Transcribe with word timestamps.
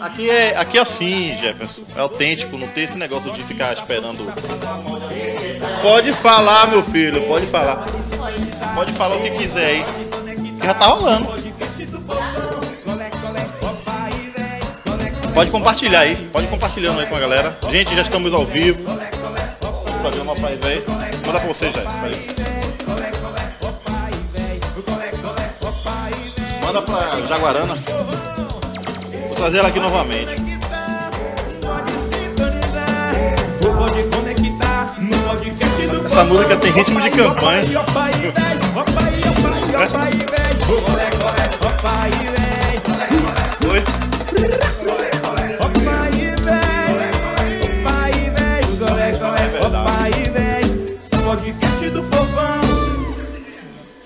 Aqui 0.00 0.30
é, 0.30 0.56
aqui 0.56 0.78
é 0.78 0.80
assim, 0.80 1.34
Jefferson. 1.36 1.82
É 1.94 2.00
autêntico, 2.00 2.56
não 2.56 2.68
tem 2.68 2.84
esse 2.84 2.96
negócio 2.96 3.30
de 3.32 3.42
ficar 3.42 3.72
esperando. 3.72 4.24
Pode 5.82 6.12
falar, 6.12 6.68
meu 6.68 6.82
filho, 6.82 7.26
pode 7.26 7.46
falar. 7.46 7.84
Pode 8.74 8.92
falar 8.92 9.16
o 9.16 9.22
que 9.22 9.30
quiser 9.32 9.66
aí. 9.66 9.84
Já 10.64 10.74
tá 10.74 10.86
rolando. 10.86 11.28
Pode 15.34 15.50
compartilhar 15.50 16.00
aí, 16.00 16.16
pode 16.32 16.46
compartilhando 16.46 17.00
aí 17.00 17.06
com 17.06 17.16
a 17.16 17.20
galera. 17.20 17.58
Gente, 17.70 17.94
já 17.94 18.02
estamos 18.02 18.32
ao 18.32 18.46
vivo. 18.46 18.82
O 18.90 20.00
programa 20.00 20.34
Pai 20.36 20.56
Velho. 20.56 20.84
Manda 21.26 21.40
pra 21.40 21.48
você, 21.48 21.70
já. 21.72 21.82
Manda 26.62 26.82
pra 26.82 27.26
Jaguarana. 27.26 28.15
Trazer 29.36 29.58
ela 29.58 29.68
aqui 29.68 29.78
novamente. 29.78 30.34
Essa 36.06 36.24
música 36.24 36.56
tem 36.56 36.72
ritmo 36.72 37.00
de 37.00 37.10
campanha. 37.10 37.62
Oi? 43.68 43.82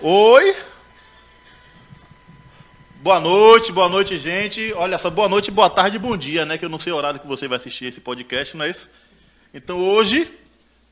Oi? 0.03 0.70
Boa 3.03 3.19
noite, 3.19 3.73
boa 3.73 3.89
noite, 3.89 4.19
gente. 4.19 4.75
Olha 4.75 4.99
só, 4.99 5.09
boa 5.09 5.27
noite, 5.27 5.51
boa 5.51 5.71
tarde, 5.71 5.99
bom 5.99 6.15
dia, 6.19 6.45
né? 6.45 6.59
Que 6.59 6.67
eu 6.67 6.69
não 6.69 6.79
sei 6.79 6.93
o 6.93 6.97
horário 6.97 7.19
que 7.19 7.27
você 7.27 7.49
vai 7.49 7.57
assistir 7.57 7.87
esse 7.87 7.99
podcast, 7.99 8.55
não 8.55 8.67
é 8.67 8.69
isso? 8.69 8.91
Então 9.55 9.79
hoje 9.79 10.31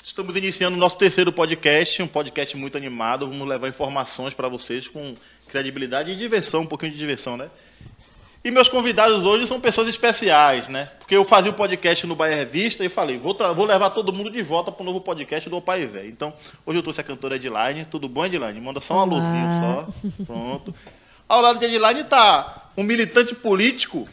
estamos 0.02 0.34
iniciando 0.34 0.74
o 0.74 0.80
nosso 0.80 0.96
terceiro 0.96 1.30
podcast, 1.30 2.02
um 2.02 2.08
podcast 2.08 2.56
muito 2.56 2.78
animado. 2.78 3.28
Vamos 3.28 3.46
levar 3.46 3.68
informações 3.68 4.32
para 4.32 4.48
vocês 4.48 4.88
com 4.88 5.14
credibilidade 5.48 6.10
e 6.10 6.16
diversão, 6.16 6.62
um 6.62 6.66
pouquinho 6.66 6.92
de 6.92 6.98
diversão, 6.98 7.36
né? 7.36 7.50
E 8.42 8.50
meus 8.50 8.70
convidados 8.70 9.26
hoje 9.26 9.46
são 9.46 9.60
pessoas 9.60 9.86
especiais, 9.86 10.66
né? 10.66 10.88
Porque 10.98 11.14
eu 11.14 11.26
fazia 11.26 11.50
o 11.50 11.52
um 11.52 11.56
podcast 11.58 12.06
no 12.06 12.16
Bahia 12.16 12.36
Revista 12.36 12.82
e 12.82 12.88
falei, 12.88 13.18
vou, 13.18 13.36
vou 13.54 13.66
levar 13.66 13.90
todo 13.90 14.14
mundo 14.14 14.30
de 14.30 14.40
volta 14.40 14.72
para 14.72 14.82
o 14.82 14.86
novo 14.86 15.02
podcast 15.02 15.50
do 15.50 15.60
Pai 15.60 15.84
Velho. 15.84 16.08
Então, 16.08 16.32
hoje 16.64 16.78
eu 16.78 16.82
trouxe 16.82 17.02
a 17.02 17.04
cantora 17.04 17.36
Edline. 17.36 17.84
Tudo 17.84 18.08
bom, 18.08 18.24
Edline? 18.24 18.58
Manda 18.62 18.80
só 18.80 18.94
uma 18.94 19.04
luzinha 19.04 19.60
só. 19.60 20.24
Pronto. 20.24 20.74
Ao 21.28 21.40
lado 21.40 21.58
de 21.58 21.66
Edline 21.66 22.00
está 22.00 22.70
um 22.76 22.82
militante 22.82 23.34
político, 23.34 24.08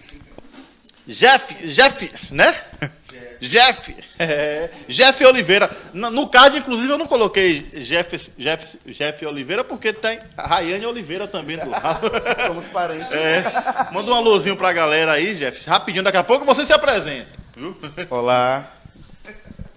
Jeff, 1.08 1.56
Jeff, 1.68 2.34
né? 2.34 2.54
Jeff, 3.40 3.96
é, 4.18 4.70
Jeff 4.88 5.24
Oliveira. 5.26 5.70
No 5.94 6.28
card, 6.28 6.58
inclusive, 6.58 6.90
eu 6.90 6.98
não 6.98 7.08
coloquei 7.08 7.62
Jeff, 7.76 8.32
Jeff, 8.38 8.80
Jeff 8.88 9.26
Oliveira, 9.26 9.64
porque 9.64 9.94
tem 9.94 10.20
a 10.36 10.48
Rayane 10.48 10.86
Oliveira 10.86 11.28
também 11.28 11.58
do 11.58 11.70
lado. 11.70 12.10
Somos 12.48 12.66
parentes. 12.68 13.12
É, 13.12 13.44
manda 13.92 14.12
um 14.12 14.16
alôzinho 14.16 14.58
pra 14.58 14.74
galera 14.74 15.14
aí, 15.14 15.36
Jeff. 15.36 15.68
Rapidinho, 15.68 16.04
daqui 16.04 16.18
a 16.18 16.24
pouco 16.24 16.46
você 16.46 16.66
se 16.66 16.74
apresenta. 16.74 17.28
Viu? 17.56 17.76
Olá. 18.10 18.68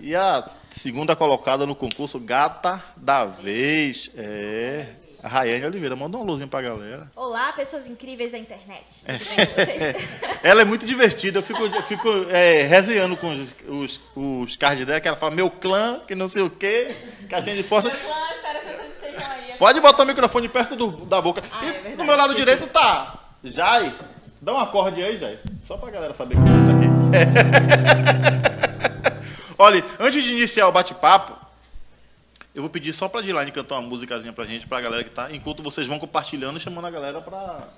E 0.01 0.15
a 0.15 0.45
segunda 0.71 1.15
colocada 1.15 1.67
no 1.67 1.75
concurso, 1.75 2.19
Gata 2.19 2.83
da 2.97 3.25
Vez. 3.25 4.11
É. 4.17 4.87
A 5.23 5.29
Rayane 5.29 5.67
Oliveira, 5.67 5.97
manda 5.97 6.17
um 6.17 6.21
alôzinho 6.21 6.49
pra 6.49 6.63
galera. 6.63 7.11
Olá, 7.17 7.53
pessoas 7.53 7.89
incríveis 7.89 8.33
da 8.33 8.39
internet. 8.39 8.85
ela 10.45 10.63
é 10.63 10.65
muito 10.65 10.87
divertida, 10.87 11.41
eu 11.41 11.43
fico, 11.43 11.61
eu 11.65 11.83
fico 11.83 12.09
é, 12.31 12.63
resenhando 12.63 13.17
com 13.17 13.35
os, 13.35 13.53
os, 13.67 14.01
os 14.15 14.57
cards 14.57 14.87
dela, 14.87 15.01
que 15.01 15.09
ela 15.09 15.17
fala 15.17 15.35
meu 15.35 15.51
clã, 15.51 16.01
que 16.07 16.15
não 16.15 16.29
sei 16.29 16.43
o 16.43 16.51
quê, 16.51 16.95
caixinha 17.29 17.57
de 17.57 17.65
força. 17.65 17.89
Meu 17.89 17.99
clã, 17.99 18.15
espero 18.37 18.61
que 18.61 18.67
vocês 18.67 18.95
estejam 18.95 19.33
aí. 19.33 19.59
Pode 19.59 19.81
botar 19.81 20.05
o 20.05 20.07
microfone 20.07 20.49
perto 20.49 20.77
do, 20.77 21.05
da 21.05 21.21
boca. 21.21 21.43
Ah, 21.51 21.65
e 21.65 21.69
é 21.69 21.73
verdade, 21.73 21.97
do 21.97 22.05
meu 22.05 22.17
lado 22.17 22.33
esqueci. 22.33 22.51
direito 22.51 22.73
tá 22.73 23.19
Jai. 23.43 23.93
Dá 24.41 24.55
um 24.55 24.59
acorde 24.59 25.03
aí, 25.03 25.17
Jai. 25.17 25.41
Só 25.65 25.77
pra 25.77 25.91
galera 25.91 26.15
saber 26.15 26.37
que 26.37 26.43
tá 26.43 26.51
aqui. 26.77 26.89
Olha, 29.59 29.85
antes 29.99 30.23
de 30.23 30.33
iniciar 30.33 30.69
o 30.69 30.73
bate-papo, 30.73 31.48
eu 32.59 32.63
vou 32.63 32.69
pedir 32.69 32.93
só 32.93 33.09
pra 33.09 33.21
Dilane 33.21 33.53
cantar 33.53 33.77
uma 33.77 33.89
musicazinha 33.89 34.33
pra 34.33 34.45
gente, 34.45 34.67
pra 34.67 34.81
galera 34.81 35.05
que 35.05 35.11
tá, 35.11 35.31
enquanto 35.31 35.63
vocês 35.63 35.87
vão 35.87 35.97
compartilhando 35.97 36.57
e 36.57 36.61
chamando 36.61 36.89
a 36.89 36.91
galera 36.91 37.21
pra 37.21 37.69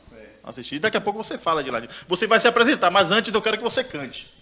assistir. 0.43 0.79
Daqui 0.79 0.97
a 0.97 1.01
pouco 1.03 1.23
você 1.23 1.37
fala, 1.37 1.63
Dilane. 1.63 1.87
Você 2.09 2.27
vai 2.27 2.41
se 2.41 2.49
apresentar, 2.49 2.91
mas 2.91 3.11
antes 3.11 3.33
eu 3.33 3.43
quero 3.43 3.59
que 3.59 3.63
você 3.63 3.85
cante. 3.85 4.33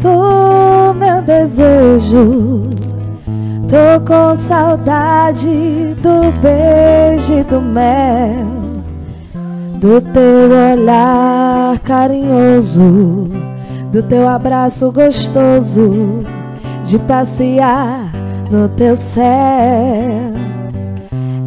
Tu, 0.00 0.94
meu 0.94 1.20
desejo. 1.22 2.62
Tô 3.68 4.00
com 4.06 4.34
saudade 4.36 5.96
do 6.00 6.30
beijo 6.40 7.34
e 7.34 7.42
do 7.42 7.60
mel, 7.60 8.46
do 9.80 10.00
teu 10.00 10.50
olhar 10.72 11.76
carinhoso, 11.80 13.28
do 13.90 14.02
teu 14.04 14.28
abraço 14.28 14.92
gostoso, 14.92 16.24
de 16.84 16.96
passear 17.00 18.08
no 18.52 18.68
teu 18.68 18.94
céu. 18.94 19.24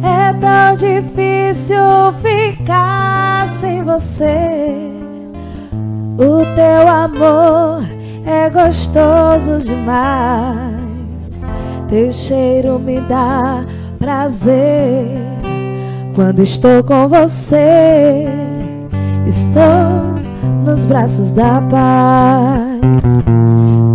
É 0.02 0.32
tão 0.38 0.76
difícil 0.76 1.78
ficar 2.20 3.48
sem 3.48 3.82
você. 3.82 4.90
O 6.18 6.44
teu 6.54 6.86
amor 6.86 7.99
é 8.24 8.50
gostoso 8.50 9.58
demais. 9.58 11.46
Teu 11.88 12.12
cheiro 12.12 12.78
me 12.78 13.00
dá 13.02 13.64
prazer. 13.98 15.06
Quando 16.14 16.40
estou 16.40 16.82
com 16.84 17.08
você, 17.08 18.26
estou 19.26 20.20
nos 20.64 20.84
braços 20.84 21.32
da 21.32 21.60
paz. 21.62 23.22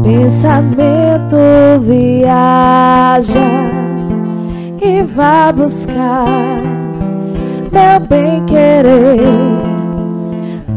Pensamento 0.04 1.38
viaja 1.81 3.39
e 4.81 5.04
vai 5.04 5.51
buscar 5.54 6.25
meu 7.72 8.00
bem 8.07 8.45
querer. 8.45 9.54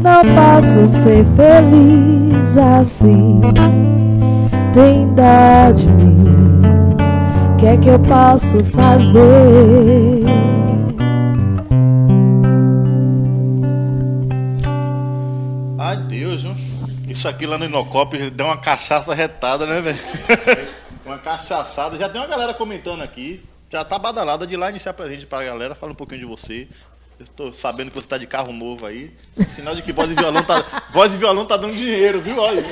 Não 0.01 0.21
posso 0.23 0.85
ser 0.85 1.25
feliz 1.35 2.57
assim. 2.57 3.41
Tem 4.73 5.07
dó 5.13 5.71
de 5.75 5.87
mim. 5.87 6.61
O 7.53 7.57
que 7.57 7.65
é 7.65 7.77
que 7.77 7.89
eu 7.89 7.99
posso 7.99 8.63
fazer? 8.65 10.23
Ai, 15.77 15.97
Deus, 16.07 16.43
viu? 16.43 16.55
Isso 17.09 17.27
aqui 17.27 17.45
lá 17.45 17.57
no 17.57 17.65
Inocop 17.65 18.29
deu 18.29 18.45
uma 18.45 18.57
cachaça 18.57 19.13
retada, 19.13 19.65
né, 19.65 19.81
velho? 19.81 19.99
uma 21.05 21.17
cachaçada. 21.17 21.97
Já 21.97 22.07
tem 22.07 22.21
uma 22.21 22.27
galera 22.27 22.53
comentando 22.53 23.01
aqui. 23.01 23.43
Já 23.69 23.83
tá 23.83 23.99
badalada 23.99 24.47
de 24.47 24.55
lá 24.55 24.69
iniciar 24.69 24.93
presente 24.93 25.25
pra 25.25 25.43
galera. 25.43 25.75
Fala 25.75 25.91
um 25.91 25.95
pouquinho 25.95 26.21
de 26.21 26.25
você. 26.25 26.67
Eu 27.19 27.27
tô 27.35 27.51
sabendo 27.51 27.89
que 27.89 27.95
você 27.95 28.07
tá 28.07 28.17
de 28.17 28.25
carro 28.25 28.53
novo 28.53 28.85
aí. 28.85 29.11
Sinal 29.53 29.75
de 29.75 29.81
que 29.81 29.91
voz 29.91 30.09
e 30.09 30.13
violão 30.15 30.41
tá, 30.43 30.63
voz 30.93 31.11
e 31.13 31.17
violão 31.17 31.45
tá 31.45 31.57
dando 31.57 31.73
dinheiro, 31.73 32.21
viu? 32.21 32.37
Olha. 32.37 32.63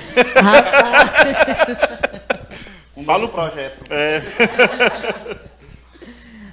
Um 2.96 3.04
Fala 3.04 3.26
o- 3.26 3.30
projeto. 3.30 3.92
É. 3.92 4.22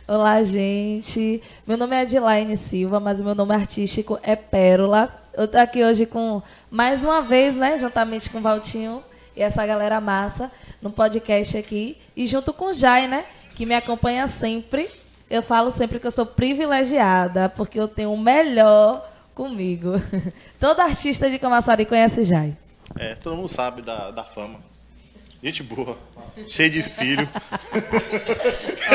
Olá, 0.09 0.43
gente. 0.43 1.41
Meu 1.67 1.77
nome 1.77 1.95
é 1.97 2.01
Adilaine 2.01 2.57
Silva, 2.57 2.99
mas 2.99 3.21
o 3.21 3.25
meu 3.25 3.35
nome 3.35 3.55
artístico 3.55 4.19
é 4.25 4.35
Pérola. 4.35 5.09
Eu 5.33 5.47
tô 5.47 5.57
aqui 5.57 5.85
hoje 5.85 6.05
com, 6.05 6.43
mais 6.71 7.05
uma 7.05 7.23
vez, 7.23 7.55
né, 7.55 7.79
juntamente 7.79 8.29
com 8.29 8.39
o 8.39 8.43
Valtinho 8.43 9.03
e 9.37 9.43
essa 9.43 9.65
galera 9.65 10.01
massa, 10.01 10.51
no 10.83 10.91
podcast 10.91 11.57
aqui. 11.57 11.97
E 12.17 12.27
junto 12.27 12.53
com 12.53 12.67
o 12.67 12.75
Jai, 12.75 13.07
né, 13.07 13.25
que 13.55 13.65
me 13.65 13.75
acompanha 13.75 14.27
sempre. 14.27 14.89
Eu 15.35 15.43
falo 15.43 15.73
sempre 15.73 15.99
que 15.99 16.07
eu 16.07 16.13
sou 16.13 16.25
privilegiada, 16.25 17.49
porque 17.49 17.81
eu 17.81 17.89
tenho 17.89 18.13
o 18.13 18.17
melhor 18.17 19.05
comigo. 19.35 19.95
Todo 20.61 20.79
artista 20.79 21.29
de 21.29 21.41
Camaçari 21.41 21.85
conhece 21.85 22.23
Jai. 22.23 22.57
É, 22.97 23.17
todo 23.17 23.35
mundo 23.35 23.49
sabe 23.49 23.83
da, 23.83 24.13
da 24.13 24.23
fama. 24.23 24.61
Gente 25.43 25.65
boa, 25.65 25.99
cheio 26.47 26.71
de 26.71 26.85
filho. 26.85 27.29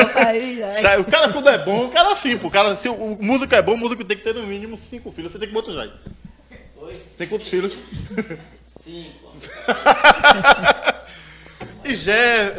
Opa, 0.02 0.28
aí, 0.28 0.56
já. 0.58 0.72
Jai, 0.80 0.98
O 0.98 1.04
cara 1.04 1.30
quando 1.30 1.50
é 1.50 1.62
bom, 1.62 1.86
o 1.86 1.90
cara 1.90 2.14
pô. 2.40 2.48
O 2.48 2.50
cara, 2.50 2.74
se 2.74 2.88
o, 2.88 2.94
o 2.94 3.22
músico 3.22 3.54
é 3.54 3.60
bom, 3.60 3.74
o 3.74 3.76
músico 3.76 4.02
tem 4.02 4.16
que 4.16 4.24
ter 4.24 4.34
no 4.34 4.46
mínimo 4.46 4.78
cinco 4.78 5.12
filhos. 5.12 5.32
Você 5.32 5.38
tem 5.38 5.52
quantos, 5.52 5.74
Jai? 5.74 5.92
Tem 7.18 7.28
quantos 7.28 7.48
filhos? 7.48 7.76
Cinco. 8.82 9.30
e 11.84 11.94
Jé. 11.94 12.54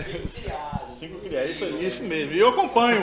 Cinco 1.01 1.19
criados, 1.19 1.50
isso, 1.51 1.63
aí, 1.65 1.88
isso 1.88 2.03
mesmo. 2.03 2.31
E 2.33 2.38
eu 2.39 2.50
acompanho. 2.50 3.01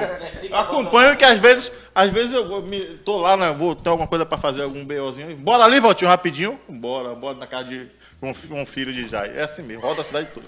Eu 0.48 0.56
acompanho 0.56 1.16
que 1.16 1.24
às 1.24 1.40
vezes, 1.40 1.72
às 1.92 2.12
vezes 2.12 2.32
eu 2.32 2.46
vou- 2.46 2.62
me, 2.62 2.96
tô 2.98 3.18
lá, 3.18 3.36
né, 3.36 3.52
vou 3.52 3.74
ter 3.74 3.88
alguma 3.90 4.06
coisa 4.06 4.24
pra 4.24 4.38
fazer, 4.38 4.62
algum 4.62 4.84
BOzinho. 4.84 5.36
Bora 5.36 5.64
ali, 5.64 5.80
Valtinho, 5.80 6.08
rapidinho. 6.08 6.60
Bora, 6.68 7.12
bora 7.16 7.36
na 7.36 7.46
casa 7.48 7.68
de 7.68 7.88
um, 8.22 8.30
um 8.60 8.64
filho 8.64 8.92
de 8.92 9.08
Jai. 9.08 9.36
É 9.36 9.42
assim 9.42 9.62
mesmo, 9.62 9.82
roda 9.82 10.02
a 10.02 10.04
cidade 10.04 10.28
toda. 10.32 10.46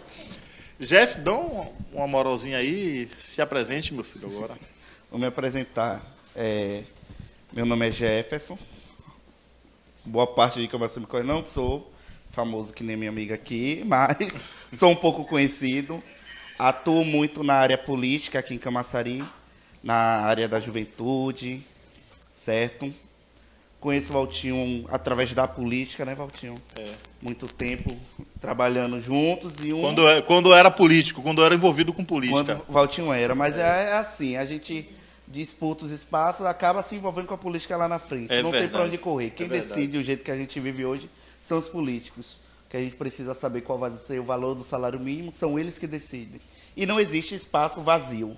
Jeff, 0.78 1.18
dá 1.18 1.34
um- 1.34 1.66
uma 1.92 2.06
moralzinha 2.06 2.56
aí. 2.58 3.08
Se 3.18 3.42
apresente, 3.42 3.92
meu 3.92 4.04
filho, 4.04 4.28
agora. 4.28 4.54
Vou 5.10 5.18
me 5.18 5.26
apresentar. 5.26 6.00
É, 6.36 6.84
meu 7.52 7.66
nome 7.66 7.88
é 7.88 7.90
Jefferson. 7.90 8.56
Boa 10.04 10.26
parte 10.26 10.60
de 10.60 10.68
que 10.68 10.76
você 10.76 11.00
me 11.00 11.06
conhece. 11.06 11.26
Não 11.28 11.42
sou 11.42 11.92
famoso 12.30 12.72
que 12.72 12.84
nem 12.84 12.96
minha 12.96 13.10
amiga 13.10 13.34
aqui, 13.34 13.82
mas 13.86 14.40
sou 14.72 14.88
um 14.90 14.96
pouco 14.96 15.24
conhecido. 15.24 16.00
Atuo 16.68 17.04
muito 17.04 17.42
na 17.42 17.54
área 17.54 17.78
política 17.78 18.38
aqui 18.38 18.54
em 18.54 18.58
Camaçari, 18.58 19.24
na 19.82 19.94
área 19.94 20.46
da 20.46 20.60
juventude, 20.60 21.64
certo? 22.34 22.92
Conheço 23.80 24.10
o 24.10 24.12
Valtinho 24.12 24.84
através 24.90 25.32
da 25.32 25.48
política, 25.48 26.04
né, 26.04 26.14
Valtinho? 26.14 26.54
É. 26.78 26.92
Muito 27.22 27.46
tempo 27.46 27.96
trabalhando 28.38 29.00
juntos 29.00 29.64
e 29.64 29.72
um 29.72 29.80
Quando, 29.80 30.06
é- 30.06 30.20
quando 30.20 30.52
era 30.52 30.70
político, 30.70 31.22
quando 31.22 31.42
era 31.42 31.54
envolvido 31.54 31.92
com 31.94 32.04
política. 32.04 32.44
quando 32.56 32.64
o 32.68 32.72
Valtinho 32.72 33.10
era, 33.12 33.34
mas 33.34 33.56
é, 33.56 33.60
é 33.90 33.92
assim, 33.96 34.36
a 34.36 34.44
gente 34.44 34.86
disputa 35.26 35.86
os 35.86 35.90
espaços, 35.92 36.44
acaba 36.44 36.82
se 36.82 36.94
envolvendo 36.94 37.26
com 37.28 37.34
a 37.34 37.38
política 37.38 37.74
lá 37.76 37.88
na 37.88 37.98
frente. 37.98 38.30
É 38.32 38.42
Não 38.42 38.50
tem 38.50 38.60
verdade. 38.60 38.72
para 38.72 38.84
onde 38.84 38.98
correr. 38.98 39.30
Quem 39.30 39.46
É 39.46 39.48
decide 39.48 39.96
o 39.96 40.02
jeito 40.02 40.22
que 40.24 40.30
a 40.30 40.36
gente 40.36 40.60
vive 40.60 40.84
hoje 40.84 41.08
são 41.40 41.56
os 41.56 41.68
políticos. 41.68 42.36
Que 42.68 42.76
a 42.76 42.80
gente 42.80 42.94
precisa 42.96 43.34
saber 43.34 43.62
qual 43.62 43.78
vai 43.78 43.90
ser 43.96 44.20
o 44.20 44.24
valor 44.24 44.54
do 44.54 44.62
salário 44.62 45.00
mínimo, 45.00 45.32
são 45.32 45.58
eles 45.58 45.76
que 45.78 45.86
decidem. 45.88 46.40
E 46.80 46.86
não 46.86 46.98
existe 46.98 47.34
espaço 47.34 47.82
vazio. 47.82 48.34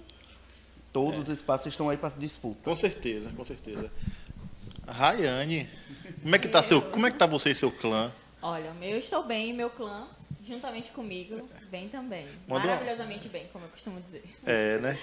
Todos 0.92 1.20
os 1.20 1.28
espaços 1.28 1.68
estão 1.68 1.88
aí 1.88 1.96
para 1.96 2.10
disputa. 2.18 2.58
Com 2.64 2.74
certeza, 2.76 3.30
com 3.30 3.44
certeza. 3.44 3.90
Rayane, 4.86 5.68
como 6.22 6.34
é 6.34 6.38
que 6.38 6.48
tá 6.48 6.62
seu, 6.62 6.82
como 6.82 7.06
é 7.06 7.10
que 7.10 7.16
tá 7.16 7.24
você 7.24 7.50
e 7.50 7.54
seu 7.54 7.70
clã? 7.70 8.12
Olha, 8.42 8.72
o 8.72 8.74
meu 8.74 8.98
estou 8.98 9.22
bem 9.24 9.50
e 9.50 9.52
meu 9.52 9.70
clã, 9.70 10.08
juntamente 10.46 10.90
comigo, 10.90 11.48
bem 11.70 11.88
também. 11.88 12.26
Mandou- 12.48 12.66
Maravilhosamente 12.68 13.28
bem, 13.28 13.46
como 13.52 13.64
eu 13.64 13.68
costumo 13.68 14.00
dizer. 14.00 14.24
É, 14.44 14.78
né? 14.78 14.98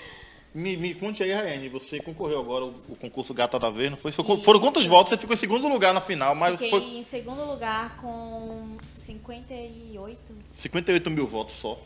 Me, 0.54 0.76
me 0.76 0.94
conte 0.96 1.24
aí, 1.24 1.32
Rayane, 1.32 1.70
você 1.70 2.00
concorreu 2.00 2.40
agora 2.42 2.66
ao, 2.66 2.72
ao 2.72 2.96
concurso 3.00 3.34
Gata 3.34 3.58
da 3.58 3.70
Vez, 3.70 3.90
não 3.90 3.98
foi? 3.98 4.12
Foi- 4.12 4.44
Foram 4.44 4.60
quantos 4.60 4.86
votos? 4.86 5.10
Você 5.12 5.18
ficou 5.18 5.34
em 5.34 5.38
segundo 5.38 5.68
lugar 5.70 5.94
na 5.94 6.02
final, 6.02 6.36
mas 6.36 6.60
Fiquei 6.60 6.70
foi 6.70 6.82
em 6.84 7.04
segundo 7.04 7.46
lugar 7.46 7.96
com 7.98 8.76
58. 8.94 10.36
58 10.52 11.10
mil 11.10 11.26
votos 11.26 11.56
só. 11.56 11.80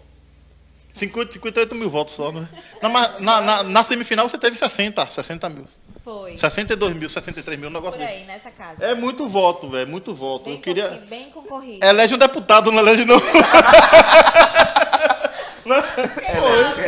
50, 0.96 1.34
58 1.34 1.76
mil 1.76 1.90
votos 1.90 2.14
só, 2.16 2.32
né? 2.32 2.48
Na, 2.82 2.90
na, 3.20 3.42
na, 3.42 3.64
na 3.64 3.84
semifinal 3.84 4.28
você 4.30 4.38
teve 4.38 4.58
60, 4.58 5.10
60 5.10 5.50
mil. 5.50 5.68
Foi. 6.04 6.38
62 6.38 6.96
mil, 6.96 7.10
63 7.10 7.58
mil, 7.60 7.70
um 7.70 7.74
negócio 7.74 7.98
Por 7.98 8.06
desse. 8.06 8.20
aí, 8.20 8.26
nessa 8.26 8.52
casa. 8.52 8.84
É 8.86 8.94
muito 8.94 9.26
voto, 9.26 9.70
velho, 9.70 9.90
muito 9.90 10.14
voto. 10.14 10.46
bem, 10.46 10.56
Eu 10.56 10.60
queria. 10.62 10.88
bem 11.10 11.30
concorrido. 11.30 11.84
Elege 11.86 12.14
um 12.14 12.18
deputado, 12.18 12.72
não 12.72 12.80
elege 12.80 13.06
não. 13.06 13.16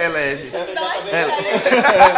Elege. 0.06 0.50
Dá 0.52 0.82
umas 0.82 1.04
dicas 1.04 1.86
aí, 1.86 2.12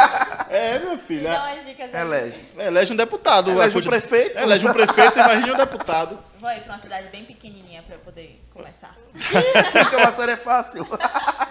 É, 0.50 0.80
meu 0.80 0.98
filho. 0.98 1.28
é-. 1.28 2.02
Elege. 2.02 2.42
Elege 2.58 2.94
um 2.94 2.96
deputado. 2.96 3.52
Elege 3.52 3.78
um 3.78 3.82
prefeito. 3.82 4.38
Elege 4.40 4.68
um 4.68 4.74
prefeito, 4.74 5.20
imagine 5.20 5.52
um 5.52 5.56
deputado. 5.58 6.18
Vou 6.40 6.52
ir 6.52 6.62
pra 6.62 6.74
uma 6.74 6.80
cidade 6.80 7.08
bem 7.10 7.26
pequenininha 7.26 7.84
pra 7.84 7.96
eu 7.96 8.00
poder 8.00 8.42
começar. 8.54 8.96
Camaçari 9.92 10.32
é 10.32 10.38
fácil. 10.38 10.88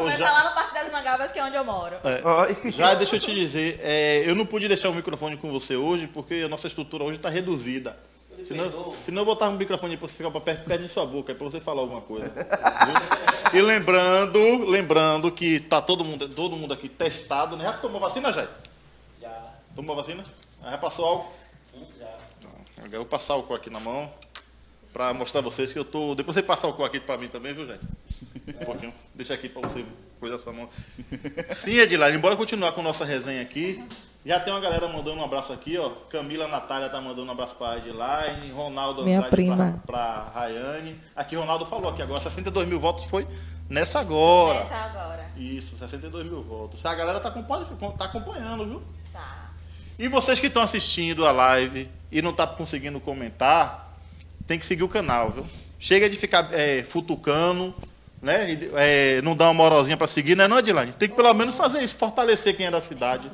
Vou 0.00 0.10
começar 0.12 0.24
já- 0.26 0.32
lá 0.42 0.48
no 0.50 0.54
Parque 0.54 0.74
das 0.74 0.92
Mangabas, 0.92 1.32
que 1.32 1.38
é 1.38 1.44
onde 1.44 1.56
eu 1.56 1.64
moro. 1.64 1.96
Oi. 2.04 2.72
Já 2.72 2.94
deixa 2.94 3.16
eu 3.16 3.20
te 3.20 3.34
dizer, 3.34 3.80
é, 3.82 4.22
eu 4.26 4.34
não 4.34 4.46
pude 4.46 4.66
deixar 4.68 4.88
o 4.88 4.94
microfone 4.94 5.36
com 5.36 5.50
você 5.50 5.76
hoje, 5.76 6.06
porque 6.06 6.42
a 6.44 6.48
nossa 6.48 6.66
estrutura 6.66 7.04
hoje 7.04 7.16
está 7.16 7.28
reduzida. 7.28 7.96
Senão, 8.44 8.94
senão 9.04 9.20
eu 9.22 9.26
botava 9.26 9.52
um 9.52 9.56
microfone 9.58 9.98
para 9.98 10.08
você 10.08 10.14
ficar 10.16 10.30
pra 10.30 10.40
perto, 10.40 10.64
perto 10.64 10.82
de 10.82 10.88
sua 10.88 11.04
boca, 11.04 11.34
para 11.34 11.44
você 11.44 11.60
falar 11.60 11.82
alguma 11.82 12.00
coisa. 12.00 12.32
E 13.52 13.60
lembrando, 13.60 14.64
lembrando 14.66 15.30
que 15.30 15.60
tá 15.60 15.82
todo 15.82 16.02
mundo, 16.04 16.26
todo 16.28 16.56
mundo 16.56 16.72
aqui 16.72 16.88
testado, 16.88 17.54
né? 17.56 17.64
Já 17.64 17.72
tomou 17.74 18.00
vacina, 18.00 18.32
Jair? 18.32 18.48
Já. 19.20 19.42
Tomou 19.76 19.94
vacina? 19.94 20.24
Já 20.62 20.78
passou 20.78 21.04
algo? 21.04 21.32
Já. 21.98 22.06
Agora 22.78 22.94
eu 22.94 23.00
vou 23.00 23.06
passar 23.06 23.34
o 23.34 23.38
álcool 23.38 23.54
aqui 23.54 23.68
na 23.68 23.80
mão 23.80 24.10
para 24.90 25.12
mostrar 25.12 25.40
a 25.40 25.42
vocês 25.42 25.70
que 25.72 25.78
eu 25.78 25.84
tô. 25.84 26.14
Depois 26.14 26.34
você 26.34 26.42
passar 26.42 26.68
o 26.68 26.70
álcool 26.70 26.84
aqui 26.84 26.98
para 26.98 27.18
mim 27.18 27.28
também, 27.28 27.52
viu, 27.52 27.66
Jair? 27.66 27.80
Um 28.48 28.64
pouquinho. 28.64 28.94
Deixa 29.14 29.34
aqui 29.34 29.48
para 29.48 29.68
você 29.68 29.84
coisar 30.18 30.38
sua 30.38 30.52
mão. 30.52 30.68
Sim, 31.50 31.78
Edilar, 31.78 32.14
embora 32.14 32.36
continuar 32.36 32.72
com 32.72 32.82
nossa 32.82 33.04
resenha 33.04 33.42
aqui, 33.42 33.82
já 34.24 34.38
tem 34.38 34.52
uma 34.52 34.60
galera 34.60 34.86
mandando 34.86 35.18
um 35.18 35.24
abraço 35.24 35.52
aqui, 35.52 35.78
ó. 35.78 35.90
Camila 36.10 36.46
Natália 36.46 36.88
tá 36.88 37.00
mandando 37.00 37.28
um 37.28 37.30
abraço 37.30 37.54
para 37.56 37.78
Ediline, 37.78 38.52
Ronaldo 38.52 39.02
Minha 39.02 39.18
Andrade 39.18 39.34
prima. 39.34 39.82
para 39.86 40.30
Rayane. 40.34 40.98
Aqui 41.16 41.36
Ronaldo 41.36 41.64
falou 41.64 41.90
aqui 41.90 42.02
agora, 42.02 42.20
62 42.20 42.68
mil 42.68 42.78
votos 42.78 43.06
foi 43.06 43.26
nessa 43.68 44.00
agora. 44.00 44.58
Essa 44.58 44.76
agora. 44.76 45.30
Isso, 45.36 45.78
62 45.78 46.26
mil 46.26 46.42
votos. 46.42 46.84
A 46.84 46.94
galera 46.94 47.18
tá 47.18 47.30
acompanhando, 47.30 47.96
tá 47.96 48.04
acompanhando, 48.04 48.66
viu? 48.66 48.82
Tá. 49.12 49.50
E 49.98 50.08
vocês 50.08 50.38
que 50.38 50.48
estão 50.48 50.62
assistindo 50.62 51.26
a 51.26 51.32
live 51.32 51.88
e 52.12 52.20
não 52.20 52.32
tá 52.32 52.46
conseguindo 52.46 53.00
comentar, 53.00 53.96
tem 54.46 54.58
que 54.58 54.66
seguir 54.66 54.82
o 54.82 54.88
canal, 54.88 55.30
viu? 55.30 55.46
Chega 55.78 56.10
de 56.10 56.16
ficar 56.16 56.52
é, 56.52 56.82
futucando, 56.82 57.74
né? 58.20 58.52
E, 58.52 58.70
é, 58.74 59.22
não 59.22 59.34
dá 59.34 59.46
uma 59.46 59.54
moralzinha 59.54 59.96
para 59.96 60.06
seguir, 60.06 60.36
né, 60.36 60.46
não, 60.46 60.58
Edilane? 60.58 60.92
Tem 60.92 61.08
que 61.08 61.16
pelo 61.16 61.32
menos 61.34 61.54
fazer 61.54 61.82
isso, 61.82 61.96
fortalecer 61.96 62.56
quem 62.56 62.66
é 62.66 62.70
da 62.70 62.80
cidade. 62.80 63.30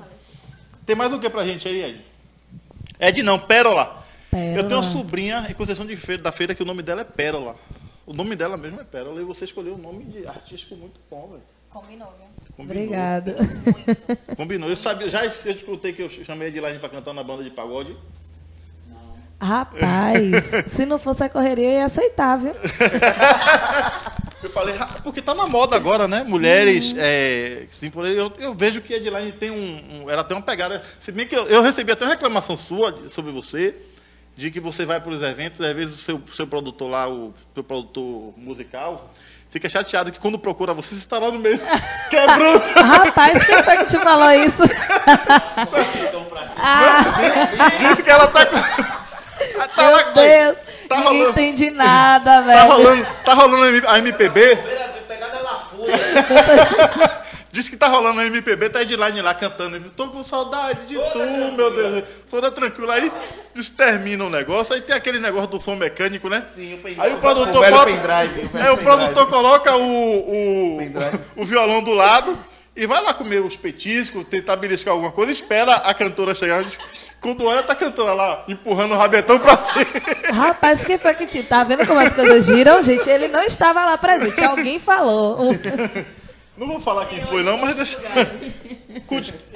Tem 0.84 0.94
mais 0.94 1.12
o 1.12 1.18
que 1.18 1.28
pra 1.28 1.44
gente 1.44 1.66
aí, 1.68 1.82
Ed? 1.82 2.04
Ed 3.00 3.22
não, 3.22 3.38
Pérola. 3.38 4.04
Pérola. 4.30 4.56
Eu 4.56 4.64
tenho 4.64 4.80
uma 4.80 4.90
sobrinha 4.90 5.46
em 5.48 5.54
Conceição 5.54 5.84
de 5.84 5.96
Feira, 5.96 6.22
da 6.22 6.32
feira 6.32 6.54
que 6.54 6.62
o 6.62 6.66
nome 6.66 6.82
dela 6.82 7.00
é 7.00 7.04
Pérola. 7.04 7.56
O 8.06 8.12
nome 8.12 8.36
dela 8.36 8.56
mesmo 8.56 8.80
é 8.80 8.84
Pérola 8.84 9.20
e 9.20 9.24
você 9.24 9.44
escolheu 9.44 9.74
um 9.74 9.78
nome 9.78 10.04
de 10.04 10.26
artístico 10.26 10.76
muito 10.76 11.00
bom, 11.10 11.28
velho. 11.32 11.42
Combinou, 11.68 12.14
viu? 12.16 12.26
Combinou. 12.56 12.84
Obrigada. 12.84 13.36
Combinou. 14.36 14.70
Eu 14.70 14.76
sabia, 14.76 15.08
já 15.08 15.24
eu 15.24 15.52
escutei 15.52 15.92
que 15.92 16.02
eu 16.02 16.08
chamei 16.08 16.46
a 16.46 16.50
Edilane 16.50 16.78
pra 16.78 16.88
cantar 16.88 17.12
na 17.12 17.24
banda 17.24 17.42
de 17.42 17.50
pagode. 17.50 17.96
Rapaz, 19.40 20.44
se 20.66 20.86
não 20.86 20.98
fosse 20.98 21.22
a 21.24 21.28
correria, 21.28 21.66
eu 21.66 21.72
ia 21.72 21.84
aceitar, 21.84 22.38
viu? 22.38 22.52
Eu 24.56 24.62
falei, 24.62 24.74
"Ah, 24.80 24.88
porque 25.02 25.20
tá 25.20 25.34
na 25.34 25.46
moda 25.46 25.76
agora, 25.76 26.08
né? 26.08 26.24
Mulheres, 26.26 26.94
é, 26.96 27.64
assim, 27.70 27.90
por 27.90 28.06
aí, 28.06 28.16
eu, 28.16 28.32
eu 28.38 28.54
vejo 28.54 28.80
que 28.80 28.94
a 28.94 28.96
Edilane 28.96 29.32
tem 29.32 29.50
um, 29.50 30.04
um- 30.04 30.10
Ela 30.10 30.24
tem 30.24 30.34
uma 30.34 30.42
pegada. 30.42 30.82
Se 30.98 31.12
bem 31.12 31.26
que 31.26 31.36
eu, 31.36 31.46
eu 31.46 31.60
recebi 31.60 31.92
até 31.92 32.04
uma 32.06 32.12
reclamação 32.12 32.56
sua 32.56 32.96
sobre 33.10 33.32
você, 33.32 33.74
de 34.34 34.50
que 34.50 34.58
você 34.58 34.86
vai 34.86 34.98
para 34.98 35.12
os 35.12 35.22
eventos, 35.22 35.60
às 35.60 35.76
vezes 35.76 35.96
o 35.96 35.98
seu, 36.02 36.22
seu 36.34 36.46
produtor 36.46 36.90
lá, 36.90 37.06
o 37.06 37.34
seu 37.52 37.62
produtor 37.62 38.32
musical, 38.38 39.12
fica 39.50 39.68
chateado 39.68 40.10
que 40.10 40.18
quando 40.18 40.38
procura 40.38 40.72
você, 40.72 40.90
você 40.94 41.00
está 41.00 41.18
lá 41.18 41.30
no 41.30 41.38
meio, 41.38 41.60
quebrando. 42.08 42.62
Rapaz, 42.76 43.44
quem 43.44 43.62
foi 43.62 43.76
que 43.76 43.84
te 43.86 43.98
falou 43.98 44.30
isso? 44.32 44.62
ah, 46.56 47.04
Disse 47.90 48.02
que 48.02 48.10
ela 48.10 48.26
tá 48.28 48.46
com. 48.46 48.56
tá 49.68 49.90
lá- 49.90 50.04
meu 50.04 50.12
Deus, 50.14 50.56
tá 50.88 50.96
ninguém 50.96 51.18
rolando- 51.22 51.30
entende 51.40 51.70
nada, 51.70 52.24
Tá 52.24 52.40
velho. 52.42 52.66
rolando, 52.72 53.06
tá 53.24 53.34
rolando 53.34 53.86
a 53.88 53.98
MPB. 53.98 54.58
Diz 57.50 57.70
que 57.70 57.76
tá 57.76 57.86
rolando 57.88 58.20
a 58.20 58.26
MPB, 58.26 58.68
tá 58.68 58.82
Edline 58.82 59.22
lá 59.22 59.32
cantando. 59.32 59.80
Tô 59.90 60.08
com 60.08 60.22
saudade 60.22 60.80
de 60.86 60.94
tu, 60.94 61.18
meu 61.56 61.70
Deus. 61.74 62.04
Toda 62.28 62.50
tranquila. 62.50 62.94
Aí 62.94 63.10
eles 63.54 63.70
terminam 63.70 64.26
o 64.26 64.30
negócio, 64.30 64.74
aí 64.74 64.82
tem 64.82 64.94
aquele 64.94 65.18
negócio 65.18 65.48
do 65.48 65.58
som 65.58 65.74
mecânico, 65.74 66.28
né? 66.28 66.44
Sim, 66.54 66.74
o 66.74 66.78
pendrive. 66.78 67.00
Aí 67.00 67.14
o 67.14 67.18
produtor 67.18 67.56
O 67.56 67.60
velho 67.60 67.72
coloca- 67.78 67.92
pendrive, 67.92 68.44
o 68.44 68.48
velho 68.48 68.66
é, 68.66 68.70
o 68.72 68.76
produtor 68.76 69.26
coloca 69.28 69.74
o, 69.74 70.74
o, 70.74 70.78
Pendrive. 70.78 71.18
o 71.34 71.44
violão 71.46 71.82
do 71.82 71.94
lado 71.94 72.38
e 72.76 72.86
vai 72.86 73.02
lá 73.02 73.14
comer 73.14 73.42
os 73.42 73.56
petiscos, 73.56 74.24
tentar 74.26 74.56
beliscar 74.56 74.92
alguma 74.92 75.10
coisa, 75.10 75.32
espera 75.32 75.72
a 75.76 75.94
cantora 75.94 76.34
chegar. 76.34 76.62
Quando 77.20 77.44
olha, 77.46 77.62
tá 77.62 77.72
a 77.72 77.76
cantora 77.76 78.12
lá, 78.12 78.44
empurrando 78.46 78.92
o 78.92 78.96
rabetão 78.98 79.38
pra 79.38 79.56
cima. 79.62 79.86
Rapaz, 80.32 80.84
quem 80.84 80.98
foi 80.98 81.14
que 81.14 81.26
te. 81.26 81.42
Tá 81.42 81.64
vendo 81.64 81.86
como 81.86 81.98
as 81.98 82.12
coisas 82.12 82.44
giram, 82.44 82.82
gente? 82.82 83.08
Ele 83.08 83.28
não 83.28 83.42
estava 83.42 83.84
lá 83.84 83.96
presente. 83.96 84.42
Alguém 84.44 84.78
falou. 84.78 85.38
Não 86.56 86.66
vou 86.66 86.80
falar 86.80 87.04
quem 87.04 87.20
foi, 87.26 87.42
não, 87.42 87.58
mas 87.58 87.76
deixa. 87.76 87.98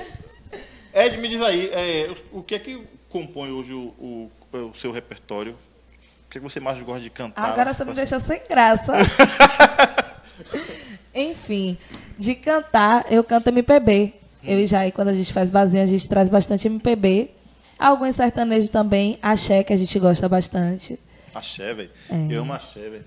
Ed, 0.93 1.17
me 1.17 1.29
diz 1.29 1.41
aí, 1.41 1.71
é, 1.73 2.15
o 2.31 2.43
que 2.43 2.55
é 2.55 2.59
que 2.59 2.87
compõe 3.09 3.51
hoje 3.51 3.73
o, 3.73 3.95
o- 3.99 4.31
o 4.53 4.75
seu 4.75 4.93
repertório? 4.93 5.53
O 6.27 6.31
que 6.31 6.37
é 6.37 6.41
que 6.41 6.47
você 6.47 6.61
mais 6.61 6.81
gosta 6.83 7.01
de 7.01 7.09
cantar? 7.09 7.43
Agora 7.53 7.73
você 7.73 7.87
me 7.87 7.95
deixa 7.95 8.21
sem 8.21 8.43
graça. 8.47 8.93
Enfim, 11.15 11.77
de 12.21 12.35
cantar, 12.35 13.07
eu 13.11 13.25
canto 13.25 13.49
MPB. 13.49 14.13
Eu 14.45 14.59
e 14.59 14.67
Jair, 14.67 14.93
quando 14.93 15.09
a 15.09 15.15
gente 15.15 15.33
faz 15.33 15.51
basinha, 15.51 15.83
a 15.83 15.87
gente 15.87 16.07
traz 16.07 16.29
bastante 16.29 16.69
MPB. 16.69 17.31
Alguns 17.79 18.17
sertanejos 18.17 18.69
também, 18.69 19.19
axé, 19.23 19.65
que 19.65 19.73
a 19.73 19.77
gente 19.77 19.99
gosta 19.99 20.29
bastante. 20.29 20.99
Axé, 21.35 21.73
velho. 21.73 21.91
É. 22.11 22.27
Eu 22.29 22.43
amo 22.43 22.53
axé, 22.53 22.81
velho. 22.81 23.05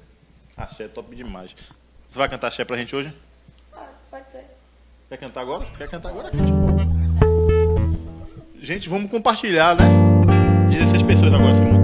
Axé 0.58 0.86
é 0.86 0.88
top 0.88 1.16
demais. 1.16 1.56
Você 2.08 2.18
vai 2.18 2.28
cantar 2.28 2.48
axé 2.48 2.66
pra 2.66 2.76
gente 2.76 2.96
hoje? 2.96 3.14
pode 4.10 4.30
ser. 4.32 4.46
Quer 5.10 5.18
cantar 5.18 5.42
agora? 5.42 5.66
Quer 5.78 5.88
cantar 5.88 6.10
agora? 6.10 6.32
Gente, 8.56 8.66
gente 8.66 8.90
vamos 8.90 9.12
compartilhar, 9.12 9.76
né? 9.76 9.86
16 10.70 11.04
pessoas 11.04 11.34
agora 11.34 11.54
simultâneas. 11.54 11.83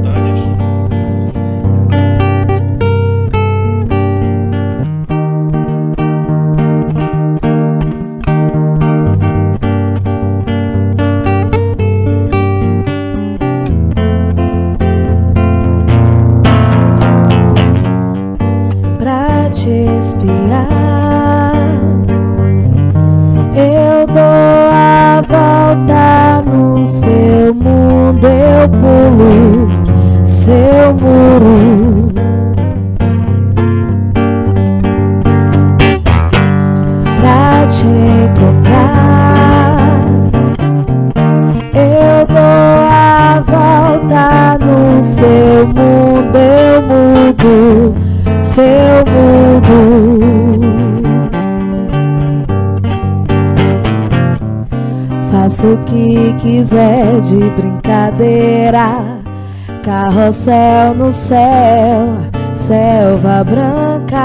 Quiser 56.49 57.21
de 57.21 57.49
brincadeira. 57.51 59.21
Carrossel 59.83 60.95
no 60.95 61.11
céu, 61.11 62.17
selva 62.55 63.43
branca. 63.43 64.17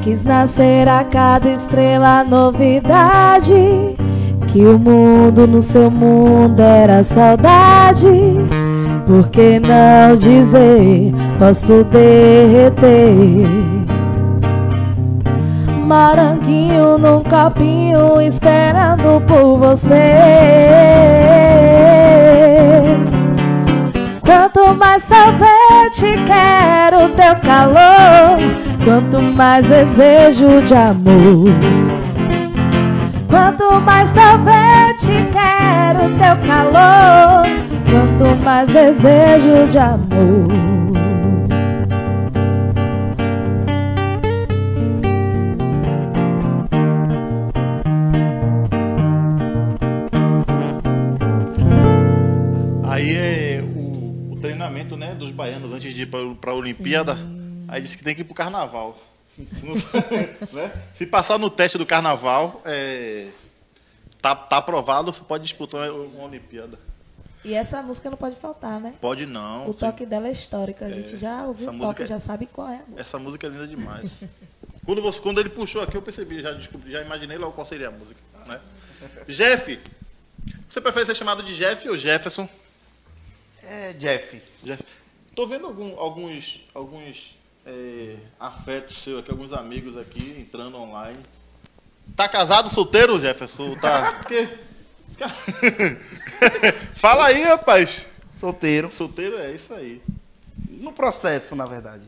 Quis 0.00 0.24
nascer 0.24 0.88
a 0.88 1.04
cada 1.04 1.50
estrela 1.50 2.24
novidade. 2.24 3.96
Que 4.48 4.64
o 4.64 4.78
mundo 4.78 5.46
no 5.46 5.60
seu 5.62 5.90
mundo 5.90 6.60
era 6.60 7.04
saudade. 7.04 8.08
Por 9.06 9.28
que 9.28 9.60
não 9.60 10.16
dizer, 10.16 11.14
posso 11.38 11.84
derreter? 11.84 13.69
Moranguinho 15.90 16.98
num 16.98 17.20
copinho 17.20 18.22
esperando 18.22 19.20
por 19.26 19.58
você. 19.58 19.96
Quanto 24.20 24.72
mais 24.76 25.02
sorvete 25.02 26.14
quero 26.24 27.08
teu 27.08 27.34
calor, 27.40 28.38
quanto 28.84 29.20
mais 29.20 29.66
desejo 29.66 30.62
de 30.62 30.74
amor. 30.74 31.48
Quanto 33.28 33.80
mais 33.80 34.08
sorvete 34.10 35.26
quero 35.32 36.08
teu 36.16 36.36
calor, 36.46 37.48
quanto 37.90 38.44
mais 38.44 38.68
desejo 38.68 39.66
de 39.68 39.78
amor. 39.78 40.69
Baianos 55.40 55.72
antes 55.72 55.94
de 55.94 56.02
ir 56.02 56.06
pra, 56.06 56.20
pra 56.40 56.54
Olimpíada. 56.54 57.16
Aí 57.68 57.80
disse 57.80 57.96
que 57.96 58.04
tem 58.04 58.14
que 58.14 58.20
ir 58.20 58.24
pro 58.24 58.34
carnaval. 58.34 58.98
Se 59.36 59.64
não- 59.64 59.74
né? 60.52 60.72
Se 60.94 61.06
passar 61.06 61.38
no 61.38 61.48
teste 61.48 61.78
do 61.78 61.86
carnaval, 61.86 62.60
é, 62.64 63.28
tá, 64.20 64.34
tá 64.34 64.58
aprovado, 64.58 65.12
pode 65.12 65.44
disputar 65.44 65.90
uma 65.90 66.24
Olimpíada. 66.24 66.78
E 67.42 67.54
essa 67.54 67.82
música 67.82 68.10
não 68.10 68.18
pode 68.18 68.36
faltar, 68.36 68.78
né? 68.78 68.92
Pode 69.00 69.24
não. 69.24 69.66
O 69.66 69.72
toque 69.72 70.04
dela 70.04 70.28
é 70.28 70.30
histórico. 70.30 70.84
A 70.84 70.90
gente 70.90 71.16
já 71.16 71.44
ouviu 71.46 71.70
o 71.70 71.78
toque, 71.78 72.02
é- 72.02 72.06
já 72.06 72.18
sabe 72.18 72.44
qual 72.46 72.68
é 72.68 72.74
a 72.74 72.78
música. 72.80 73.00
Essa 73.00 73.18
música 73.18 73.46
é 73.46 73.50
linda 73.50 73.66
demais. 73.66 74.10
quando, 74.84 75.00
você, 75.00 75.18
quando 75.20 75.40
ele 75.40 75.48
puxou 75.48 75.80
aqui, 75.80 75.96
eu 75.96 76.02
percebi, 76.02 76.42
já 76.42 76.52
descobri, 76.52 76.92
já 76.92 77.00
imaginei 77.00 77.38
logo 77.38 77.52
qual 77.52 77.66
seria 77.66 77.88
a 77.88 77.90
música. 77.90 78.20
Né? 78.46 78.60
Jeff, 79.26 79.80
você 80.68 80.80
prefere 80.82 81.06
ser 81.06 81.14
chamado 81.14 81.42
de 81.42 81.56
Jeff 81.56 81.88
ou 81.88 81.96
Jefferson? 81.96 82.46
É, 83.62 83.94
Jeff. 83.94 84.42
Jeff. 84.62 84.82
Tô 85.34 85.46
vendo 85.46 85.66
algum- 85.66 85.98
alguns, 85.98 86.60
alguns 86.74 87.36
é, 87.66 88.16
afetos 88.38 89.02
seus 89.02 89.20
aqui, 89.20 89.30
alguns 89.30 89.52
amigos 89.52 89.96
aqui 89.96 90.34
entrando 90.38 90.76
online. 90.76 91.18
Tá 92.16 92.28
casado, 92.28 92.68
solteiro, 92.68 93.18
Jefferson? 93.20 93.76
Tá. 93.76 94.20
Cara- 95.18 95.34
Fala 96.94 97.26
aí, 97.26 97.42
rapaz. 97.42 98.06
Solteiro. 98.32 98.90
Solteiro 98.90 99.38
é 99.38 99.52
isso 99.54 99.72
aí. 99.74 100.00
No 100.68 100.92
processo, 100.92 101.54
na 101.54 101.66
verdade. 101.66 102.04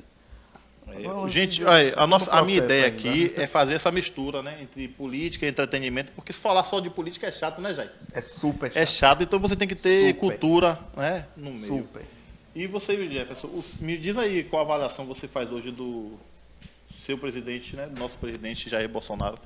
É, 0.89 1.03
Vamos 1.03 1.33
Gente, 1.33 1.63
olha, 1.65 1.95
a, 1.97 2.03
no 2.03 2.07
nossa, 2.09 2.31
a 2.31 2.43
minha 2.43 2.59
ideia 2.59 2.87
ainda. 2.87 2.97
aqui 2.99 3.33
é 3.37 3.47
fazer 3.47 3.75
essa 3.75 3.91
mistura, 3.91 4.43
né? 4.43 4.59
Entre 4.63 4.89
política 4.89 5.47
e 5.47 5.49
entretenimento, 5.49 6.13
porque 6.13 6.33
se 6.33 6.39
falar 6.39 6.63
só 6.65 6.81
de 6.81 6.91
política 6.91 7.27
é 7.29 7.33
chato, 7.33 7.61
né, 7.63 7.73
Jair? 7.73 7.91
É 8.13 8.21
super 8.21 8.71
É 8.75 8.85
chato, 8.85 9.23
então 9.23 9.39
você 9.39 9.57
tem 9.57 9.67
que 9.69 9.75
ter 9.75 10.09
Super. 10.09 10.21
cultura, 10.21 10.79
né? 10.97 11.27
No 11.37 11.51
meio. 11.53 11.67
Super. 11.67 12.03
E 12.55 12.67
você, 12.67 12.97
Jefferson, 13.09 13.63
me 13.81 13.97
diz 13.97 14.17
aí 14.17 14.45
qual 14.45 14.63
avaliação 14.63 15.07
você 15.07 15.27
faz 15.27 15.51
hoje 15.51 15.71
do 15.71 16.13
seu 17.05 17.17
presidente, 17.17 17.75
né? 17.75 17.89
Nosso 17.97 18.17
presidente 18.19 18.69
Jair 18.69 18.89
Bolsonaro. 18.89 19.37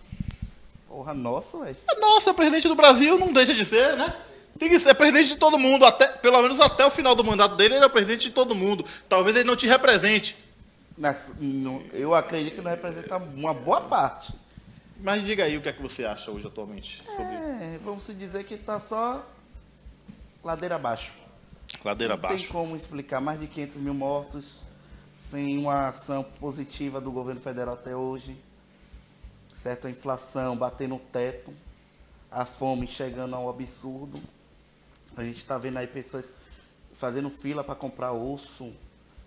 Porra, 0.88 1.14
nossa, 1.14 1.64
velho. 1.64 1.76
Nossa, 2.00 2.30
é 2.30 2.32
presidente 2.32 2.66
do 2.68 2.74
Brasil, 2.74 3.18
não 3.18 3.32
deixa 3.32 3.54
de 3.54 3.64
ser, 3.64 3.96
né? 3.96 4.14
Tem 4.58 4.68
que 4.70 4.78
ser 4.78 4.94
presidente 4.94 5.28
de 5.28 5.36
todo 5.36 5.58
mundo, 5.58 5.84
até, 5.84 6.08
pelo 6.08 6.40
menos 6.42 6.58
até 6.60 6.84
o 6.84 6.90
final 6.90 7.14
do 7.14 7.22
mandato 7.22 7.54
dele, 7.56 7.74
ele 7.76 7.84
é 7.84 7.88
presidente 7.88 8.22
de 8.22 8.30
todo 8.30 8.54
mundo. 8.54 8.84
Talvez 9.08 9.36
ele 9.36 9.46
não 9.46 9.54
te 9.56 9.66
represente. 9.66 10.34
Nas- 10.96 11.34
no- 11.38 11.82
Eu 11.92 12.14
acredito 12.14 12.54
que 12.56 12.62
não 12.62 12.70
representa 12.70 13.18
uma 13.18 13.52
boa 13.52 13.82
parte. 13.82 14.32
Mas 14.98 15.22
diga 15.26 15.44
aí 15.44 15.58
o 15.58 15.60
que 15.62 15.68
é 15.68 15.72
que 15.74 15.82
você 15.82 16.06
acha 16.06 16.30
hoje 16.30 16.46
atualmente 16.46 17.02
sobre 17.04 17.22
É, 17.22 17.78
vamos 17.84 18.02
se 18.02 18.14
dizer 18.14 18.44
que 18.44 18.56
tá 18.56 18.80
só 18.80 19.24
ladeira 20.42 20.76
abaixo. 20.76 21.12
Ladeira 21.84 22.14
não 22.14 22.20
tem 22.20 22.30
abaixo. 22.30 22.52
como 22.52 22.76
explicar 22.76 23.20
mais 23.20 23.40
de 23.40 23.46
500 23.46 23.76
mil 23.78 23.94
mortos 23.94 24.56
sem 25.14 25.58
uma 25.58 25.88
ação 25.88 26.22
positiva 26.38 27.00
do 27.00 27.10
governo 27.10 27.40
federal 27.40 27.74
até 27.74 27.94
hoje. 27.96 28.36
Certo? 29.54 29.86
A 29.86 29.90
inflação 29.90 30.56
batendo 30.56 30.90
no 30.90 30.98
teto, 31.00 31.52
a 32.30 32.44
fome 32.44 32.86
chegando 32.86 33.34
ao 33.34 33.48
absurdo. 33.48 34.20
A 35.16 35.24
gente 35.24 35.38
está 35.38 35.58
vendo 35.58 35.78
aí 35.78 35.86
pessoas 35.86 36.32
fazendo 36.94 37.28
fila 37.30 37.64
para 37.64 37.74
comprar 37.74 38.12
osso, 38.12 38.72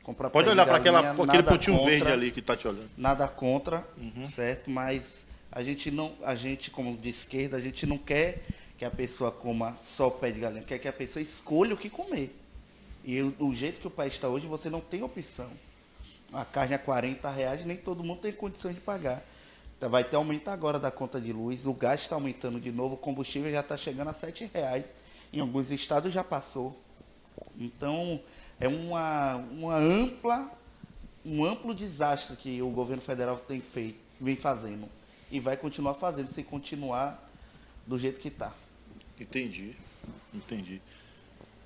comprar 0.04 0.30
Pode 0.30 0.48
olhar 0.50 0.66
para 0.66 0.78
aquele 0.78 1.44
potinho 1.44 1.78
contra 1.78 1.92
verde 1.92 2.12
ali 2.12 2.32
que 2.32 2.42
tá 2.42 2.56
te 2.56 2.68
olhando. 2.68 2.90
nada 2.98 3.28
contra, 3.28 3.86
Uhum. 3.98 4.26
certo? 4.28 4.70
Mas 4.70 5.26
a 5.52 5.62
gente 5.64 5.92
não, 5.92 6.14
a 6.24 6.36
gente 6.36 6.72
como 6.72 6.96
de 6.96 7.10
esquerda, 7.10 7.58
a 7.58 7.60
gente 7.60 7.86
não 7.86 7.98
quer 7.98 8.44
que 8.80 8.86
a 8.86 8.90
pessoa 8.90 9.30
coma 9.30 9.78
só 9.82 10.10
pé 10.10 10.32
de 10.32 10.40
galinha, 10.40 10.64
quer 10.64 10.80
que 10.80 10.88
a 10.88 10.94
pessoa 10.94 11.22
escolha 11.22 11.74
o 11.74 11.78
que 11.78 11.90
comer. 11.90 12.34
E 13.04 13.22
o, 13.22 13.36
o 13.38 13.54
jeito 13.54 13.82
que 13.82 13.88
o 13.88 13.92
país 13.92 14.14
está 14.14 14.30
hoje, 14.30 14.48
você 14.48 14.70
não 14.70 14.80
tem 14.80 15.04
opção. 15.04 15.50
A 16.32 16.46
carne 16.46 16.76
a 16.76 16.80
40 16.80 17.30
reais, 17.30 17.66
nem 17.66 17.76
todo 17.76 18.06
mundo 18.06 18.22
tem 18.22 18.32
condições 18.32 18.76
de 18.76 18.82
pagar. 18.82 19.22
Então, 19.78 19.90
vai 19.90 20.06
ter 20.06 20.16
aumento 20.16 20.48
agora 20.48 20.80
da 20.80 20.90
conta 20.90 21.20
de 21.20 21.34
luz, 21.34 21.66
o 21.66 21.74
gás 21.74 22.02
está 22.02 22.16
aumentando 22.16 22.58
de 22.58 22.72
novo, 22.72 22.96
o 22.96 22.98
combustível 22.98 23.52
já 23.52 23.60
está 23.60 23.76
chegando 23.76 24.10
a 24.10 24.14
7 24.14 24.50
reais. 24.54 24.96
Em 25.34 25.42
alguns 25.42 25.72
estados 25.72 26.14
já 26.14 26.24
passou. 26.24 26.80
Então, 27.58 28.22
é 28.62 28.68
uma, 28.70 29.36
uma 29.36 29.76
ampla, 29.76 30.50
um 31.26 31.44
amplo 31.44 31.76
desastre 31.76 32.38
que 32.38 32.62
o 32.62 32.70
governo 32.70 33.02
federal 33.02 33.36
tem 33.36 33.60
feito, 33.60 34.00
vem 34.22 34.38
fazendo. 34.38 34.88
E 35.30 35.40
vai 35.40 35.58
continuar 35.58 35.96
fazendo, 35.96 36.28
se 36.28 36.44
continuar 36.44 37.30
do 37.86 38.00
jeito 38.00 38.22
que 38.22 38.30
está. 38.30 38.54
Entendi. 39.20 39.76
Entendi. 40.34 40.82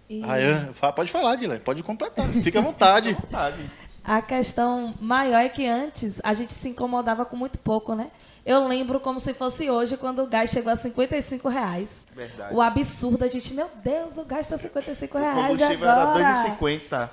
E 0.09 0.21
Rayan, 0.21 0.73
pode 0.95 1.11
falar, 1.11 1.35
Dylan. 1.35 1.59
Pode 1.59 1.81
completar. 1.83 2.27
Fica 2.27 2.59
à 2.59 2.61
vontade. 2.61 3.13
Vontade. 3.13 3.57
a 4.03 4.21
questão 4.21 4.93
maior 4.99 5.39
é 5.39 5.49
que 5.49 5.65
antes 5.67 6.19
a 6.23 6.33
gente 6.33 6.53
se 6.53 6.69
incomodava 6.69 7.25
com 7.25 7.35
muito 7.37 7.57
pouco, 7.57 7.95
né? 7.95 8.11
Eu 8.45 8.67
lembro 8.67 8.99
como 8.99 9.19
se 9.21 9.33
fosse 9.33 9.69
hoje, 9.69 9.95
quando 9.95 10.21
o 10.21 10.27
gás 10.27 10.49
chegou 10.49 10.71
a 10.71 10.75
55 10.75 11.47
reais. 11.47 12.05
Verdade. 12.13 12.53
O 12.53 12.61
absurdo, 12.61 13.23
a 13.23 13.27
gente, 13.29 13.53
meu 13.53 13.69
Deus, 13.81 14.17
o 14.17 14.25
gás 14.25 14.45
está 14.45 14.57
55 14.57 15.17
O 15.17 15.21
reais 15.21 15.47
combustível 15.47 15.89
agora. 15.89 16.19
era 16.19 16.55
2,50. 16.57 17.09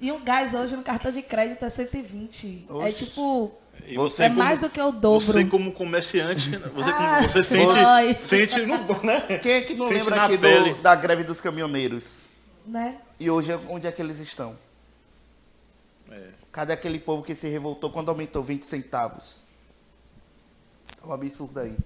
E 0.00 0.10
um 0.10 0.24
gás 0.24 0.54
hoje 0.54 0.74
no 0.76 0.82
cartão 0.82 1.12
de 1.12 1.20
crédito 1.20 1.62
é 1.62 1.68
120. 1.68 2.66
É 2.68 2.72
Oxe. 2.72 3.04
tipo, 3.04 3.52
E 3.90 3.96
Você 3.96 4.24
é 4.24 4.28
como- 4.28 4.38
mais 4.38 4.60
do 4.60 4.70
que 4.70 4.80
o 4.80 4.92
dobro. 4.92 5.20
Você 5.26 5.44
como 5.44 5.72
comerciante, 5.72 6.48
você, 6.50 6.92
como- 6.92 6.94
Ah, 6.94 7.22
você 7.22 7.42
sente, 7.42 8.22
sente 8.22 8.60
no, 8.64 8.76
né? 9.02 9.20
Quem 9.42 9.52
é 9.52 9.60
que 9.62 9.74
não 9.74 9.88
Sente 9.88 10.00
lembra 10.04 10.24
aqui 10.26 10.36
do, 10.36 10.74
da 10.80 10.94
greve 10.94 11.24
dos 11.24 11.40
caminhoneiros? 11.40 12.20
Né? 12.64 12.98
E 13.18 13.28
hoje, 13.28 13.52
onde 13.68 13.88
é 13.88 13.92
que 13.92 14.00
eles 14.00 14.20
estão? 14.20 14.56
É. 16.08 16.28
Cadê 16.52 16.72
aquele 16.72 17.00
povo 17.00 17.24
que 17.24 17.34
se 17.34 17.48
revoltou 17.48 17.90
quando 17.90 18.10
aumentou 18.10 18.44
20 18.44 18.62
centavos? 18.64 19.38
É 21.02 21.06
um 21.06 21.12
absurdo 21.12 21.58
aí. 21.58 21.76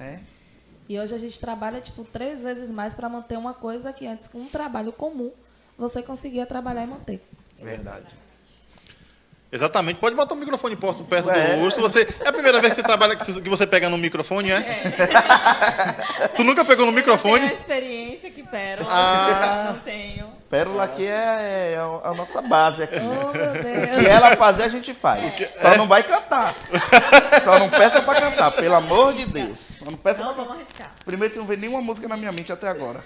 Né? 0.00 0.24
E 0.88 0.98
hoje 0.98 1.14
a 1.14 1.18
gente 1.18 1.38
trabalha, 1.38 1.80
tipo, 1.80 2.02
três 2.04 2.42
vezes 2.42 2.70
mais 2.70 2.92
para 2.92 3.08
manter 3.08 3.36
uma 3.38 3.54
coisa 3.54 3.92
que 3.92 4.04
antes, 4.04 4.26
com 4.26 4.38
um 4.40 4.48
trabalho 4.48 4.92
comum, 4.92 5.30
você 5.76 6.02
conseguia 6.02 6.44
trabalhar 6.44 6.82
e 6.82 6.86
manter. 6.88 7.24
Verdade. 7.60 8.06
Exatamente. 9.50 9.98
Pode 9.98 10.14
botar 10.14 10.34
o 10.34 10.36
microfone 10.36 10.76
perto, 10.76 11.04
perto 11.04 11.30
É. 11.30 11.56
do 11.56 11.62
rosto. 11.62 11.80
Você, 11.80 12.06
é 12.20 12.28
a 12.28 12.32
primeira 12.32 12.60
vez 12.60 12.74
que 12.74 12.76
você 12.76 12.82
trabalha 12.82 13.16
que 13.16 13.48
você 13.48 13.66
pega 13.66 13.88
no 13.88 13.96
microfone, 13.96 14.50
é? 14.50 14.60
tu 16.36 16.44
nunca 16.44 16.64
pegou 16.64 16.84
no 16.84 16.92
Tenho 16.92 16.96
microfone? 17.06 17.44
a 17.48 17.52
experiência 17.52 18.30
que 18.30 18.42
pérola. 18.42 18.88
Ah. 18.90 19.70
Não 19.72 19.80
tenho. 19.80 20.37
Pérola 20.48 20.84
aqui 20.84 21.04
é, 21.06 21.74
é 21.74 21.78
a 21.78 22.14
nossa 22.14 22.40
base 22.40 22.82
aqui. 22.82 22.96
Oh, 22.96 23.32
meu 23.36 23.50
O 23.50 23.52
que 23.52 23.62
Deus. 23.62 24.06
ela 24.06 24.34
fazer, 24.34 24.62
a 24.62 24.68
gente 24.68 24.94
faz. 24.94 25.30
Só 25.60 25.76
não 25.76 25.86
vai 25.86 26.02
cantar. 26.02 26.54
Só 27.44 27.58
não 27.58 27.68
peça 27.68 28.00
pra 28.00 28.18
cantar, 28.18 28.50
pelo 28.52 28.74
amor 28.74 29.12
de 29.12 29.26
Deus. 29.26 29.58
Só 29.58 29.84
não 29.84 29.98
peça 29.98 30.24
Não 30.24 30.32
pra 30.34 30.44
cantar. 30.44 30.54
arriscar. 30.56 30.90
Primeiro 31.04 31.34
que 31.34 31.38
não 31.38 31.46
veio 31.46 31.60
nenhuma 31.60 31.82
música 31.82 32.08
na 32.08 32.16
minha 32.16 32.32
mente 32.32 32.50
até 32.50 32.66
agora. 32.66 33.04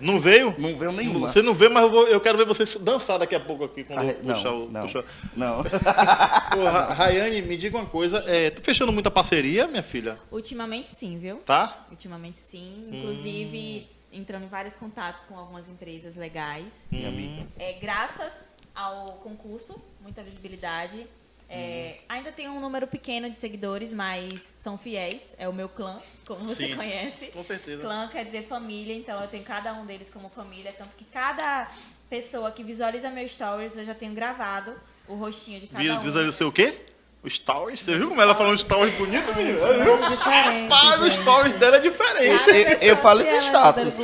Não 0.00 0.18
veio? 0.18 0.54
Não 0.58 0.76
veio 0.76 0.90
nenhuma. 0.90 1.28
Você 1.28 1.40
não 1.40 1.54
vê, 1.54 1.68
mas 1.68 1.84
eu, 1.84 1.90
vou- 1.90 2.08
eu 2.08 2.20
quero 2.20 2.36
ver 2.36 2.46
você 2.46 2.64
dançar 2.80 3.16
daqui 3.18 3.36
a 3.36 3.40
pouco 3.40 3.62
aqui 3.64 3.84
quando 3.84 4.00
Ah, 4.00 4.04
eu 4.06 4.14
puxar 4.14 4.50
Não, 4.50 4.64
o. 4.64 4.68
não, 4.70 4.82
puxar- 4.82 5.04
não. 5.36 5.62
Pô, 6.52 6.64
Ra- 6.64 6.92
Rayane, 6.92 7.42
me 7.42 7.56
diga 7.56 7.76
uma 7.78 7.86
coisa. 7.86 8.24
É, 8.26 8.50
tá 8.50 8.60
fechando 8.62 8.90
muita 8.90 9.10
parceria, 9.10 9.68
minha 9.68 9.82
filha? 9.84 10.18
Ultimamente 10.32 10.88
sim, 10.88 11.16
viu? 11.16 11.36
Tá? 11.46 11.86
Ultimamente 11.90 12.38
sim. 12.38 12.88
Inclusive, 12.90 13.86
entrando 14.12 14.44
em 14.44 14.48
vários 14.48 14.74
contatos 14.76 15.22
com 15.22 15.38
algumas 15.38 15.68
empresas 15.68 16.16
legais. 16.16 16.86
Minha 16.90 17.08
amiga. 17.08 17.46
É, 17.58 17.72
graças 17.74 18.48
ao 18.74 19.06
concurso, 19.22 19.80
muita 20.00 20.22
visibilidade. 20.22 21.06
É, 21.48 21.98
Ainda 22.08 22.32
tem 22.32 22.48
um 22.48 22.58
número 22.60 22.86
pequeno 22.86 23.28
de 23.28 23.36
seguidores, 23.36 23.92
mas 23.92 24.52
são 24.56 24.78
fiéis. 24.78 25.34
É 25.38 25.46
o 25.46 25.52
meu 25.52 25.68
clã, 25.68 26.00
como 26.26 26.40
você 26.40 26.68
Sim, 26.68 26.76
conhece. 26.76 27.26
com 27.26 27.44
certeza. 27.44 27.82
Clã 27.82 28.08
quer 28.08 28.24
dizer 28.24 28.46
família, 28.46 28.94
então 28.94 29.20
eu 29.20 29.28
tenho 29.28 29.44
cada 29.44 29.72
um 29.74 29.84
deles 29.84 30.08
como 30.08 30.30
família. 30.30 30.72
Tanto 30.72 30.96
que 30.96 31.04
cada 31.04 31.70
pessoa 32.08 32.50
que 32.50 32.64
visualiza 32.64 33.10
meus 33.10 33.32
stories, 33.32 33.76
eu 33.76 33.84
já 33.84 33.94
tenho 33.94 34.14
gravado 34.14 34.74
o 35.06 35.14
rostinho 35.14 35.60
de 35.60 35.66
cada 35.66 35.82
Vi- 35.82 35.90
um. 35.90 36.00
Visualizou 36.00 36.48
o 36.48 36.52
quê? 36.52 36.80
O 37.24 37.30
Stories? 37.30 37.80
Você 37.82 37.96
viu 37.96 38.08
como 38.08 38.20
ela 38.20 38.34
falou 38.34 38.52
um 38.52 38.56
Stories 38.58 38.92
bonito, 38.96 39.32
menino? 39.36 39.56
É 39.56 40.08
diferente. 40.08 40.68
Rapaz, 40.72 41.00
o 41.00 41.08
gente. 41.08 41.22
Stories 41.22 41.54
dela 41.54 41.76
é 41.76 41.80
diferente. 41.80 42.48
Eu, 42.50 42.54
eu- 42.56 42.78
eu 42.80 42.96
falo 42.96 43.20
Se 43.20 43.26
esse 43.28 43.36
é 43.36 43.40
status. 43.48 43.94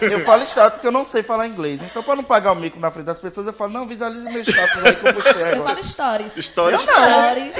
Eu 0.00 0.20
falo 0.24 0.42
status 0.42 0.72
porque 0.74 0.86
eu 0.88 0.92
não 0.92 1.04
sei 1.04 1.22
falar 1.22 1.46
inglês. 1.46 1.80
Então, 1.80 2.02
pra 2.02 2.16
não 2.16 2.24
pagar 2.24 2.50
o 2.50 2.56
mico 2.56 2.80
na 2.80 2.90
frente 2.90 3.06
das 3.06 3.20
pessoas, 3.20 3.46
eu 3.46 3.52
falo, 3.52 3.70
não, 3.72 3.86
visualize 3.86 4.28
meu 4.28 4.42
status 4.42 4.84
aí 4.84 4.96
que 4.96 5.06
eu 5.06 5.14
postei 5.14 5.40
Eu 5.42 5.46
agora. 5.46 5.62
falo 5.62 5.84
stories. 5.84 6.32
Stories. 6.44 6.80
Stories. 6.80 7.54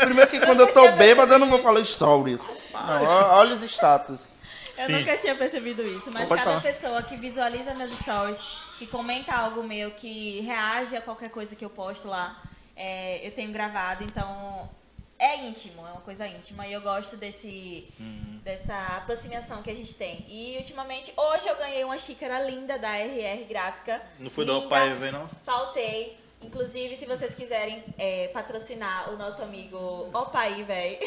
Primeiro 0.00 0.30
que 0.30 0.40
quando 0.40 0.60
eu 0.60 0.72
tô 0.72 0.90
bêbado, 0.92 1.34
eu 1.34 1.38
não 1.38 1.50
vou 1.50 1.58
falar 1.60 1.84
stories. 1.84 2.42
Não, 2.72 3.02
olha 3.32 3.54
os 3.54 3.62
status. 3.64 4.30
Eu 4.78 4.86
Sim. 4.86 4.92
nunca 4.92 5.16
tinha 5.18 5.34
percebido 5.34 5.82
isso, 5.86 6.08
mas 6.10 6.26
cada 6.28 6.40
falar. 6.42 6.60
pessoa 6.62 7.02
que 7.02 7.16
visualiza 7.16 7.74
meus 7.74 7.90
stories, 7.98 8.38
que 8.78 8.86
comenta 8.86 9.34
algo 9.34 9.62
meu, 9.62 9.90
que 9.90 10.40
reage 10.40 10.96
a 10.96 11.00
qualquer 11.02 11.28
coisa 11.30 11.56
que 11.56 11.64
eu 11.64 11.68
posto 11.70 12.06
lá, 12.08 12.36
é, 12.78 13.20
eu 13.26 13.32
tenho 13.32 13.52
gravado, 13.52 14.04
então 14.04 14.70
é 15.18 15.36
íntimo, 15.44 15.84
é 15.86 15.90
uma 15.90 16.00
coisa 16.00 16.26
íntima 16.28 16.66
e 16.66 16.72
eu 16.72 16.80
gosto 16.80 17.16
desse 17.16 17.88
Uhum. 17.98 18.40
dessa 18.44 18.76
aproximação 18.96 19.62
que 19.62 19.70
a 19.70 19.74
gente 19.74 19.94
tem. 19.96 20.24
E 20.28 20.56
ultimamente, 20.58 21.12
hoje 21.16 21.48
eu 21.48 21.56
ganhei 21.56 21.82
uma 21.84 21.98
xícara 21.98 22.40
linda 22.48 22.78
da 22.78 22.96
RR 22.96 23.44
Gráfica. 23.48 24.00
Não 24.18 24.30
foi 24.30 24.44
Linda. 24.44 24.58
Opae, 24.66 24.94
velho, 24.94 25.12
não? 25.18 25.28
Faltei. 25.44 26.16
Inclusive, 26.40 26.94
se 26.96 27.04
vocês 27.04 27.34
quiserem 27.34 27.82
é, 27.98 28.28
patrocinar 28.28 29.10
o 29.12 29.16
nosso 29.16 29.42
amigo 29.42 30.08
Opaí, 30.14 30.62
velho. 30.62 30.98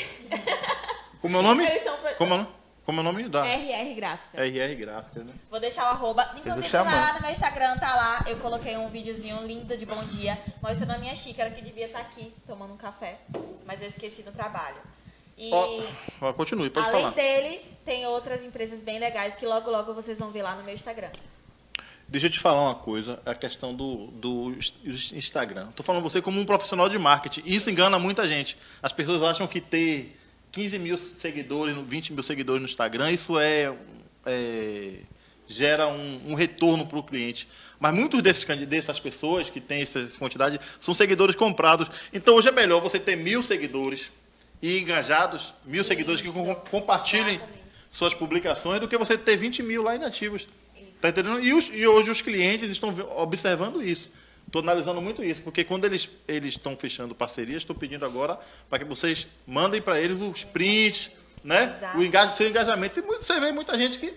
Como 1.21 1.37
é 1.37 1.39
o 1.39 1.43
nome? 1.43 1.79
São- 1.79 1.97
Como 2.17 2.33
é 2.33 2.35
o 2.35 2.37
nome? 2.39 2.49
Como 2.91 2.99
é 2.99 3.09
o 3.09 3.13
nome 3.13 3.29
da 3.29 3.45
RR 3.45 3.93
Gráfica. 3.95 4.45
RR 4.45 4.75
Gráfica, 4.75 5.23
né? 5.23 5.33
Vou 5.49 5.59
deixar 5.61 5.85
o 5.85 5.87
arroba. 5.87 6.29
Inclusive, 6.37 6.67
vai 6.67 6.83
lá 6.83 7.13
no 7.13 7.21
meu 7.21 7.31
Instagram, 7.31 7.77
tá 7.77 7.95
lá. 7.95 8.25
Eu 8.27 8.35
coloquei 8.37 8.75
um 8.75 8.89
videozinho 8.89 9.45
lindo 9.47 9.77
de 9.77 9.85
bom 9.85 10.03
dia, 10.03 10.37
mostrando 10.61 10.91
a 10.91 10.97
minha 10.97 11.15
xícara, 11.15 11.49
que 11.51 11.61
devia 11.61 11.85
estar 11.85 11.99
aqui, 11.99 12.33
tomando 12.45 12.73
um 12.73 12.77
café. 12.77 13.19
Mas 13.65 13.81
eu 13.81 13.87
esqueci 13.87 14.23
no 14.23 14.31
trabalho. 14.33 14.75
E 15.37 15.49
ó, 16.21 16.33
continue, 16.33 16.69
pode 16.69 16.87
além 16.89 17.01
falar. 17.01 17.13
deles, 17.15 17.73
tem 17.85 18.05
outras 18.05 18.43
empresas 18.43 18.83
bem 18.83 18.99
legais 18.99 19.35
que 19.37 19.45
logo, 19.45 19.71
logo 19.71 19.93
vocês 19.93 20.19
vão 20.19 20.29
ver 20.29 20.43
lá 20.43 20.55
no 20.55 20.63
meu 20.63 20.73
Instagram. 20.73 21.09
Deixa 22.07 22.27
eu 22.27 22.31
te 22.31 22.39
falar 22.39 22.61
uma 22.61 22.75
coisa, 22.75 23.21
a 23.25 23.33
questão 23.33 23.73
do, 23.73 24.07
do 24.07 24.51
ins- 24.83 25.13
Instagram. 25.13 25.69
Tô 25.71 25.81
falando 25.81 26.03
você 26.03 26.21
como 26.21 26.39
um 26.41 26.45
profissional 26.45 26.89
de 26.89 26.97
marketing. 26.99 27.41
Isso 27.45 27.69
engana 27.71 27.97
muita 27.97 28.27
gente. 28.27 28.57
As 28.83 28.91
pessoas 28.91 29.23
acham 29.23 29.47
que 29.47 29.61
ter 29.61 30.20
15 30.51 30.79
mil 30.79 30.97
seguidores, 30.97 31.75
20 31.87 32.13
mil 32.13 32.23
seguidores 32.23 32.61
no 32.61 32.67
Instagram, 32.67 33.11
isso 33.11 33.39
é, 33.39 33.73
é, 34.25 34.93
gera 35.47 35.87
um, 35.87 36.21
um 36.27 36.33
retorno 36.33 36.85
para 36.85 36.97
o 36.99 37.03
cliente. 37.03 37.47
Mas 37.79 37.93
muitos 37.93 38.21
desses 38.21 38.43
dessas 38.67 38.99
pessoas 38.99 39.49
que 39.49 39.59
têm 39.61 39.81
essa 39.81 40.05
quantidade 40.19 40.59
são 40.79 40.93
seguidores 40.93 41.35
comprados. 41.35 41.89
Então 42.13 42.35
hoje 42.35 42.49
é 42.49 42.51
melhor 42.51 42.81
você 42.81 42.99
ter 42.99 43.15
mil 43.15 43.41
seguidores 43.41 44.11
e 44.61 44.77
engajados, 44.79 45.53
mil 45.65 45.83
seguidores 45.83 46.21
que 46.21 46.27
Isso, 46.27 46.37
com- 46.37 46.53
compartilhem 46.55 47.35
exatamente. 47.35 47.61
suas 47.89 48.13
publicações 48.13 48.79
do 48.79 48.87
que 48.87 48.97
você 48.97 49.17
ter 49.17 49.35
20 49.37 49.63
mil 49.63 49.81
lá 49.83 49.95
inativos. 49.95 50.47
Tá 51.01 51.09
entendendo? 51.09 51.39
E, 51.43 51.51
os- 51.53 51.69
e 51.73 51.87
hoje 51.87 52.11
os 52.11 52.21
clientes 52.21 52.69
estão 52.69 52.93
observando 53.17 53.81
isso. 53.81 54.11
Estou 54.51 54.61
analisando 54.61 55.01
muito 55.01 55.23
isso, 55.23 55.41
porque 55.43 55.63
quando 55.63 55.85
eles 55.85 56.09
eles 56.27 56.55
estão 56.55 56.75
fechando 56.75 57.15
parcerias, 57.15 57.61
estou 57.61 57.73
pedindo 57.73 58.05
agora 58.05 58.37
para 58.69 58.79
que 58.79 58.83
vocês 58.83 59.25
mandem 59.47 59.81
para 59.81 59.97
eles 59.97 60.21
os 60.21 60.43
prints, 60.43 61.09
né? 61.41 61.73
Exato. 61.73 61.97
O 61.97 62.03
engaja, 62.03 62.35
seu 62.35 62.49
engajamento. 62.49 62.99
E 62.99 63.01
você 63.01 63.39
vê 63.39 63.53
muita 63.53 63.77
gente 63.77 63.97
que 63.97 64.13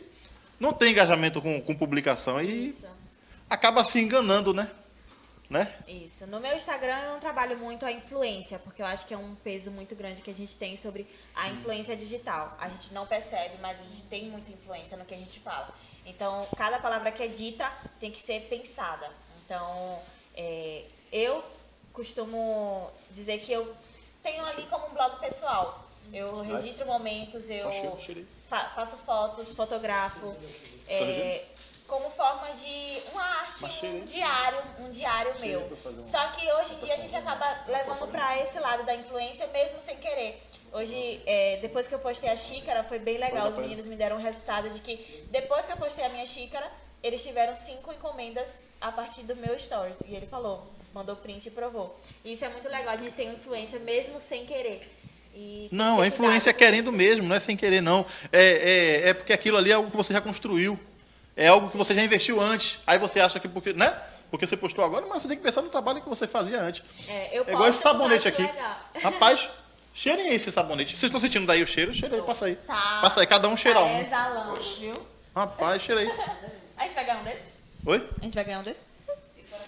não 0.58 0.72
tem 0.72 0.90
engajamento 0.90 1.40
com, 1.40 1.60
com 1.60 1.72
publicação 1.72 2.42
e 2.42 2.66
Isso. 2.66 2.84
acaba 3.48 3.84
se 3.84 4.00
enganando, 4.00 4.52
né? 4.52 4.68
né? 5.48 5.72
Isso. 5.86 6.26
No 6.26 6.40
meu 6.40 6.56
Instagram 6.56 6.98
eu 6.98 7.12
não 7.12 7.20
trabalho 7.20 7.56
muito 7.56 7.86
a 7.86 7.92
influência, 7.92 8.58
porque 8.58 8.82
eu 8.82 8.86
acho 8.86 9.06
que 9.06 9.14
é 9.14 9.16
um 9.16 9.36
peso 9.36 9.70
muito 9.70 9.94
grande 9.94 10.20
que 10.20 10.32
a 10.32 10.34
gente 10.34 10.56
tem 10.56 10.76
sobre 10.76 11.06
a 11.36 11.48
influência 11.48 11.96
digital. 11.96 12.56
A 12.60 12.68
gente 12.68 12.92
não 12.92 13.06
percebe, 13.06 13.54
mas 13.62 13.78
a 13.78 13.84
gente 13.84 14.02
tem 14.06 14.28
muita 14.28 14.50
influência 14.50 14.96
no 14.96 15.04
que 15.04 15.14
a 15.14 15.18
gente 15.18 15.38
fala. 15.38 15.72
Então, 16.04 16.44
cada 16.56 16.80
palavra 16.80 17.12
que 17.12 17.22
é 17.22 17.28
dita 17.28 17.72
tem 18.00 18.10
que 18.10 18.18
ser 18.18 18.48
pensada. 18.48 19.08
Então, 19.44 20.02
é, 20.36 20.84
eu 21.12 21.42
costumo 21.92 22.90
dizer 23.10 23.38
que 23.38 23.52
eu 23.52 23.74
tenho 24.22 24.44
ali 24.44 24.62
como 24.66 24.86
um 24.86 24.90
blog 24.90 25.18
pessoal. 25.20 25.80
Eu 26.12 26.42
registro 26.42 26.86
momentos, 26.86 27.48
eu 27.48 27.68
fa- 28.48 28.70
faço 28.74 28.96
fotos, 28.98 29.52
fotografo, 29.54 30.34
é, 30.86 31.44
como 31.88 32.10
forma 32.10 32.46
de 32.56 32.98
uma 33.12 33.22
arte, 33.22 33.64
um 33.86 34.04
diário, 34.04 34.58
um 34.80 34.90
diário 34.90 35.38
meu. 35.40 35.60
Só 36.06 36.26
que 36.32 36.52
hoje 36.52 36.74
em 36.74 36.78
dia 36.84 36.94
a 36.94 36.98
gente 36.98 37.16
acaba 37.16 37.64
levando 37.66 38.10
para 38.10 38.38
esse 38.38 38.58
lado 38.58 38.84
da 38.84 38.94
influência 38.94 39.46
mesmo 39.48 39.80
sem 39.80 39.96
querer. 39.96 40.42
Hoje, 40.72 41.22
é, 41.24 41.56
depois 41.58 41.86
que 41.86 41.94
eu 41.94 41.98
postei 42.00 42.28
a 42.28 42.36
xícara, 42.36 42.82
foi 42.84 42.98
bem 42.98 43.16
legal. 43.16 43.46
Os 43.48 43.54
meninos 43.62 43.86
me 43.86 43.96
deram 43.96 44.16
um 44.16 44.20
resultado 44.22 44.68
de 44.70 44.80
que 44.80 44.96
depois 45.30 45.64
que 45.66 45.72
eu 45.72 45.76
postei 45.76 46.04
a 46.04 46.08
minha 46.10 46.26
xícara, 46.26 46.70
eles 47.04 47.22
tiveram 47.22 47.54
cinco 47.54 47.92
encomendas 47.92 48.60
a 48.80 48.90
partir 48.90 49.22
do 49.22 49.36
meu 49.36 49.56
stories. 49.58 50.00
E 50.08 50.14
ele 50.14 50.26
falou, 50.26 50.66
mandou 50.92 51.14
print 51.14 51.46
e 51.46 51.50
provou. 51.50 51.96
E 52.24 52.32
isso 52.32 52.44
é 52.44 52.48
muito 52.48 52.68
legal. 52.68 52.94
A 52.94 52.96
gente 52.96 53.14
tem 53.14 53.28
influência 53.32 53.78
mesmo 53.78 54.18
sem 54.18 54.44
querer. 54.46 54.90
Não, 55.72 56.00
a 56.00 56.06
influência 56.06 56.50
é 56.50 56.52
querendo 56.52 56.88
isso. 56.88 56.92
mesmo, 56.96 57.24
não 57.28 57.34
é 57.36 57.40
sem 57.40 57.56
querer, 57.56 57.80
não. 57.80 58.06
É, 58.32 59.02
é, 59.04 59.08
é 59.10 59.14
porque 59.14 59.32
aquilo 59.32 59.56
ali 59.56 59.70
é 59.70 59.74
algo 59.74 59.90
que 59.90 59.96
você 59.96 60.12
já 60.12 60.20
construiu. 60.20 60.78
É 61.36 61.48
algo 61.48 61.68
que 61.70 61.76
você 61.76 61.92
já 61.94 62.02
investiu 62.02 62.40
antes. 62.40 62.78
Aí 62.86 62.98
você 62.98 63.18
acha 63.20 63.40
que 63.40 63.48
porque, 63.48 63.72
né? 63.72 63.96
Porque 64.30 64.46
você 64.46 64.56
postou 64.56 64.84
agora, 64.84 65.04
mas 65.06 65.22
você 65.22 65.28
tem 65.28 65.36
que 65.36 65.42
pensar 65.42 65.62
no 65.62 65.68
trabalho 65.68 66.00
que 66.00 66.08
você 66.08 66.26
fazia 66.28 66.60
antes. 66.62 66.82
É, 67.08 67.36
eu 67.36 67.44
É 67.46 67.52
igual 67.52 67.68
esse 67.68 67.82
sabonete 67.82 68.28
aqui. 68.28 68.42
legal. 68.42 68.76
Rapaz, 69.02 69.48
cheirem 69.92 70.32
esse 70.32 70.50
sabonete. 70.52 70.92
Vocês 70.92 71.04
estão 71.04 71.20
sentindo 71.20 71.46
daí 71.46 71.62
o 71.62 71.66
cheiro? 71.66 71.92
Cheira 71.92 72.14
aí, 72.16 72.22
passa 72.22 72.46
aí. 72.46 72.54
Tá. 72.56 73.00
Passa 73.02 73.20
aí, 73.20 73.26
cada 73.26 73.48
um 73.48 73.56
cheira 73.56 73.80
Tá 73.80 73.84
um. 73.84 74.00
exalando, 74.00 74.60
viu? 74.78 74.94
Rapaz, 75.34 75.82
cheira 75.82 76.00
aí. 76.00 76.08
A 76.76 76.82
gente 76.84 76.94
vai 76.94 77.04
ganhar 77.04 77.20
um 77.20 77.24
desse? 77.24 77.48
Oi? 77.87 78.08
A 78.20 78.24
gente 78.24 78.34
vai 78.34 78.44
ganhar 78.44 78.60
um 78.60 78.62
desse? 78.62 78.87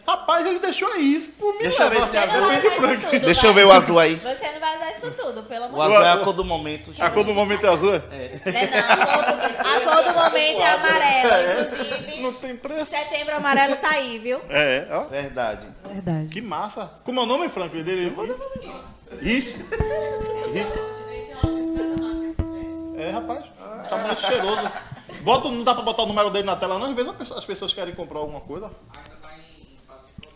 Rapaz, 0.06 0.46
ele 0.46 0.58
deixou 0.60 0.88
aí. 0.92 1.32
Por 1.38 1.52
mim, 1.54 1.62
Deixa 1.64 1.82
eu 1.84 1.90
ver 1.90 2.08
se 2.08 2.16
é 2.16 2.26
Você 2.26 2.36
não 2.38 2.40
vai 2.46 2.56
usar 2.58 2.68
isso 2.68 2.76
tudo. 3.10 3.20
Deixa 3.20 3.40
vai. 3.42 3.50
eu 3.50 3.54
ver 3.54 3.66
o 3.66 3.72
azul 3.72 3.98
aí. 3.98 4.14
Você 4.16 4.52
não 4.52 4.60
vai 4.60 4.76
usar 4.76 4.90
isso 4.92 5.10
tudo, 5.12 5.42
pelo 5.44 5.64
O 5.64 5.68
amor 5.68 5.88
de 5.88 5.94
azul 5.94 6.06
é 6.06 6.12
a 6.12 6.16
cor 6.24 6.32
do 6.32 6.44
momento. 6.44 6.92
A 6.98 7.10
cor 7.10 7.24
do 7.24 7.34
momento 7.34 7.66
é 7.66 7.68
azul? 7.68 7.94
É. 7.94 8.00
Deus. 8.00 8.44
Né, 8.54 8.70
não, 8.70 9.72
a 9.72 9.80
cor 9.80 10.04
do- 10.04 10.14
momento 10.18 10.60
é 10.60 10.70
amarela, 10.70 11.62
inclusive. 11.62 12.20
Não 12.22 12.32
tem 12.34 12.56
preço. 12.56 12.86
Setembro 12.90 13.36
amarelo 13.36 13.76
tá 13.76 13.90
aí, 13.90 14.18
viu? 14.18 14.40
É, 14.48 14.86
ó. 14.90 15.04
Verdade. 15.04 15.66
Verdade. 15.88 16.28
Que 16.28 16.40
massa. 16.40 16.90
Como 17.04 17.18
é 17.20 17.22
o 17.22 17.26
nome, 17.26 17.48
Franklin, 17.48 17.82
dele? 17.82 18.14
Isso. 19.22 19.56
É, 22.98 23.10
rapaz. 23.10 23.44
Tá 23.88 23.96
muito 23.98 24.20
cheiroso. 24.20 24.72
Bota, 25.26 25.48
não 25.50 25.64
dá 25.64 25.74
pra 25.74 25.82
botar 25.82 26.04
o 26.04 26.06
número 26.06 26.30
dele 26.30 26.46
na 26.46 26.54
tela, 26.54 26.78
não? 26.78 26.86
Às 26.90 26.94
vezes 26.94 27.10
as 27.10 27.16
pessoas- 27.18 27.38
as 27.40 27.44
pessoas 27.44 27.74
querem 27.74 27.92
comprar 27.96 28.20
alguma 28.20 28.40
coisa. 28.40 28.70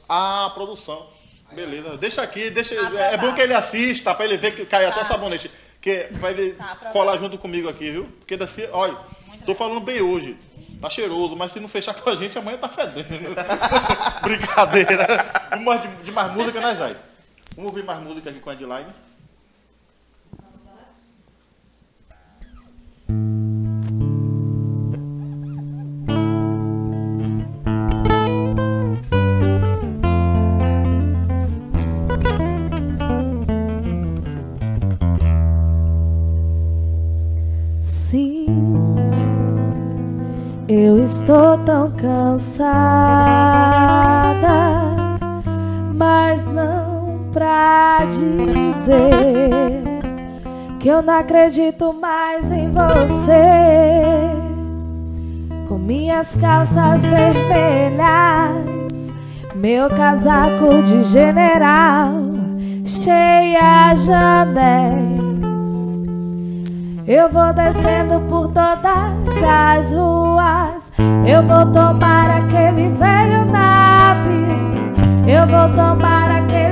Ah, 0.08 0.50
produção. 0.52 1.06
Beleza. 1.52 1.96
Deixa 1.96 2.20
aqui, 2.22 2.50
deixa. 2.50 2.74
É 2.74 3.16
bom 3.16 3.32
que 3.32 3.40
ele 3.40 3.54
assista, 3.54 4.12
pra 4.12 4.24
ele 4.24 4.36
ver 4.36 4.52
que 4.56 4.66
cai 4.66 4.84
até 4.84 5.02
o 5.02 5.06
sabonete. 5.06 5.48
Que, 5.80 6.08
pra 6.18 6.32
ele 6.32 6.54
Tá 6.54 6.74
colar 6.92 7.16
junto 7.18 7.38
comigo 7.38 7.68
aqui, 7.68 7.88
viu? 7.92 8.04
Porque 8.18 8.36
daqui, 8.36 8.68
olha, 8.72 8.96
tô 9.46 9.54
falando 9.54 9.78
bem 9.80 10.00
hoje. 10.02 10.36
Tá 10.80 10.90
cheiroso, 10.90 11.36
mas 11.36 11.52
se 11.52 11.60
não 11.60 11.68
fechar 11.68 11.94
com 11.94 12.10
a 12.10 12.16
gente, 12.16 12.36
amanhã 12.36 12.58
tá 12.58 12.68
fedendo. 12.68 13.06
Brincadeira. 14.22 15.06
Vamos 15.50 15.82
de, 15.82 15.88
de 16.04 16.10
mais 16.12 16.32
música, 16.32 16.60
né, 16.60 16.74
Jai? 16.74 16.96
Vamos 17.54 17.70
ouvir 17.70 17.84
mais 17.84 18.02
música 18.02 18.28
aqui 18.30 18.40
com 18.40 18.50
a 18.50 18.54
Edline. 18.54 18.86
Eu 40.72 41.02
estou 41.02 41.58
tão 41.58 41.90
cansada, 41.90 42.46
mas 45.96 46.46
não 46.46 47.28
pra 47.32 47.98
dizer 48.04 49.82
que 50.78 50.86
eu 50.88 51.02
não 51.02 51.14
acredito 51.14 51.92
mais 51.92 52.52
em 52.52 52.70
você. 52.70 53.32
Com 55.66 55.76
minhas 55.76 56.36
calças 56.36 57.02
vermelhas, 57.02 58.00
meu 59.56 59.90
casaco 59.90 60.80
de 60.84 61.02
general, 61.02 62.12
cheia 62.84 63.92
de 63.94 64.12
anéis. 64.12 65.19
Eu 67.12 67.28
vou 67.28 67.52
descendo 67.52 68.20
por 68.28 68.46
todas 68.52 69.42
as 69.44 69.90
ruas. 69.90 70.92
Eu 71.26 71.42
vou 71.42 71.66
tomar 71.72 72.30
aquele 72.30 72.88
velho 72.90 73.46
navio. 73.46 74.46
Eu 75.26 75.44
vou 75.44 75.68
tomar 75.74 76.30
aquele 76.30 76.69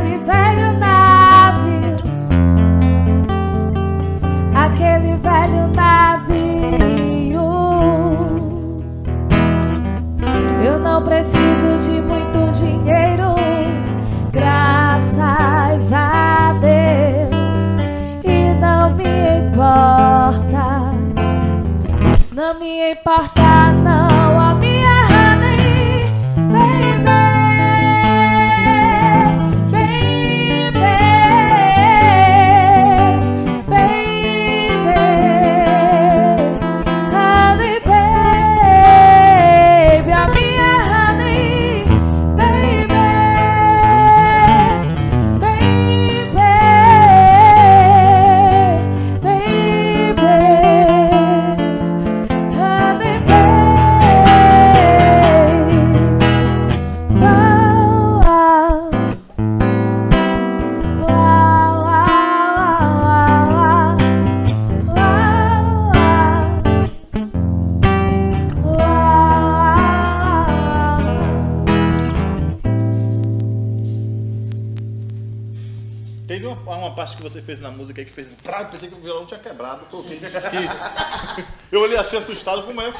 Eu 81.78 81.82
olhei 81.84 81.96
assim 81.96 82.16
assustado, 82.16 82.64
como 82.64 82.80
é 82.80 82.90
que 82.90 82.98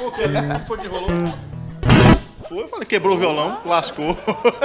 foi 0.69 0.79
que 0.79 0.87
rolou? 0.87 1.09
Foi, 2.49 2.63
eu 2.63 2.69
falei, 2.69 2.87
quebrou 2.87 3.17
o 3.17 3.19
violão, 3.19 3.61
lascou. 3.65 4.17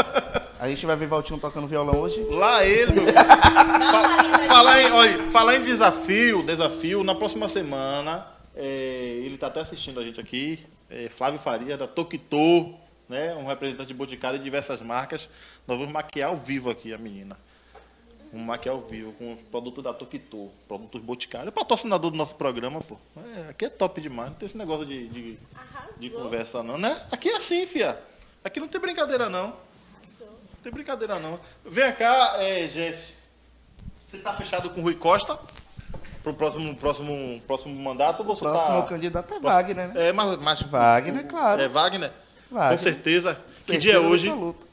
A 0.60 0.70
gente 0.70 0.86
vai 0.86 0.96
ver 0.96 1.08
Valtinho 1.08 1.40
tocando 1.40 1.66
violão 1.68 1.96
hoje. 2.00 2.24
Lá 2.30 2.64
ele. 2.64 2.92
meu. 2.94 3.12
Fa- 3.12 4.40
falar, 4.48 4.82
em, 4.84 4.92
olha, 4.92 5.32
falar 5.32 5.56
em 5.56 5.62
desafio, 5.64 6.44
desafio, 6.44 7.04
na 7.04 7.16
próxima 7.16 7.50
semana, 7.50 8.28
é, 8.56 9.20
ele 9.26 9.34
está 9.34 9.48
até 9.48 9.62
assistindo 9.62 10.00
a 10.00 10.04
gente 10.04 10.22
aqui, 10.22 10.64
é, 10.92 11.10
Flávio 11.10 11.40
Faria, 11.40 11.76
da 11.76 11.88
Tokito, 11.88 12.76
né, 13.10 13.34
um 13.34 13.48
representante 13.48 13.88
de 13.88 13.94
Boticário 13.96 14.38
de 14.38 14.44
diversas 14.44 14.80
marcas. 14.80 15.28
Nós 15.68 15.76
vamos 15.80 15.92
maquiar 15.92 16.30
ao 16.30 16.36
vivo 16.36 16.70
aqui 16.70 16.94
a 16.94 17.00
menina. 17.00 17.36
Vamos 18.34 18.48
maquiar 18.48 18.74
ao 18.74 18.82
vivo 18.82 19.14
com 19.14 19.32
os 19.32 19.40
produtos 19.42 19.84
da 19.84 19.94
Tokito, 19.94 20.50
produtos 20.68 21.00
Boticário. 21.00 21.50
É 21.50 21.52
patrocinador 21.52 22.10
do 22.10 22.18
nosso 22.18 22.34
programa, 22.34 22.82
pô. 22.82 22.98
É, 23.16 23.52
aqui 23.52 23.66
é 23.66 23.70
top 23.70 24.02
demais, 24.02 24.32
não 24.32 24.36
tem 24.36 24.48
esse 24.48 24.58
negócio 24.58 24.88
de, 24.88 25.08
de, 25.08 25.38
de 26.00 26.10
conversa 26.10 26.64
não, 26.64 26.76
né? 26.76 27.00
Aqui 27.12 27.30
é 27.30 27.36
assim, 27.36 27.68
fia. 27.68 28.02
Aqui 28.44 28.60
não 28.60 28.68
tem 28.68 28.82
brincadeira 28.82 29.30
não. 29.30 29.50
Não 29.50 30.64
tem 30.64 30.74
brincadeira 30.74 31.20
não. 31.20 31.40
Vem 31.64 31.94
cá, 31.94 32.38
é, 32.40 32.66
Jeff. 32.66 33.14
Você 34.08 34.18
tá 34.18 34.34
fechado 34.34 34.72
com 34.72 34.82
o 34.82 34.84
Rui 34.84 34.96
Costa 34.96 35.38
pro 36.24 36.34
próximo, 36.34 36.76
próximo, 36.76 37.40
próximo 37.46 37.76
mandato 37.76 38.22
ou 38.22 38.26
você 38.26 38.46
Próximo 38.46 38.82
tá... 38.82 38.88
candidato 38.88 39.32
é 39.32 39.40
Wagner, 39.40 39.90
né? 39.90 40.08
É, 40.08 40.12
mas, 40.12 40.40
mas 40.40 40.62
Wagner, 40.64 41.28
claro. 41.28 41.62
É 41.62 41.68
Wagner? 41.68 42.12
Wagner. 42.50 42.78
Com 42.78 42.84
certeza. 42.84 43.36
Que 43.54 43.62
Certeza 43.62 43.80
dia 43.80 43.94
é 43.94 44.00
hoje? 44.00 44.28
absoluta. 44.28 44.73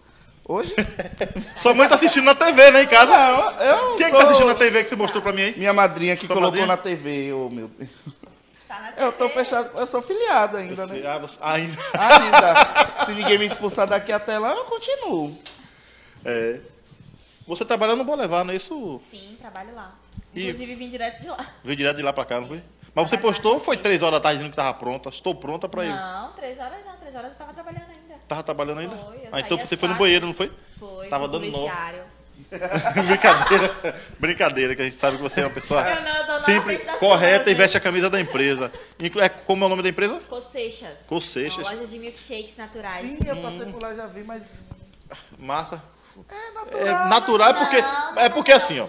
Hoje? 0.50 0.74
Sua 1.62 1.72
mãe 1.74 1.88
tá 1.88 1.94
assistindo 1.94 2.24
na 2.24 2.34
TV, 2.34 2.70
né, 2.72 2.82
em 2.82 2.86
casa? 2.88 3.12
Não, 3.16 3.52
eu 3.62 3.96
Quem 3.96 4.06
é 4.06 4.10
que 4.10 4.16
sou... 4.16 4.18
tá 4.18 4.24
assistindo 4.24 4.48
na 4.48 4.54
TV 4.56 4.82
que 4.82 4.88
você 4.88 4.96
mostrou 4.96 5.22
pra 5.22 5.32
mim 5.32 5.42
aí? 5.42 5.54
Minha 5.56 5.72
madrinha 5.72 6.16
que 6.16 6.26
Sua 6.26 6.34
colocou 6.34 6.60
madrinha? 6.60 6.66
na 6.66 6.76
TV, 6.76 7.32
ô 7.32 7.48
meu 7.48 7.68
Deus. 7.68 7.88
Tá 8.66 8.80
na 8.80 9.02
Eu 9.04 9.12
tô 9.12 9.28
fechado, 9.28 9.70
eu 9.78 9.86
sou 9.86 10.02
filiado 10.02 10.56
ainda, 10.56 10.86
Você- 10.88 10.94
né? 11.00 11.08
ah, 11.08 11.18
você- 11.18 11.38
ainda. 11.40 11.76
Ainda. 11.96 13.04
Se 13.06 13.12
ninguém 13.12 13.38
me 13.38 13.46
expulsar 13.46 13.86
daqui 13.86 14.10
até 14.10 14.38
lá, 14.40 14.52
eu 14.52 14.64
continuo. 14.64 15.38
É. 16.24 16.58
Você 17.46 17.64
trabalha 17.64 17.94
no 17.94 18.04
Bolevar, 18.04 18.44
não 18.44 18.52
é 18.52 18.56
isso? 18.56 19.00
Sim, 19.08 19.36
trabalho 19.40 19.72
lá. 19.74 19.94
E- 20.34 20.42
Inclusive 20.48 20.74
vim 20.74 20.88
direto 20.88 21.20
de 21.22 21.28
lá. 21.28 21.46
Veio 21.62 21.76
direto 21.76 21.96
de 21.96 22.02
lá 22.02 22.12
pra 22.12 22.24
cá, 22.24 22.40
não 22.40 22.48
foi? 22.48 22.60
Mas 22.94 23.08
você 23.08 23.16
postou 23.16 23.54
ou 23.54 23.60
foi 23.60 23.76
três 23.76 24.02
horas 24.02 24.14
da 24.14 24.20
tarde 24.20 24.38
dizendo 24.38 24.50
que 24.50 24.56
tava 24.56 24.74
pronta? 24.74 25.08
Estou 25.08 25.34
pronta 25.34 25.68
pra 25.68 25.84
ir. 25.84 25.90
Não, 25.90 26.32
três 26.32 26.58
horas 26.58 26.84
já, 26.84 26.92
três 26.92 27.14
horas 27.14 27.32
eu 27.32 27.38
tava 27.38 27.52
trabalhando 27.52 27.86
ainda. 27.88 28.14
Tava 28.28 28.42
trabalhando 28.42 28.78
ainda? 28.80 28.96
Foi, 28.96 29.16
eu 29.16 29.28
ah, 29.32 29.40
então 29.40 29.58
você 29.58 29.76
foi 29.76 29.88
no 29.88 29.94
banheiro, 29.94 30.26
não 30.26 30.34
foi? 30.34 30.52
Foi. 30.78 31.08
Tava 31.08 31.28
dando 31.28 31.50
nó. 31.50 31.68
brincadeira. 33.06 34.00
Brincadeira, 34.18 34.74
que 34.74 34.82
a 34.82 34.84
gente 34.84 34.96
sabe 34.96 35.16
que 35.16 35.22
você 35.22 35.40
é 35.40 35.44
uma 35.44 35.50
pessoa 35.54 35.84
não, 36.26 36.40
sempre 36.40 36.78
correta 36.98 37.50
e 37.50 37.54
veste 37.54 37.76
a 37.76 37.80
camisa 37.80 38.10
da 38.10 38.20
empresa. 38.20 38.72
Inclu- 39.00 39.22
É, 39.22 39.28
como 39.28 39.62
é 39.62 39.66
o 39.66 39.68
nome 39.68 39.82
da 39.82 39.88
empresa? 39.88 40.18
Cossechas. 40.28 41.06
Cossechas. 41.06 41.58
Uma 41.58 41.70
loja 41.72 41.86
de 41.86 41.98
milkshakes 41.98 42.56
naturais. 42.56 43.06
Sim, 43.06 43.28
eu 43.28 43.36
passei 43.36 43.66
por 43.66 43.82
lá 43.82 43.94
já 43.94 44.06
vi, 44.06 44.24
mas 44.24 44.42
Massa. 45.38 45.82
É 46.28 46.34
É 46.34 46.52
natural. 46.52 47.08
natural 47.08 47.48
é 47.50 47.54
porque, 47.54 47.80
Não, 47.82 48.22
é 48.22 48.28
porque 48.28 48.52
assim, 48.52 48.80
ó. 48.80 48.86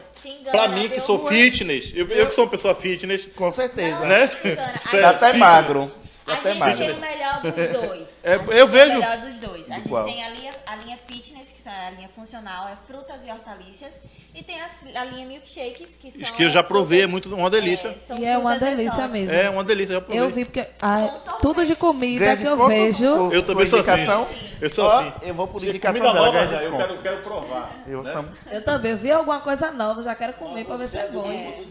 Pra 0.52 0.68
mim 0.68 0.90
que 0.90 1.00
sou 1.00 1.28
fitness, 1.28 1.92
eu, 1.96 2.08
eu 2.08 2.28
que 2.28 2.34
sou 2.34 2.44
uma 2.46 2.52
pessoa 2.52 2.76
fitness, 2.76 3.30
Com 3.36 3.52
certeza. 3.52 4.00
né? 4.02 4.28
se 4.28 4.50
engana. 4.50 4.74
Cê- 4.90 4.96
Aí- 4.98 5.02
Tá 5.02 5.10
até 5.12 5.34
magro. 5.34 5.92
A 6.28 6.34
Até 6.34 6.50
gente 6.50 6.60
mais. 6.60 6.78
tem 6.80 6.92
o 6.92 7.00
melhor 7.00 7.42
dos 7.42 7.52
dois. 7.88 8.20
É, 8.24 8.34
A 8.34 8.38
eu 8.38 8.68
vejo. 8.68 8.92
O 8.92 9.00
melhor 9.00 9.18
dos 9.18 9.40
dois. 9.40 9.72
A 9.72 9.76
gente 9.76 9.90
tem 9.90 10.24
a 10.24 10.30
linha, 10.30 10.52
a 10.68 10.76
linha 10.76 10.98
fitness, 11.08 11.50
que 11.52 11.68
é 11.68 11.88
a 11.88 11.90
linha 11.92 12.10
funcional, 12.16 12.68
é 12.70 12.78
frutas 12.88 13.26
e 13.26 13.32
hortaliças. 13.32 14.00
E 14.34 14.42
tem 14.44 14.62
as- 14.62 14.86
a 14.96 15.04
linha 15.04 15.26
milkshakes, 15.26 15.96
que 15.98 16.12
são. 16.12 16.22
Isso 16.22 16.34
que 16.34 16.44
eu 16.44 16.50
já 16.50 16.62
provei, 16.64 17.00
é 17.00 17.08
frutas- 17.08 17.26
muito 17.32 17.36
uma 17.42 17.50
delícia. 17.50 17.98
são 18.00 18.18
E 18.18 18.26
é 18.26 18.38
uma 18.38 18.58
delícia 18.58 18.84
exóticas. 18.84 19.12
mesmo. 19.12 19.36
É 19.36 19.50
uma 19.50 19.64
delícia, 19.64 19.94
já 19.96 20.02
provei. 20.02 20.20
Eu 20.22 20.30
vi 20.30 20.46
porque 20.46 20.68
ah, 20.82 21.08
tudo 21.42 21.66
de 21.66 21.76
comida 21.76 22.24
Ganha 22.26 22.38
que 22.38 22.44
eu 22.44 22.52
desconto 22.52 22.70
vejo. 22.70 23.06
Eu 23.34 23.44
também 23.46 23.66
sou 23.68 23.80
assim. 23.80 23.92
indicação? 23.92 24.28
Eu 24.62 24.70
sou 24.70 24.86
Ó, 24.86 25.00
assim. 25.00 25.14
Eu 25.24 25.34
vou 25.34 25.48
por 25.48 25.60
Se 25.60 25.70
indicação 25.70 26.02
dela, 26.14 26.26
nova, 26.28 26.38
já, 26.48 26.64
eu 26.64 26.78
quero, 26.78 26.98
quero 27.02 27.22
provar. 27.24 27.72
Eu 27.88 28.04
né? 28.04 28.14
tam- 28.14 28.30
Eu 28.52 28.64
também 28.64 28.96
vi 28.96 29.12
alguma 29.12 29.40
coisa 29.42 29.72
nova, 29.72 30.02
já 30.04 30.14
quero 30.16 30.34
comer 30.34 30.66
pra 30.66 30.78
ver 30.78 30.88
se 30.88 30.98
é 31.00 31.08
bom. 31.10 31.30
é. 31.30 31.64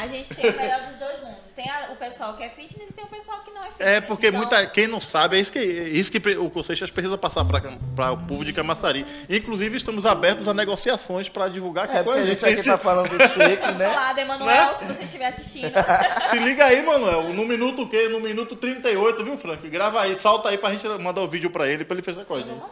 A 0.00 0.06
gente 0.06 0.34
tem 0.34 0.50
o 0.50 0.56
melhor 0.56 0.80
dos 0.82 0.96
dois 0.98 1.20
mundos. 1.20 1.51
Tem 1.54 1.68
a- 1.68 1.88
o 1.92 1.96
pessoal 1.96 2.34
que 2.34 2.42
é 2.42 2.48
fitness 2.48 2.90
e 2.90 2.92
tem 2.94 3.04
o 3.04 3.08
pessoal 3.08 3.40
que 3.40 3.50
não 3.50 3.62
é 3.62 3.66
fitness. 3.66 3.88
É, 3.88 4.00
porque 4.00 4.28
Então, 4.28 4.40
muita, 4.40 4.66
quem 4.66 4.86
não 4.86 5.00
sabe, 5.00 5.36
é 5.36 5.40
isso 5.40 5.52
que, 5.52 5.58
é 5.58 5.62
isso 5.88 6.10
que 6.10 6.18
o 6.36 6.48
Conselhas 6.50 6.90
precisa 6.90 7.18
passar 7.18 7.44
para 7.44 8.12
o 8.12 8.16
povo 8.26 8.44
de 8.44 8.52
Camaçari. 8.52 9.04
Inclusive, 9.28 9.76
estamos 9.76 10.06
abertos 10.06 10.48
a 10.48 10.54
negociações 10.54 11.28
para 11.28 11.48
divulgar 11.48 11.84
aqui 11.84 11.96
É, 11.96 12.00
a 12.00 12.12
a 12.14 12.22
gente. 12.22 12.44
aqui 12.44 12.62
tá 12.62 12.78
falando 12.78 13.10
do 13.10 13.18
shake, 13.34 13.72
né? 13.72 13.88
Olá, 13.88 14.14
Emanuel, 14.18 14.72
Né? 14.72 14.78
se 14.78 14.84
você 14.86 15.04
estiver 15.04 15.26
assistindo. 15.26 15.72
Se 16.30 16.38
liga 16.38 16.64
aí, 16.64 16.84
Manuel. 16.84 17.34
No 17.34 17.44
minuto 17.44 17.82
o 17.82 17.88
quê? 17.88 18.08
No 18.08 18.20
minuto 18.20 18.56
38, 18.56 19.22
viu, 19.24 19.36
Frank? 19.36 19.68
Grava 19.68 20.00
aí, 20.02 20.16
salta 20.16 20.48
aí 20.48 20.56
pra 20.58 20.70
gente 20.70 20.86
mandar 21.02 21.20
o 21.20 21.28
vídeo 21.28 21.50
pra 21.50 21.66
ele, 21.68 21.84
pra 21.84 21.94
ele 21.94 22.02
fechar 22.02 22.24
com 22.24 22.34
a 22.36 22.40
gente. 22.40 22.52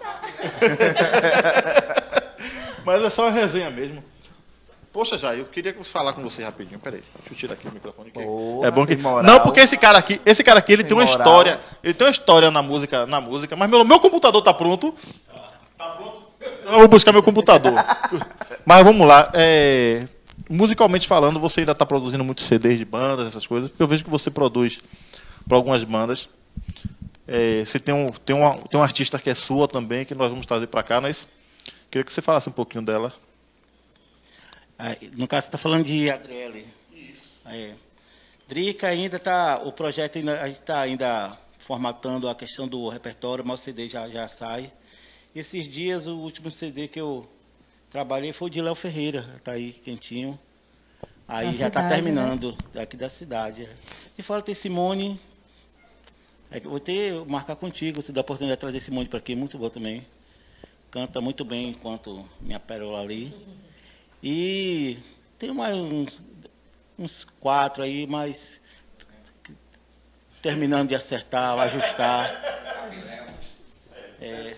Mas 2.84 3.02
é 3.02 3.10
só 3.10 3.22
uma 3.24 3.30
resenha 3.30 3.70
mesmo. 3.70 4.02
Poxa, 4.92 5.16
já, 5.16 5.34
eu 5.34 5.44
queria 5.44 5.72
falar 5.84 6.12
com 6.12 6.22
você 6.22 6.42
rapidinho. 6.42 6.80
Peraí, 6.80 7.02
deixa 7.20 7.32
eu 7.32 7.36
tirar 7.36 7.54
aqui 7.54 7.68
o 7.68 7.72
microfone. 7.72 8.10
Porra, 8.10 8.66
é 8.66 8.70
bom 8.70 8.84
que 8.84 8.96
moral. 8.96 9.22
não, 9.22 9.40
porque 9.40 9.60
esse 9.60 9.76
cara 9.76 9.98
aqui, 9.98 10.20
esse 10.26 10.42
cara 10.42 10.58
aqui, 10.58 10.72
ele 10.72 10.82
tem, 10.82 10.88
Tem 10.88 10.98
uma 10.98 11.04
moral. 11.04 11.18
história. 11.20 11.60
Ele 11.82 11.94
tem 11.94 12.06
uma 12.06 12.10
história 12.10 12.50
na 12.50 12.60
música, 12.60 13.06
na 13.06 13.20
música. 13.20 13.54
Mas 13.54 13.70
meu, 13.70 13.84
meu 13.84 14.00
computador 14.00 14.42
tá 14.42 14.52
pronto. 14.52 14.92
Tá 15.78 15.84
pronto. 15.90 16.22
Então 16.40 16.72
eu 16.72 16.78
vou 16.80 16.88
buscar 16.88 17.12
meu 17.12 17.22
computador. 17.22 17.72
mas 18.66 18.84
vamos 18.84 19.06
lá. 19.06 19.30
é, 19.32 20.04
musicalmente 20.48 21.06
falando, 21.06 21.38
você 21.38 21.60
ainda 21.60 21.72
está 21.72 21.86
produzindo 21.86 22.24
muitos 22.24 22.46
CDs 22.46 22.76
de 22.76 22.84
bandas, 22.84 23.28
essas 23.28 23.46
coisas. 23.46 23.70
Eu 23.78 23.86
vejo 23.86 24.02
que 24.02 24.10
você 24.10 24.28
produz 24.28 24.80
para 25.46 25.56
algumas 25.56 25.84
bandas. 25.84 26.28
É, 27.28 27.62
você 27.64 27.78
tem 27.78 27.94
um, 27.94 28.08
tem, 28.08 28.34
uma, 28.34 28.54
tem 28.54 28.80
um 28.80 28.82
artista 28.82 29.16
que 29.20 29.30
é 29.30 29.34
sua 29.36 29.68
também, 29.68 30.04
que 30.04 30.16
nós 30.16 30.30
vamos 30.30 30.46
trazer 30.46 30.66
para 30.66 30.82
cá, 30.82 31.00
não 31.00 31.06
é 31.06 31.12
isso? 31.12 31.28
Queria 31.88 32.04
que 32.04 32.12
você 32.12 32.20
falasse 32.20 32.48
um 32.48 32.52
pouquinho 32.52 32.82
dela. 32.84 33.12
Ah, 34.82 34.96
No 35.12 35.28
caso, 35.28 35.42
você 35.42 35.48
está 35.48 35.58
falando 35.58 35.84
de 35.84 36.08
Adriele. 36.10 36.66
Isso. 36.90 37.30
É. 37.44 37.74
Drica 38.48 38.88
ainda 38.88 39.18
está, 39.18 39.60
o 39.62 39.70
projeto 39.70 40.16
ainda, 40.16 40.40
a 40.40 40.48
gente 40.48 40.60
está 40.60 40.80
ainda 40.80 41.38
formatando 41.58 42.28
a 42.28 42.34
questão 42.34 42.66
do 42.66 42.88
repertório, 42.88 43.44
mas 43.46 43.60
o 43.60 43.62
CD 43.62 43.86
já, 43.88 44.08
já 44.08 44.26
sai. 44.26 44.72
Esses 45.34 45.68
dias, 45.68 46.06
o 46.06 46.16
último 46.16 46.50
CD 46.50 46.88
que 46.88 46.98
eu 47.00 47.28
trabalhei 47.90 48.32
foi 48.32 48.48
o 48.48 48.50
de 48.50 48.62
Léo 48.62 48.74
Ferreira, 48.74 49.34
está 49.36 49.52
aí 49.52 49.72
quentinho. 49.72 50.38
Aí 51.28 51.46
Da 51.46 51.52
já 51.52 51.68
está 51.68 51.82
cidade, 51.82 51.94
terminando, 51.94 52.56
daqui 52.72 52.96
da 52.96 53.08
cidade. 53.08 53.68
E 54.18 54.22
fora 54.22 54.42
tem 54.42 54.54
Simone, 54.54 55.20
é 56.50 56.58
vou 56.58 56.80
ter, 56.80 57.14
marcar 57.26 57.54
contigo, 57.54 58.02
se 58.02 58.10
dá 58.10 58.20
a 58.20 58.22
oportunidade 58.22 58.56
de 58.56 58.60
trazer 58.60 58.80
Simone 58.80 59.08
para 59.08 59.18
aqui, 59.18 59.36
muito 59.36 59.56
boa 59.58 59.70
também. 59.70 60.04
Canta 60.90 61.20
muito 61.20 61.44
bem 61.44 61.68
enquanto 61.68 62.26
minha 62.40 62.58
pérola 62.58 63.00
ali. 63.00 63.32
E 64.22 64.98
tem 65.38 65.52
mais 65.52 65.74
uns, 65.74 66.22
uns 66.98 67.26
quatro 67.40 67.82
aí, 67.82 68.06
mas 68.06 68.60
terminando 70.42 70.88
de 70.88 70.94
acertar, 70.94 71.58
ajustar. 71.58 72.30
É, 74.20 74.56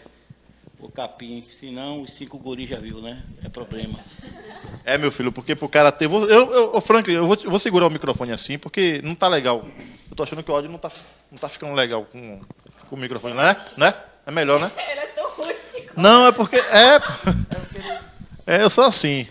o 0.80 0.90
capim, 0.90 1.46
senão 1.50 2.02
os 2.02 2.12
cinco 2.12 2.36
guris 2.38 2.70
já 2.70 2.78
viu, 2.78 3.00
né? 3.00 3.22
É 3.44 3.48
problema. 3.48 4.00
É, 4.84 4.98
meu 4.98 5.12
filho, 5.12 5.30
porque 5.30 5.54
pro 5.54 5.68
cara 5.68 5.92
ter. 5.92 6.06
Eu, 6.06 6.28
eu, 6.28 6.74
ô, 6.74 6.80
Frank, 6.80 7.08
eu 7.08 7.24
vou, 7.24 7.38
eu 7.44 7.50
vou 7.50 7.60
segurar 7.60 7.86
o 7.86 7.90
microfone 7.90 8.32
assim, 8.32 8.58
porque 8.58 9.00
não 9.04 9.14
tá 9.14 9.28
legal. 9.28 9.64
Eu 10.10 10.16
tô 10.16 10.24
achando 10.24 10.42
que 10.42 10.50
o 10.50 10.54
áudio 10.54 10.70
não 10.70 10.78
tá, 10.78 10.90
não 11.30 11.38
tá 11.38 11.48
ficando 11.48 11.72
legal 11.74 12.04
com, 12.04 12.40
com 12.88 12.96
o 12.96 12.98
microfone, 12.98 13.34
né? 13.34 13.56
né? 13.76 13.94
É 14.26 14.32
melhor, 14.32 14.58
né? 14.58 14.72
Ele 14.90 15.00
é 15.00 15.06
tão 15.06 15.30
rústico. 15.30 16.00
Não, 16.00 16.26
é 16.26 16.32
porque. 16.32 16.56
É. 16.56 16.98
É, 18.44 18.60
eu 18.60 18.68
sou 18.68 18.82
assim. 18.82 19.28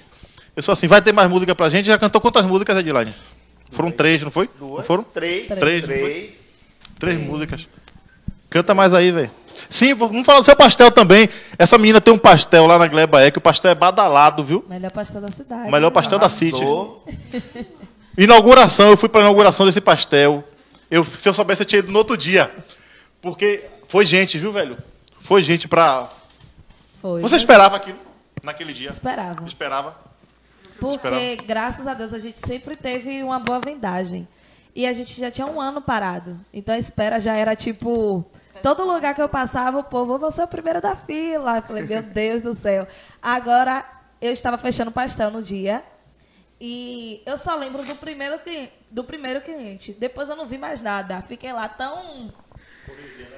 Eu 0.62 0.64
sou 0.64 0.74
assim. 0.74 0.86
Vai 0.86 1.02
ter 1.02 1.12
mais 1.12 1.28
música 1.28 1.56
pra 1.56 1.70
gente? 1.70 1.88
Já 1.88 1.98
cantou 1.98 2.22
quantas 2.22 2.46
músicas, 2.46 2.78
Edline? 2.78 3.16
Foram 3.72 3.90
três, 3.90 4.22
não 4.22 4.30
foi? 4.30 4.48
Não 4.60 4.68
Duas, 4.70 4.86
foram? 4.86 5.04
Três. 5.04 5.48
Três. 5.48 5.84
Três. 5.84 6.40
Três 7.00 7.20
músicas. 7.20 7.68
Canta 8.48 8.76
mais 8.76 8.94
aí, 8.94 9.10
velho. 9.10 9.32
Sim, 9.68 9.96
vamos 9.96 10.24
falar 10.24 10.42
do 10.42 10.46
seu 10.46 10.56
pastel 10.56 10.92
também. 10.92 11.28
Essa 11.58 11.80
menina 11.80 12.00
tem 12.00 12.14
um 12.14 12.18
pastel 12.18 12.68
lá 12.68 12.78
na 12.78 12.86
Gleba 12.86 13.24
é 13.24 13.32
que 13.32 13.40
o 13.40 13.42
pastel 13.42 13.72
é 13.72 13.76
badalado, 13.76 14.44
viu? 14.44 14.64
Melhor 14.70 14.92
pastel 14.92 15.20
da 15.20 15.32
cidade. 15.32 15.68
O 15.68 15.72
melhor 15.72 15.90
pastel 15.90 16.20
da 16.20 16.30
City. 16.30 16.62
Inauguração, 18.16 18.92
eu 18.92 18.98
fui 18.98 19.10
pra 19.10 19.22
inauguração 19.22 19.66
desse 19.66 19.82
pastel. 19.82 20.44
Eu, 20.92 21.04
se 21.04 21.28
eu 21.28 21.34
soubesse, 21.34 21.64
eu 21.64 21.66
tinha 21.66 21.80
ido 21.80 21.92
no 21.92 21.98
outro 21.98 22.16
dia. 22.16 22.54
Porque 23.20 23.64
foi 23.88 24.06
gente, 24.06 24.38
viu, 24.38 24.52
velho? 24.52 24.78
Foi 25.20 25.42
gente 25.42 25.68
pra. 25.68 26.08
Foi. 27.02 27.20
Você 27.22 27.36
esperava 27.36 27.78
aquilo 27.78 27.98
naquele 28.44 28.74
dia? 28.74 28.90
Esperava. 28.90 29.44
Esperava. 29.48 30.11
Porque, 30.82 31.08
Esperava. 31.08 31.48
graças 31.48 31.86
a 31.86 31.94
Deus, 31.94 32.12
a 32.12 32.18
gente 32.18 32.40
sempre 32.40 32.76
teve 32.76 33.22
uma 33.22 33.38
boa 33.38 33.60
vendagem. 33.60 34.28
E 34.76 34.88
a 34.88 34.92
gente 34.92 35.20
já 35.20 35.30
tinha 35.30 35.46
um 35.46 35.62
ano 35.62 35.80
parado. 35.80 36.44
Então 36.52 36.74
a 36.74 36.78
espera 36.80 37.20
já 37.20 37.36
era 37.36 37.56
tipo. 37.56 38.26
Todo 38.64 38.84
lugar 38.84 39.14
que 39.14 39.22
eu 39.22 39.30
passava, 39.30 39.78
o 39.78 39.84
povo, 39.84 40.18
você 40.18 40.42
é 40.42 40.44
o 40.44 40.48
primeiro 40.48 40.82
da 40.82 40.96
fila. 40.96 41.58
Eu 41.58 41.62
falei, 41.62 41.84
meu 41.84 42.02
Deus 42.02 42.42
do 42.42 42.56
céu. 42.56 42.88
Agora, 43.22 43.86
eu 44.20 44.32
estava 44.32 44.58
fechando 44.58 44.92
pastel 44.92 45.30
no 45.30 45.44
dia. 45.44 45.84
E 46.60 47.22
eu 47.28 47.38
só 47.38 47.56
lembro 47.56 47.84
do 47.84 47.96
primeiro, 47.96 48.40
cliente, 48.40 48.74
do 48.92 49.04
primeiro 49.04 49.42
cliente. 49.42 49.94
Depois 49.94 50.30
eu 50.30 50.36
não 50.36 50.48
vi 50.48 50.58
mais 50.58 50.82
nada. 50.82 51.22
Fiquei 51.22 51.54
lá 51.54 51.70
tão 51.70 52.34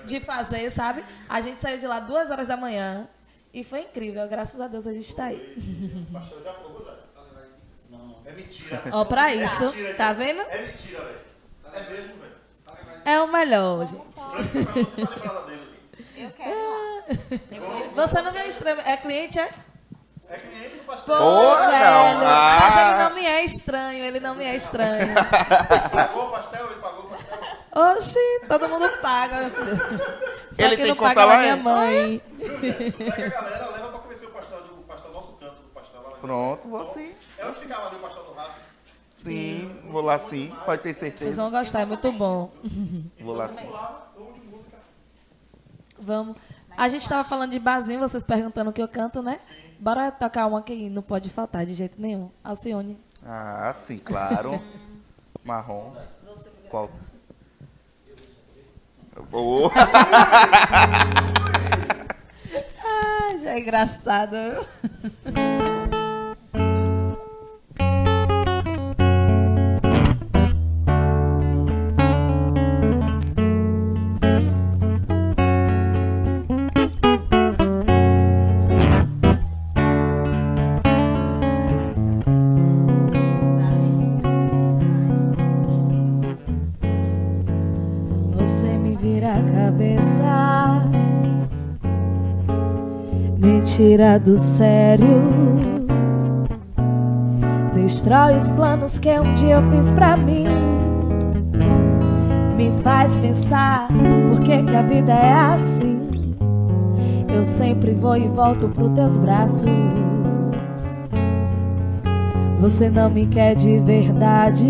de 0.06 0.22
fazer, 0.22 0.70
sabe? 0.70 1.04
A 1.28 1.42
gente 1.42 1.60
saiu 1.60 1.78
de 1.78 1.88
lá 1.88 2.00
duas 2.00 2.32
horas 2.32 2.48
da 2.48 2.56
manhã. 2.56 3.08
E 3.54 3.64
foi 3.64 3.82
incrível. 3.82 4.28
Graças 4.30 4.62
a 4.62 4.68
Deus 4.68 4.88
a 4.88 4.94
gente 4.94 5.08
está 5.08 5.26
aí. 5.26 5.58
É 8.34 8.36
mentira. 8.36 8.84
Ó, 8.92 9.06
pra 9.06 9.34
isso, 9.34 9.74
tá 9.96 10.12
vendo? 10.14 10.42
É 10.42 10.66
mentira, 10.66 11.02
velho. 11.02 11.20
É 11.74 11.90
mesmo, 11.90 12.14
velho. 12.16 12.34
É 13.06 13.22
o 13.22 13.28
melhor, 13.32 13.86
gente. 13.86 14.20
Eu 16.18 16.32
quero 16.32 16.64
Você 17.96 18.22
não 18.22 18.32
me 18.32 18.40
é 18.40 18.48
estranho. 18.48 18.80
É 18.86 18.98
cliente, 18.98 19.40
é? 19.40 19.50
É 20.30 20.38
cliente 20.38 20.78
do 20.78 20.84
pastel. 20.84 21.16
Pô, 21.16 21.22
Porra, 21.22 21.68
velho. 21.70 21.84
não. 21.84 22.28
Ah. 22.28 22.60
Mas 22.62 22.88
ele 22.88 23.04
não 23.04 23.16
me 23.16 23.26
é 23.28 23.46
estranho, 23.46 24.06
ele 24.06 24.20
não 24.20 24.36
me 24.36 24.46
é 24.46 24.56
estranho. 24.56 25.14
Pagou 25.94 26.28
o 26.28 26.32
pastel, 26.32 26.66
ele 26.72 26.82
pagou 26.82 27.04
o 27.06 27.10
pastel. 27.10 27.44
Oxi, 27.76 28.20
todo 28.48 28.70
mundo 28.70 28.90
paga, 29.02 29.42
meu 29.42 29.50
filho. 29.52 29.78
Só 30.52 30.62
Ele 30.64 30.70
que 30.76 30.82
tem 30.84 30.88
não 30.90 30.96
conta 30.96 31.16
paga 31.16 31.26
lá, 31.26 31.38
minha 31.40 31.54
é? 31.54 31.56
mãe. 31.56 32.22
Pega 32.40 33.26
a 33.26 33.42
galera, 33.42 33.70
leva 33.72 33.88
pra 33.90 34.00
conhecer 34.00 34.26
o 34.26 34.30
pastel 34.32 34.62
do, 34.62 34.80
o 34.80 34.84
pastel 34.84 35.12
nosso 35.12 35.34
canto 35.34 35.62
do 35.62 35.70
pastel 35.70 36.02
lá. 36.04 36.10
Pronto, 36.22 36.68
vou 36.70 36.86
sim. 36.86 37.12
É 37.44 37.48
onde 37.48 37.58
ficava 37.60 37.88
ali 37.88 37.96
o 37.98 38.00
pastel 38.00 38.24
do 38.24 38.34
rato. 38.34 38.62
Sim, 39.12 39.82
vou 39.90 40.02
lá 40.02 40.18
sim. 40.18 40.54
Pode 40.66 40.82
ter 40.82 40.94
Vocês 40.94 41.14
certeza. 41.14 41.42
vão 41.42 41.52
gostar, 41.52 41.82
é 41.82 41.86
muito 41.86 42.12
bom. 42.12 42.52
Vou 43.22 43.36
lá 43.36 43.48
sim. 43.50 43.70
Vamos. 46.00 46.36
A 46.76 46.88
gente 46.90 47.08
tava 47.08 47.28
falando 47.28 47.52
de 47.52 47.60
barzinho, 47.60 48.00
vocês 48.00 48.24
perguntando 48.24 48.70
o 48.70 48.74
que 48.74 48.82
eu 48.82 48.88
canto, 48.88 49.22
né? 49.22 49.40
Bora 49.80 50.12
tocar 50.12 50.48
uma 50.48 50.62
que 50.62 50.90
não 50.90 51.02
pode 51.02 51.30
faltar 51.30 51.66
de 51.66 51.74
jeito 51.74 52.02
nenhum. 52.02 52.30
Alcione. 52.44 52.98
Ah, 53.26 53.74
sim, 53.74 53.98
claro. 53.98 54.62
Marrom. 55.44 55.94
Qual? 56.70 56.90
Boa. 59.30 59.72
Ai, 62.86 63.38
já 63.38 63.52
é 63.52 63.60
engraçado. 63.60 64.36
Tira 93.76 94.20
do 94.20 94.38
sério, 94.38 95.08
destrói 97.74 98.38
os 98.38 98.52
planos 98.52 99.00
que 99.00 99.10
um 99.20 99.34
dia 99.34 99.56
eu 99.56 99.64
fiz 99.72 99.92
pra 99.92 100.16
mim. 100.16 100.46
me 102.56 102.72
faz 102.84 103.18
pensar 103.18 103.88
por 104.30 104.42
que, 104.42 104.62
que 104.62 104.76
a 104.76 104.82
vida 104.84 105.12
é 105.12 105.34
assim. 105.34 106.08
Eu 107.34 107.42
sempre 107.42 107.96
vou 107.96 108.16
e 108.16 108.28
volto 108.28 108.70
pros 108.70 108.92
teus 108.92 109.18
braços. 109.18 109.68
Você 112.60 112.92
não 112.92 113.10
me 113.10 113.26
quer 113.26 113.56
de 113.56 113.80
verdade. 113.80 114.70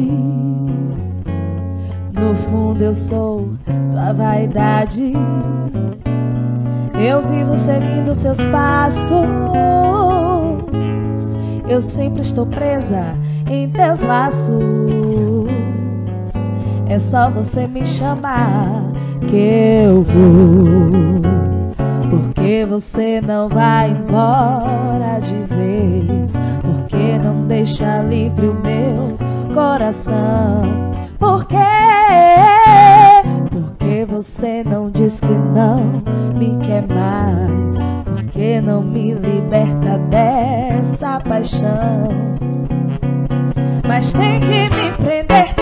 No 2.14 2.34
fundo 2.50 2.82
eu 2.82 2.94
sou 2.94 3.50
tua 3.92 4.14
vaidade. 4.14 5.12
Eu 7.04 7.22
vivo 7.22 7.58
seguindo 7.58 8.14
seus 8.16 8.46
passos. 8.46 9.12
Eu 11.68 11.82
sempre 11.82 12.22
estou 12.22 12.46
presa 12.46 13.18
em 13.50 13.68
teus 13.68 14.00
laços. 14.00 14.64
É 16.88 16.98
só 16.98 17.30
você 17.30 17.68
me 17.68 17.86
chamar 17.86 18.90
que 19.30 19.84
eu 19.86 20.02
vou. 20.02 21.22
Porque 22.10 22.66
você 22.66 23.20
não 23.20 23.50
vai 23.50 23.90
embora 23.90 25.20
de 25.20 25.44
vez. 25.54 26.36
Porque 26.62 27.18
não 27.22 27.44
deixa 27.44 28.02
livre 28.02 28.48
o 28.48 28.54
meu 28.54 29.18
coração. 29.54 30.62
Porque 31.20 31.58
porque 33.50 34.06
você 34.06 34.64
não 34.64 34.90
diz 34.90 35.20
que 35.20 35.28
não 35.28 36.02
me 36.44 36.58
quer 36.58 36.86
mais? 36.88 37.78
Porque 38.04 38.60
não 38.60 38.82
me 38.82 39.14
liberta 39.14 39.98
dessa 40.10 41.20
paixão? 41.22 42.10
Mas 43.88 44.12
tem 44.14 44.40
que 44.40 44.48
me 44.48 44.92
prender, 44.92 45.54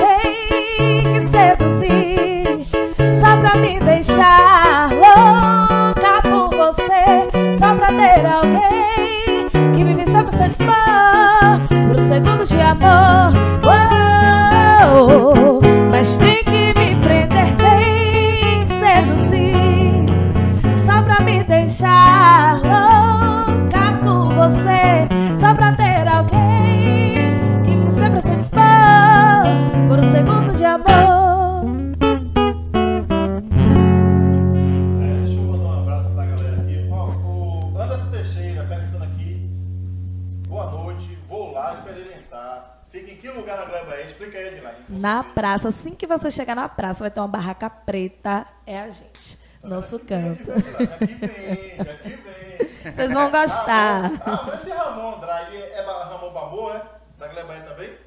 assim 45.81 45.95
que 45.95 46.05
você 46.05 46.29
chegar 46.29 46.55
na 46.55 46.69
praça, 46.69 46.99
vai 47.03 47.09
ter 47.09 47.19
uma 47.19 47.27
barraca 47.27 47.67
preta, 47.69 48.45
é 48.67 48.79
a 48.79 48.89
gente. 48.89 49.39
Nosso 49.63 49.99
canto. 49.99 50.51
Aqui 50.51 51.13
vem, 51.15 51.79
aqui 51.79 52.09
vem. 52.09 52.91
Vocês 52.93 53.13
vão 53.13 53.29
gostar. 53.31 54.05
Ah, 54.25 54.43
mas 54.45 54.61
esse 54.61 54.69
Ramon 54.71 55.15
Andrade 55.17 55.55
é 55.57 55.81
Ramon 55.81 56.31
Babô, 56.33 56.71
é? 56.73 56.83
Da 57.17 57.27
Gleba 57.27 57.53
aí 57.53 57.61
também? 57.63 57.97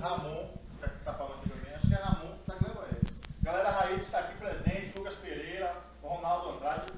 Ramon, 0.00 0.48
tá, 0.80 0.88
tá 1.04 1.12
falando 1.14 1.34
aqui 1.38 1.50
também, 1.50 1.74
acho 1.74 1.86
que 1.88 1.94
é 1.94 1.98
Ramon 1.98 2.34
da 2.46 2.54
Gleba 2.56 2.84
aí. 2.84 3.00
Galera 3.42 3.70
Raiz 3.70 4.00
está 4.02 4.18
aqui 4.20 4.34
presente, 4.38 4.92
Lucas 4.98 5.14
Pereira, 5.14 5.76
Ronaldo 6.02 6.50
Andrade, 6.50 6.92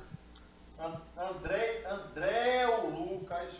An- 0.78 1.00
André, 1.18 1.82
André 1.90 2.66
o 2.68 2.86
Lucas, 2.88 3.50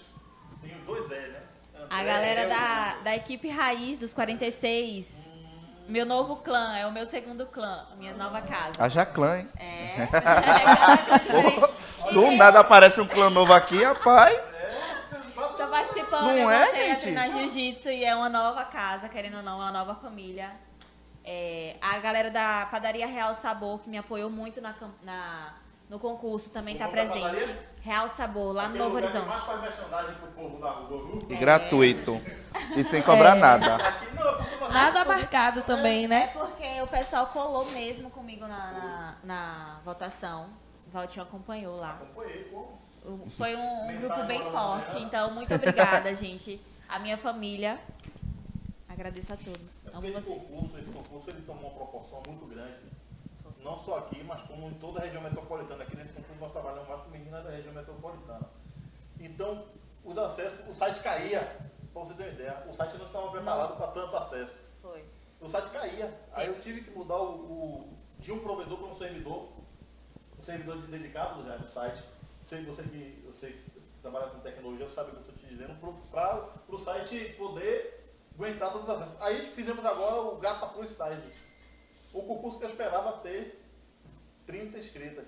tem 0.62 0.74
os 0.76 0.84
dois 0.86 1.10
E, 1.10 1.28
né? 1.32 1.42
André 1.74 1.83
A 1.94 2.02
galera 2.02 2.40
é 2.42 2.46
o 2.46 2.48
da, 2.48 2.94
da 3.04 3.14
equipe 3.16 3.48
raiz 3.48 4.00
dos 4.00 4.12
46. 4.12 5.38
Meu 5.86 6.04
novo 6.06 6.36
clã, 6.36 6.76
é 6.76 6.86
o 6.86 6.92
meu 6.92 7.04
segundo 7.06 7.46
clã, 7.46 7.86
a 7.92 7.96
minha 7.96 8.14
nova 8.14 8.40
casa. 8.40 8.72
Haja 8.78 9.04
clã, 9.06 9.38
hein? 9.38 9.48
É. 9.58 10.08
Do 12.12 12.32
nada 12.32 12.60
aparece 12.60 13.00
um 13.00 13.06
clã 13.06 13.30
novo 13.30 13.52
aqui, 13.52 13.82
rapaz. 13.84 14.54
Tô 15.56 15.66
participando, 15.68 16.26
Não 16.26 16.36
eu 16.38 16.50
é, 16.50 16.62
a 16.70 16.74
gente? 16.74 17.00
treinar 17.02 17.30
jiu-jitsu 17.30 17.90
e 17.90 18.04
é 18.04 18.14
uma 18.14 18.28
nova 18.28 18.64
casa, 18.64 19.08
querendo 19.08 19.36
ou 19.36 19.42
não, 19.42 19.60
é 19.60 19.64
uma 19.66 19.72
nova 19.72 19.94
família. 19.94 20.50
É, 21.24 21.76
a 21.80 21.98
galera 21.98 22.30
da 22.30 22.66
Padaria 22.70 23.06
Real 23.06 23.34
Sabor, 23.34 23.78
que 23.80 23.88
me 23.88 23.98
apoiou 23.98 24.28
muito 24.30 24.60
na, 24.60 24.74
na- 25.02 25.54
no 25.88 25.98
concurso, 25.98 26.50
também 26.50 26.76
tá 26.76 26.86
da 26.86 26.90
presente. 26.92 27.20
padaria? 27.22 27.64
Real 27.82 28.08
Sabor, 28.08 28.52
lá 28.54 28.68
no 28.68 28.76
Novo 28.76 28.96
Horizonte. 28.96 29.26
mais 29.26 29.40
pro 30.16 30.28
povo 30.28 30.58
da 30.60 30.70
rua? 30.70 31.22
E 31.28 31.36
gratuito. 31.36 32.20
E 32.76 32.82
sem 32.84 33.02
cobrar 33.02 33.36
É. 33.36 33.40
nada. 33.40 33.76
Nada 34.72 35.04
marcado 35.04 35.62
também, 35.62 36.04
É 36.06 36.08
né? 36.08 36.26
porque 36.28 36.80
o 36.82 36.86
pessoal 36.86 37.26
colou 37.28 37.64
mesmo 37.70 38.10
comigo 38.10 38.46
na, 38.46 38.72
na, 38.72 39.16
na 39.22 39.80
votação. 39.84 40.48
O 40.86 40.90
Valtinho 40.90 41.24
acompanhou 41.24 41.76
lá. 41.76 41.92
Acompanhei, 42.02 42.50
Foi 43.36 43.54
um, 43.54 43.88
um 43.90 44.00
grupo 44.00 44.24
bem 44.24 44.40
forte, 44.50 44.98
então 44.98 45.30
muito 45.32 45.54
obrigada, 45.54 46.14
gente. 46.14 46.60
A 46.88 46.98
minha 46.98 47.16
família. 47.18 47.78
Agradeço 48.88 49.32
a 49.32 49.36
todos. 49.36 49.86
Amo 49.92 50.06
Esse 50.06 50.20
vocês. 50.20 50.42
concurso, 50.44 50.78
esse 50.78 50.90
concurso 50.90 51.30
ele 51.30 51.42
tomou 51.42 51.62
uma 51.64 51.70
proporção 51.74 52.22
muito 52.28 52.46
grande. 52.46 52.83
Não 53.64 53.78
só 53.78 53.98
aqui, 53.98 54.22
mas 54.22 54.42
como 54.42 54.68
em 54.68 54.74
toda 54.74 55.00
a 55.00 55.04
região 55.04 55.22
metropolitana. 55.22 55.82
Aqui 55.82 55.96
nesse 55.96 56.12
concurso 56.12 56.38
nós 56.40 56.52
trabalhamos 56.52 56.86
mais 56.88 57.00
com 57.02 57.08
meninas 57.10 57.42
da 57.44 57.50
região 57.50 57.72
metropolitana. 57.72 58.48
Então, 59.18 59.64
os 60.04 60.18
acessos, 60.18 60.58
o 60.68 60.74
site 60.74 61.00
caía, 61.00 61.40
para 61.92 62.02
você 62.02 62.14
ter 62.14 62.22
uma 62.24 62.32
ideia, 62.32 62.66
o 62.68 62.74
site 62.74 62.98
não 62.98 63.06
estava 63.06 63.30
preparado 63.30 63.76
para 63.76 63.86
tanto 63.88 64.16
acesso. 64.16 64.52
Foi. 64.82 65.02
O 65.40 65.48
site 65.48 65.70
caía. 65.70 66.12
Aí 66.32 66.46
eu 66.46 66.60
tive 66.60 66.82
que 66.82 66.90
mudar 66.90 67.16
o, 67.16 67.30
o- 67.36 67.98
de 68.18 68.32
um 68.32 68.40
provedor 68.40 68.76
para 68.78 68.86
um 68.88 68.96
servidor, 68.96 69.48
um 70.38 70.42
servidor 70.42 70.76
dedicado 70.86 71.42
já 71.44 71.56
no 71.58 71.68
site. 71.68 72.02
Sei 72.46 72.62
você 72.64 72.82
que 72.82 73.24
você 73.26 73.48
que 73.48 73.80
trabalha 74.02 74.26
com 74.26 74.40
tecnologia, 74.40 74.88
sabe 74.90 75.08
o 75.08 75.12
que 75.12 75.16
eu 75.16 75.20
estou 75.22 75.34
te 75.36 75.46
dizendo, 75.46 75.74
para 76.10 76.50
o 76.68 76.78
site 76.78 77.34
poder 77.38 78.14
aguentar 78.34 78.72
todos 78.72 78.88
os 78.88 78.94
acessos. 78.94 79.22
Aí 79.22 79.46
fizemos 79.52 79.84
agora 79.86 80.20
o 80.20 80.36
Gata 80.36 80.66
Plus 80.66 80.90
Size. 80.90 81.43
O 82.14 82.22
concurso 82.22 82.58
que 82.58 82.64
eu 82.64 82.70
esperava 82.70 83.12
ter 83.18 83.60
30 84.46 84.78
inscritas. 84.78 85.24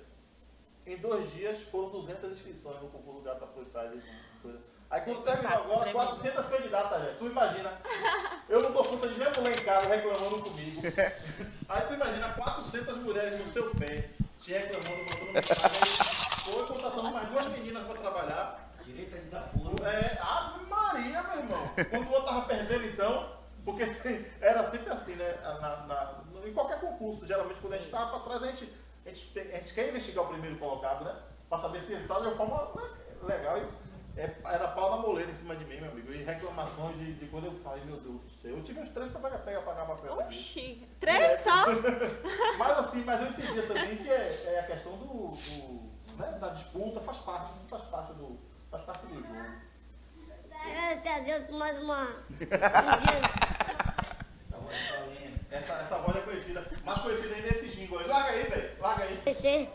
Em 0.86 0.96
dois 0.98 1.30
dias 1.32 1.60
foram 1.70 1.90
200 1.90 2.32
inscrições 2.32 2.80
no 2.80 2.88
concurso 2.88 3.20
Gata 3.22 3.44
Plus 3.46 3.66
Size. 3.66 4.02
coisa. 4.40 4.58
Aí 4.88 5.00
quando 5.00 5.24
terminou 5.24 5.52
agora, 5.52 5.80
tremendo. 5.90 5.92
400 5.94 6.46
candidatas 6.46 7.02
já. 7.04 7.14
Tu 7.18 7.26
imagina. 7.26 7.80
Eu 8.48 8.60
não 8.62 8.70
dou 8.70 8.84
conta 8.84 9.08
de 9.08 9.14
minha 9.16 9.30
mulher 9.36 9.60
em 9.60 9.64
casa 9.64 9.88
reclamando 9.88 10.42
comigo. 10.42 10.80
Aí 11.68 11.82
tu 11.88 11.94
imagina 11.94 12.32
400 12.34 12.96
mulheres 12.98 13.44
no 13.44 13.50
seu 13.50 13.74
pé, 13.74 14.10
te 14.40 14.52
reclamando, 14.52 15.04
mandando 15.10 15.32
mensagem. 15.32 16.52
Foi 16.54 16.66
contratando 16.68 17.10
mais 17.10 17.28
duas 17.30 17.48
meninas 17.48 17.84
para 17.84 17.94
trabalhar. 18.00 18.72
Direito 18.84 19.16
a 19.16 19.18
desaforo. 19.18 19.84
É, 19.84 20.16
Ave 20.22 20.64
Maria, 20.66 21.20
meu 21.24 21.38
irmão. 21.38 21.68
Quando 21.90 22.06
o 22.08 22.12
outro 22.12 22.26
tava 22.26 22.42
perdendo, 22.42 22.84
então, 22.86 23.32
porque 23.64 23.82
era 24.40 24.70
sempre 24.70 24.92
assim, 24.92 25.16
né? 25.16 25.34
Na, 25.42 25.58
na- 25.86 26.22
em 26.48 26.52
qualquer 26.54 26.80
concurso, 26.80 27.26
geralmente, 27.26 27.60
quando 27.60 27.74
a 27.74 27.78
gente 27.78 27.90
tava 27.90 28.10
para 28.10 28.20
trás, 28.20 28.42
a 28.42 28.46
gente, 28.46 28.72
a, 29.04 29.08
gente 29.08 29.28
tem- 29.32 29.52
a 29.52 29.56
gente 29.58 29.74
quer 29.74 29.88
investigar 29.88 30.24
o 30.24 30.28
primeiro 30.28 30.56
colocado, 30.58 31.04
né? 31.04 31.14
Para 31.48 31.58
saber 31.58 31.80
se 31.80 31.92
ele 31.92 32.06
tá 32.08 32.18
de 32.20 32.26
uma 32.26 32.36
forma 32.36 32.70
né, 32.74 32.90
legal. 33.22 33.58
E, 33.58 33.86
é, 34.18 34.34
era 34.44 34.68
pau 34.68 34.96
na 34.96 34.96
moleira 35.02 35.30
em 35.30 35.36
cima 35.36 35.54
de 35.54 35.64
mim, 35.66 35.78
meu 35.78 35.90
amigo. 35.90 36.10
E 36.10 36.22
reclamações 36.24 36.96
de, 36.96 37.14
de 37.14 37.26
quando 37.26 37.46
eu 37.46 37.52
falei, 37.62 37.84
meu 37.84 37.96
Deus 37.98 38.22
do 38.22 38.30
céu. 38.40 38.56
Eu 38.56 38.62
tive 38.62 38.80
uns 38.80 38.88
três 38.90 39.12
para 39.12 39.20
pegar, 39.20 39.38
pegar, 39.38 39.60
pagar 39.60 39.84
papel. 39.86 40.14
Oxi, 40.14 40.88
três 40.98 41.40
só? 41.40 41.50
Mas 42.58 42.78
assim, 42.78 43.04
mas 43.04 43.20
eu 43.20 43.28
entendi 43.28 43.62
também 43.66 43.96
que 43.98 44.10
é, 44.10 44.54
é 44.54 44.60
a 44.60 44.66
questão 44.66 44.96
do, 44.96 45.06
do, 45.06 46.16
né, 46.16 46.38
da 46.40 46.48
disputa, 46.48 47.00
faz 47.00 47.18
parte, 47.18 47.52
faz 47.68 47.82
parte 47.84 48.12
do, 48.14 48.38
faz 48.70 48.84
parte 48.84 49.06
do 49.06 49.14
jogo. 49.14 49.26
Graças 50.66 51.06
a 51.06 51.18
Deus, 51.20 51.50
mais 51.50 51.82
uma. 51.82 52.08
Essa, 55.50 55.74
essa 55.74 55.96
voz 55.98 56.16
é 56.16 56.20
conhecida, 56.20 56.66
mais 56.84 57.00
conhecida 57.00 57.34
ainda 57.34 57.48
é 57.48 57.50
esse 57.50 57.68
jingle 57.68 57.98
aí. 57.98 58.06
Larga 58.06 58.30
aí, 58.30 58.42
velho, 58.44 58.70
larga 58.80 59.04
aí. 59.04 59.20
de 59.24 59.40
ser 59.40 59.70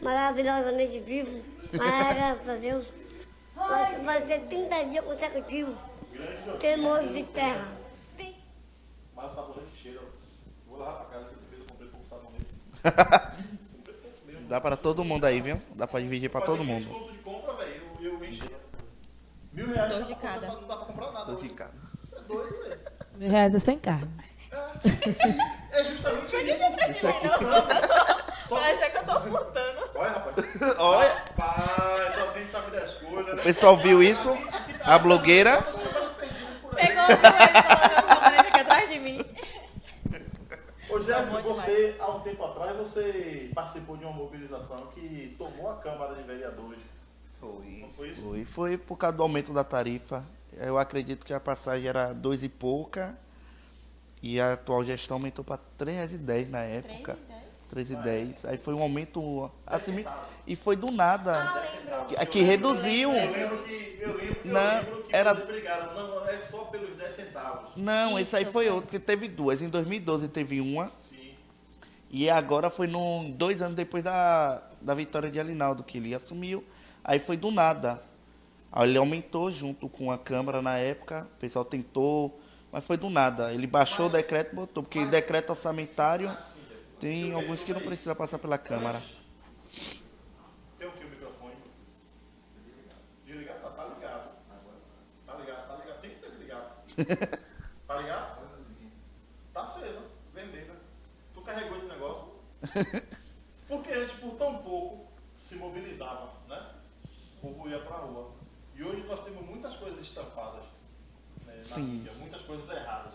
maravilhosamente 0.00 0.98
vivo, 1.00 1.42
mas 1.72 2.16
graças 2.16 2.48
a 2.48 2.56
Deus, 2.56 2.86
vai, 4.04 4.26
ser 4.26 4.40
30 4.42 4.84
dias 4.84 5.04
consecutivos, 5.04 5.76
teimoso 6.60 7.12
de 7.12 7.24
terra. 7.24 7.82
Mas 9.14 9.30
o 9.30 9.34
sabonete 9.34 9.76
cheira. 9.80 10.00
Vou 10.66 10.78
levar 10.78 10.92
pra 10.92 11.18
casa, 11.18 11.28
que 11.28 11.56
eu 11.56 11.66
comprei 11.66 11.88
pouco 11.88 12.06
sabonete. 12.08 12.46
Dá 14.48 14.60
pra 14.60 14.76
todo 14.76 15.04
mundo 15.04 15.24
aí, 15.24 15.40
viu? 15.40 15.62
Dá 15.74 15.86
pra 15.86 16.00
dividir 16.00 16.28
pra 16.28 16.40
todo 16.40 16.64
mundo. 16.64 16.84
De 17.10 17.18
compra, 17.18 17.54
velho, 17.54 17.82
eu, 18.00 18.12
eu 18.12 18.24
enchi. 18.24 18.50
Mil 19.52 19.66
reais 19.68 19.90
Dois 19.90 20.06
de 20.08 20.14
cada. 20.16 20.46
Não 20.48 20.66
dá 20.66 20.76
pra 20.76 20.86
comprar 20.86 21.12
nada. 21.12 21.26
Tô 21.26 21.32
hoje. 21.38 21.48
ficando. 21.48 21.72
É 22.16 22.20
doido, 22.22 22.58
velho. 22.62 22.80
Mil 23.16 23.30
reais 23.30 23.54
é 23.54 23.58
sem 23.58 23.78
carne. 23.78 24.10
É 25.70 25.84
justamente 25.84 26.26
isso. 26.26 26.90
Isso 26.90 27.06
aqui. 27.08 27.28
Só 28.48 28.56
acha 28.56 28.90
que 28.90 28.98
eu 28.98 29.04
tô 29.04 29.20
furtando. 29.20 29.90
Olha, 29.94 30.10
rapaz. 30.10 30.36
Olha, 30.78 31.08
Rapaz, 31.38 32.14
só 32.14 32.26
quem 32.32 32.50
sabe 32.50 32.70
das 32.72 32.94
coisas, 32.98 33.32
o 33.32 33.36
né? 33.36 33.42
pessoal 33.42 33.76
viu 33.76 34.02
isso? 34.02 34.36
A 34.82 34.98
blogueira. 34.98 35.62
Pegou 35.62 37.04
o 37.04 38.30
meu 38.30 38.40
aqui 38.40 38.60
atrás 38.60 38.90
de 38.90 38.98
mim. 38.98 39.24
Ô, 40.90 40.98
Jeff, 40.98 41.30
você, 41.30 41.96
há 41.98 42.10
um 42.10 42.20
tempo 42.20 42.44
atrás, 42.44 42.76
você 42.76 43.50
participou 43.54 43.96
de 43.96 44.04
uma 44.04 44.12
mobilização 44.12 44.88
que 44.94 45.34
tomou 45.38 45.70
a 45.70 45.76
Câmara 45.76 46.14
de 46.14 46.22
Vereadores. 46.24 46.80
Foi. 47.40 47.78
Não 47.80 47.88
foi 47.90 48.08
isso? 48.10 48.22
Foi, 48.22 48.44
foi 48.44 48.78
por 48.78 48.96
causa 48.96 49.16
do 49.16 49.22
aumento 49.22 49.52
da 49.52 49.64
tarifa. 49.64 50.24
Eu 50.58 50.76
acredito 50.76 51.24
que 51.24 51.32
a 51.32 51.40
passagem 51.40 51.88
era 51.88 52.12
dois 52.12 52.44
e 52.44 52.48
pouca. 52.48 53.16
E 54.22 54.40
a 54.40 54.52
atual 54.52 54.84
gestão 54.84 55.16
aumentou 55.16 55.44
para 55.44 55.56
R$ 55.56 55.62
3,10 55.84 56.48
na 56.48 56.60
época. 56.60 57.16
3,10. 57.74 58.48
Aí 58.48 58.58
foi 58.58 58.74
um 58.74 58.82
aumento 58.82 59.50
assim, 59.66 60.04
e 60.46 60.54
foi 60.54 60.76
do 60.76 60.92
nada. 60.92 61.38
Ah, 61.38 61.62
lembro. 61.62 62.06
Que, 62.06 62.26
que 62.26 62.42
reduziu. 62.42 63.10
Eu 63.10 63.32
lembro 63.32 63.64
que, 63.64 63.96
eu 63.98 64.14
lembro 64.16 64.34
que, 64.36 64.48
Não, 64.48 64.60
eu 64.60 64.82
lembro 64.84 65.02
que 65.04 65.16
era- 65.16 65.34
brigaram. 65.34 65.94
Não, 65.94 66.28
é 66.28 66.38
só 66.50 66.64
pelos 66.64 66.96
10 66.96 67.16
centavos. 67.16 67.70
Não, 67.74 68.18
esse 68.18 68.36
aí 68.36 68.42
Isso, 68.42 68.52
foi 68.52 68.68
outro, 68.68 68.90
que 68.90 68.98
teve 68.98 69.26
duas. 69.26 69.62
Em 69.62 69.68
2012 69.70 70.28
teve 70.28 70.60
uma. 70.60 70.92
Sim. 71.08 71.34
E 72.10 72.28
agora 72.28 72.68
foi 72.68 72.86
num, 72.86 73.30
dois 73.30 73.62
anos 73.62 73.74
depois 73.74 74.04
da, 74.04 74.62
da 74.80 74.92
vitória 74.94 75.30
de 75.30 75.40
Alinaldo, 75.40 75.82
que 75.82 75.96
ele 75.96 76.14
assumiu. 76.14 76.62
Aí 77.02 77.18
foi 77.18 77.38
do 77.38 77.50
nada. 77.50 78.02
Aí 78.70 78.88
ele 78.88 78.98
aumentou 78.98 79.50
junto 79.50 79.88
com 79.88 80.12
a 80.12 80.18
Câmara 80.18 80.60
na 80.60 80.76
época. 80.76 81.26
O 81.36 81.40
pessoal 81.40 81.64
tentou, 81.64 82.38
mas 82.72 82.86
foi 82.86 82.96
do 82.96 83.10
nada. 83.10 83.52
Ele 83.52 83.66
baixou 83.66 84.06
o 84.06 84.08
decreto 84.08 84.52
e 84.52 84.56
botou, 84.56 84.82
porque 84.82 85.04
decreto 85.04 85.50
orçamentário 85.50 86.34
tem 86.98 87.34
alguns 87.34 87.62
que 87.62 87.74
não 87.74 87.82
precisa 87.82 88.14
passar 88.14 88.38
pela 88.38 88.56
Câmara. 88.56 89.00
Tem 90.78 90.88
o 90.88 90.92
que 90.92 91.04
o 91.04 91.08
microfone? 91.10 91.54
Desligado? 93.26 93.60
Tá, 93.60 93.70
tá 93.70 93.84
ligado. 93.84 94.30
Tá 95.26 95.34
ligado, 95.36 95.68
tá 95.68 95.76
ligado. 95.76 96.00
Tem 96.00 96.10
que 96.10 96.16
ter 96.16 96.30
ligado. 96.30 96.72
Tá 97.86 97.98
ligado? 97.98 98.42
Tá 99.52 99.66
cedo. 99.66 100.02
Beleza. 100.32 100.72
Tu 101.34 101.42
carregou 101.42 101.76
esse 101.76 101.86
negócio? 101.86 102.32
Porque 103.68 103.92
antes, 103.92 104.14
por 104.14 104.34
tão 104.36 104.62
pouco, 104.62 105.12
se 105.46 105.56
mobilizava, 105.56 106.30
né? 106.48 106.70
O 107.36 107.48
povo 107.48 107.68
ia 107.68 107.80
pra 107.80 107.96
rua. 107.96 108.30
E 108.74 108.82
hoje 108.82 109.02
nós 109.06 109.22
temos 109.24 109.44
muitas 109.44 109.76
coisas 109.76 110.00
estampadas 110.00 110.64
Sim. 111.74 112.06
muitas 112.18 112.42
coisas 112.42 112.68
erradas. 112.70 113.12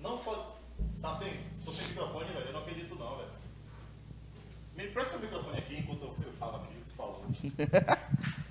Não 0.00 0.18
só. 0.22 0.56
Tá 1.00 1.14
sem. 1.18 1.32
Tô 1.64 1.72
sem 1.72 1.86
microfone, 1.88 2.32
velho. 2.32 2.46
Eu 2.46 2.52
não 2.52 2.60
acredito 2.60 2.94
não, 2.96 3.16
velho. 3.16 3.28
Me 4.76 4.86
presta 4.88 5.16
o 5.16 5.20
microfone 5.20 5.58
aqui 5.58 5.76
enquanto 5.78 6.02
eu, 6.02 6.14
eu 6.26 6.32
falo 6.38 6.56
aqui, 6.56 6.74
por 6.90 6.96
favor. 6.96 7.24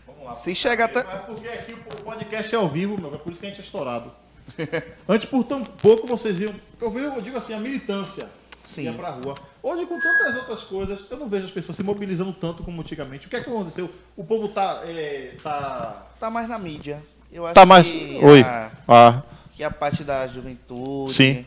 Vamos 0.07 0.23
lá. 0.25 0.33
Se 0.33 0.53
chega 0.55 0.85
até. 0.85 1.03
Mas 1.03 1.25
porque 1.25 1.47
aqui 1.47 1.73
o 1.73 2.03
podcast 2.03 2.53
é 2.55 2.57
ao 2.57 2.67
vivo, 2.67 2.99
meu, 2.99 3.13
é 3.13 3.17
por 3.17 3.31
isso 3.31 3.41
que 3.41 3.47
a 3.47 3.49
gente 3.49 3.61
é 3.61 3.63
estourado. 3.63 4.11
Antes, 5.07 5.25
por 5.25 5.43
tão 5.43 5.63
pouco, 5.63 6.07
vocês 6.07 6.39
iam. 6.39 6.53
Eu, 6.79 6.89
vejo, 6.89 7.05
eu 7.07 7.21
digo 7.21 7.37
assim, 7.37 7.53
a 7.53 7.59
militância 7.59 8.29
Sim. 8.63 8.83
ia 8.83 8.93
pra 8.93 9.09
rua. 9.11 9.33
Hoje, 9.63 9.85
com 9.85 9.97
tantas 9.97 10.35
outras 10.35 10.61
coisas, 10.61 11.05
eu 11.09 11.17
não 11.17 11.27
vejo 11.27 11.45
as 11.45 11.51
pessoas 11.51 11.75
se 11.75 11.83
mobilizando 11.83 12.33
tanto 12.33 12.63
como 12.63 12.81
antigamente. 12.81 13.27
O 13.27 13.29
que 13.29 13.35
é 13.35 13.41
que 13.43 13.49
aconteceu? 13.49 13.89
O 14.15 14.23
povo 14.23 14.47
tá. 14.49 14.81
é, 14.85 15.35
tá... 15.43 16.07
Tá 16.19 16.29
mais 16.29 16.47
na 16.49 16.57
mídia. 16.59 17.01
Eu 17.31 17.45
acho 17.45 17.53
Tá 17.55 17.65
mais. 17.65 17.87
que 17.87 18.19
Oi. 18.23 18.41
a, 18.41 18.71
Ah, 18.87 19.23
que 19.61 19.65
a 19.65 19.69
parte 19.69 20.03
da 20.03 20.27
juventude 20.27 21.13
Sim. 21.13 21.45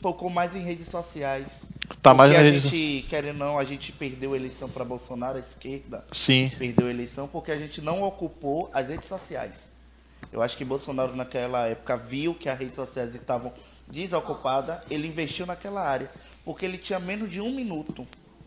focou 0.00 0.28
mais 0.28 0.56
em 0.56 0.58
redes 0.58 0.88
sociais. 0.88 1.60
tá 2.02 2.12
mais 2.12 2.32
Porque 2.32 2.42
na 2.42 2.48
a 2.48 2.52
rede. 2.52 2.68
gente, 2.68 3.06
querendo 3.08 3.40
ou 3.40 3.46
não, 3.46 3.56
a 3.56 3.62
gente 3.62 3.92
perdeu 3.92 4.32
a 4.32 4.36
eleição 4.36 4.68
para 4.68 4.84
Bolsonaro, 4.84 5.36
a 5.36 5.40
esquerda 5.40 6.04
Sim. 6.10 6.50
perdeu 6.58 6.88
a 6.88 6.90
eleição 6.90 7.28
porque 7.28 7.52
a 7.52 7.56
gente 7.56 7.80
não 7.80 8.02
ocupou 8.02 8.68
as 8.74 8.88
redes 8.88 9.06
sociais. 9.06 9.70
Eu 10.32 10.42
acho 10.42 10.56
que 10.56 10.64
Bolsonaro 10.64 11.14
naquela 11.14 11.68
época 11.68 11.96
viu 11.96 12.34
que 12.34 12.48
as 12.48 12.58
redes 12.58 12.74
sociais 12.74 13.14
estavam 13.14 13.52
desocupadas, 13.86 14.80
ele 14.90 15.06
investiu 15.06 15.46
naquela 15.46 15.82
área, 15.88 16.10
porque 16.44 16.64
ele 16.64 16.78
tinha 16.78 16.98
menos 16.98 17.30
de 17.30 17.40
um 17.40 17.54
minuto 17.54 18.04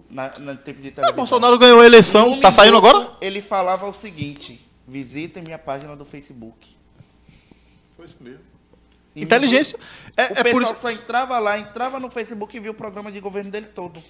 na, 0.09 0.27
no 0.39 0.57
tempo 0.57 0.81
de 0.81 0.91
televisão. 0.91 1.15
Bolsonaro 1.15 1.57
ganhou 1.57 1.79
a 1.79 1.85
eleição, 1.85 2.33
um 2.33 2.41
tá 2.41 2.51
saindo 2.51 2.75
minuto, 2.81 2.97
agora? 2.97 3.17
Ele 3.21 3.41
falava 3.41 3.87
o 3.87 3.93
seguinte: 3.93 4.59
visitem 4.85 5.41
minha 5.41 5.57
página 5.57 5.95
do 5.95 6.03
Facebook. 6.03 6.75
Foi 7.95 8.07
isso 8.07 8.17
mesmo. 8.19 8.54
Inteligência. 9.15 9.79
É, 10.17 10.23
O 10.23 10.25
é 10.25 10.27
por 10.35 10.43
pessoal 10.43 10.71
isso. 10.73 10.81
só 10.81 10.91
entrava 10.91 11.39
lá, 11.39 11.57
entrava 11.57 11.99
no 11.99 12.09
Facebook 12.09 12.55
e 12.55 12.59
via 12.59 12.71
o 12.71 12.73
programa 12.73 13.11
de 13.11 13.19
governo 13.19 13.49
dele 13.51 13.67
todo. 13.67 14.03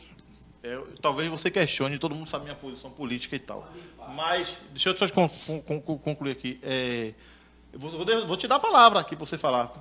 É, 0.63 0.79
talvez 1.01 1.29
você 1.29 1.51
questione, 1.51 1.99
todo 1.99 2.15
mundo 2.15 2.29
sabe 2.29 2.45
minha 2.45 2.55
posição 2.55 2.89
política 2.89 3.35
e 3.35 3.39
tal. 3.39 3.71
Mas, 4.15 4.55
deixa 4.71 4.89
eu 4.89 4.97
só 4.97 5.07
con- 5.09 5.29
con- 5.45 5.81
con- 5.81 5.97
concluir 5.99 6.31
aqui. 6.31 6.59
É, 6.63 7.13
vou, 7.73 7.91
vou- 8.25 8.37
te 8.37 8.47
dar 8.47 8.55
a 8.55 8.59
palavra 8.59 8.99
aqui 8.99 9.15
para 9.15 9.25
você 9.25 9.37
falar. 9.37 9.71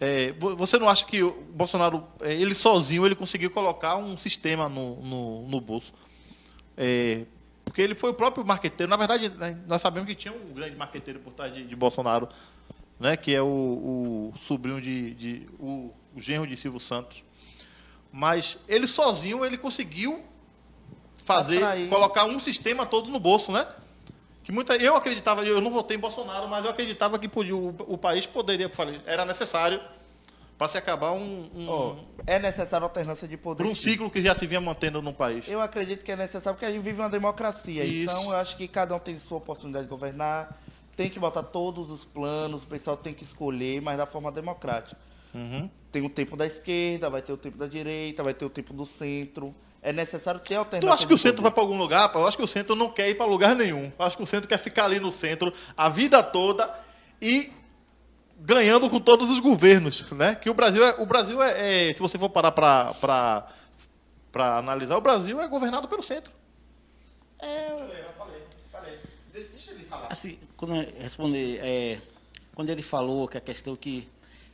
É, 0.00 0.32
vo- 0.32 0.56
você 0.56 0.78
não 0.78 0.88
acha 0.88 1.04
que 1.04 1.22
o 1.22 1.32
Bolsonaro, 1.52 2.04
é, 2.20 2.32
ele 2.32 2.54
sozinho, 2.54 3.04
ele 3.04 3.14
conseguiu 3.14 3.50
colocar 3.50 3.96
um 3.96 4.16
sistema 4.16 4.68
no, 4.70 4.96
no, 5.02 5.48
no 5.48 5.60
bolso? 5.60 5.92
É, 6.76 7.24
porque 7.64 7.80
ele 7.82 7.94
foi 7.94 8.10
o 8.10 8.14
próprio 8.14 8.44
marqueteiro. 8.44 8.88
Na 8.90 8.96
verdade, 8.96 9.28
né, 9.28 9.58
nós 9.66 9.80
sabemos 9.82 10.08
que 10.08 10.14
tinha 10.14 10.32
um 10.32 10.52
grande 10.54 10.76
marqueteiro 10.76 11.20
por 11.20 11.32
trás 11.32 11.52
de, 11.54 11.64
de 11.64 11.76
Bolsonaro, 11.76 12.28
né, 13.02 13.16
que 13.16 13.34
é 13.34 13.42
o, 13.42 14.32
o 14.32 14.38
sobrinho 14.46 14.80
de, 14.80 15.12
de 15.14 15.46
o, 15.58 15.92
o 16.14 16.20
genro 16.20 16.46
de 16.46 16.56
Silvio 16.56 16.78
Santos. 16.78 17.24
Mas 18.12 18.56
ele 18.68 18.86
sozinho 18.86 19.44
ele 19.44 19.58
conseguiu 19.58 20.22
fazer, 21.16 21.56
Atrair. 21.56 21.88
colocar 21.88 22.24
um 22.26 22.38
sistema 22.38 22.86
todo 22.86 23.10
no 23.10 23.18
bolso, 23.18 23.50
né? 23.50 23.66
Que 24.44 24.52
muita, 24.52 24.76
eu 24.76 24.94
acreditava, 24.94 25.42
eu 25.44 25.60
não 25.60 25.70
votei 25.72 25.96
em 25.96 26.00
Bolsonaro, 26.00 26.48
mas 26.48 26.64
eu 26.64 26.70
acreditava 26.70 27.18
que 27.18 27.26
podia, 27.26 27.56
o, 27.56 27.74
o 27.88 27.98
país 27.98 28.24
poderia, 28.24 28.68
falei, 28.68 29.00
era 29.04 29.24
necessário 29.24 29.80
para 30.56 30.68
se 30.68 30.78
acabar 30.78 31.10
um, 31.10 31.50
um, 31.56 31.68
Ó, 31.68 31.96
é 32.24 32.38
necessária 32.38 32.84
alternância 32.84 33.26
de 33.26 33.36
poder. 33.36 33.64
por 33.64 33.70
um 33.70 33.74
ciclo 33.74 34.08
que 34.08 34.22
já 34.22 34.32
se 34.32 34.46
vinha 34.46 34.60
mantendo 34.60 35.02
no 35.02 35.12
país. 35.12 35.48
Eu 35.48 35.60
acredito 35.60 36.04
que 36.04 36.12
é 36.12 36.16
necessário 36.16 36.54
porque 36.54 36.66
a 36.66 36.70
gente 36.70 36.82
vive 36.82 37.00
uma 37.00 37.10
democracia. 37.10 37.84
Isso. 37.84 38.12
Então 38.12 38.30
eu 38.30 38.36
acho 38.36 38.56
que 38.56 38.68
cada 38.68 38.94
um 38.94 38.98
tem 39.00 39.18
sua 39.18 39.38
oportunidade 39.38 39.86
de 39.86 39.90
governar. 39.90 40.56
Tem 40.96 41.08
que 41.08 41.18
botar 41.18 41.42
todos 41.42 41.90
os 41.90 42.04
planos, 42.04 42.64
o 42.64 42.66
pessoal 42.66 42.96
tem 42.96 43.14
que 43.14 43.22
escolher, 43.22 43.80
mas 43.80 43.96
da 43.96 44.06
forma 44.06 44.30
democrática. 44.30 45.00
Uhum. 45.34 45.68
Tem 45.90 46.04
o 46.04 46.10
tempo 46.10 46.36
da 46.36 46.46
esquerda, 46.46 47.08
vai 47.08 47.22
ter 47.22 47.32
o 47.32 47.36
tempo 47.36 47.56
da 47.56 47.66
direita, 47.66 48.22
vai 48.22 48.34
ter 48.34 48.44
o 48.44 48.50
tempo 48.50 48.72
do 48.74 48.84
centro. 48.84 49.54
É 49.80 49.92
necessário 49.92 50.38
ter 50.38 50.54
Tu 50.54 50.58
alternância. 50.58 50.94
acha 50.94 51.06
que 51.06 51.14
o 51.14 51.18
centro 51.18 51.36
poder. 51.36 51.42
vai 51.44 51.50
para 51.52 51.62
algum 51.62 51.76
lugar? 51.78 52.10
Eu 52.14 52.26
acho 52.26 52.36
que 52.36 52.42
o 52.44 52.46
centro 52.48 52.76
não 52.76 52.90
quer 52.90 53.08
ir 53.08 53.16
para 53.16 53.26
lugar 53.26 53.56
nenhum. 53.56 53.90
Eu 53.98 54.04
acho 54.04 54.16
que 54.16 54.22
o 54.22 54.26
centro 54.26 54.48
quer 54.48 54.58
ficar 54.58 54.84
ali 54.84 55.00
no 55.00 55.10
centro 55.10 55.52
a 55.76 55.88
vida 55.88 56.22
toda 56.22 56.72
e 57.20 57.50
ganhando 58.38 58.88
com 58.90 59.00
todos 59.00 59.30
os 59.30 59.40
governos, 59.40 60.08
né? 60.12 60.34
Que 60.34 60.50
o 60.50 60.54
Brasil 60.54 60.84
é, 60.84 61.00
o 61.00 61.06
Brasil 61.06 61.42
é, 61.42 61.88
é- 61.88 61.92
se 61.92 61.98
você 62.00 62.16
for 62.18 62.28
parar 62.28 62.52
para 62.52 63.46
analisar, 64.58 64.96
o 64.96 65.00
Brasil 65.00 65.40
é 65.40 65.48
governado 65.48 65.88
pelo 65.88 66.02
centro. 66.02 66.32
Assim, 70.10 70.38
quando 70.56 70.74
responder, 70.98 71.58
é, 71.62 72.00
quando 72.54 72.70
ele 72.70 72.82
falou 72.82 73.28
que 73.28 73.36
a 73.36 73.40
questão 73.40 73.74
que 73.76 74.08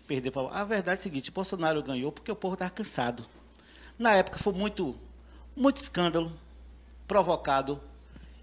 perdeu 0.07 0.33
para 0.33 0.49
a 0.49 0.65
verdade 0.65 0.97
é 0.97 1.01
a 1.01 1.03
seguinte, 1.03 1.31
Bolsonaro 1.31 1.83
ganhou 1.83 2.11
porque 2.11 2.31
o 2.33 2.37
povo 2.37 2.55
estava 2.55 2.71
cansado. 2.71 3.25
Na 3.99 4.15
época 4.15 4.39
foi 4.39 4.53
muito, 4.53 4.97
muito 5.57 5.77
escândalo 5.79 6.33
provocado 7.07 7.81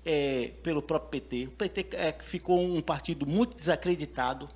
é, 0.05 0.51
pelo 0.63 0.81
próprio 0.81 1.09
PT. 1.21 1.47
O 1.47 1.51
PT 1.51 1.87
é, 1.93 2.15
ficou 2.23 2.61
um 2.61 2.81
partido 2.81 3.25
muito 3.25 3.55
desacreditado. 3.55 4.49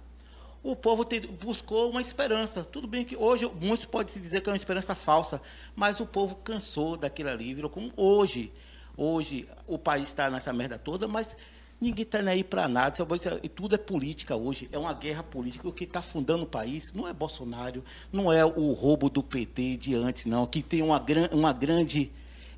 O 0.61 0.75
povo 0.75 1.05
te- 1.05 1.21
buscou 1.21 1.89
uma 1.89 2.01
esperança. 2.01 2.63
Tudo 2.65 2.87
bem 2.87 3.05
que 3.05 3.15
hoje 3.15 3.49
muitos 3.61 3.85
podem 3.85 4.11
se 4.11 4.19
dizer 4.19 4.41
que 4.41 4.49
é 4.49 4.51
uma 4.51 4.57
esperança 4.57 4.93
falsa, 4.93 5.41
mas 5.75 5.99
o 5.99 6.05
povo 6.05 6.35
cansou 6.35 6.97
daquilo 6.97 7.29
ali, 7.29 7.53
virou 7.53 7.69
como 7.69 7.91
hoje. 7.95 8.51
Hoje 8.97 9.47
o 9.65 9.77
país 9.77 10.09
está 10.09 10.29
nessa 10.29 10.51
merda 10.51 10.77
toda, 10.77 11.07
mas 11.07 11.37
ninguém 11.81 12.03
está 12.03 12.21
nem 12.21 12.33
aí 12.35 12.43
para 12.43 12.67
nada. 12.67 13.03
Vou 13.05 13.17
dizer, 13.17 13.39
E 13.43 13.49
tudo 13.49 13.75
é 13.75 13.77
política 13.77 14.35
hoje. 14.35 14.67
É 14.71 14.77
uma 14.77 14.93
guerra 14.93 15.23
política. 15.23 15.67
O 15.67 15.71
que 15.71 15.83
está 15.83 16.01
fundando 16.01 16.43
o 16.43 16.47
país 16.47 16.91
não 16.93 17.07
é 17.07 17.13
Bolsonaro, 17.13 17.83
não 18.11 18.31
é 18.31 18.43
o 18.45 18.73
roubo 18.73 19.09
do 19.09 19.21
PT 19.23 19.77
de 19.77 19.95
antes, 19.95 20.25
não, 20.25 20.45
que 20.45 20.61
tem 20.61 20.81
uma, 20.81 20.99
gran, 20.99 21.27
uma 21.31 21.53
grande. 21.53 22.11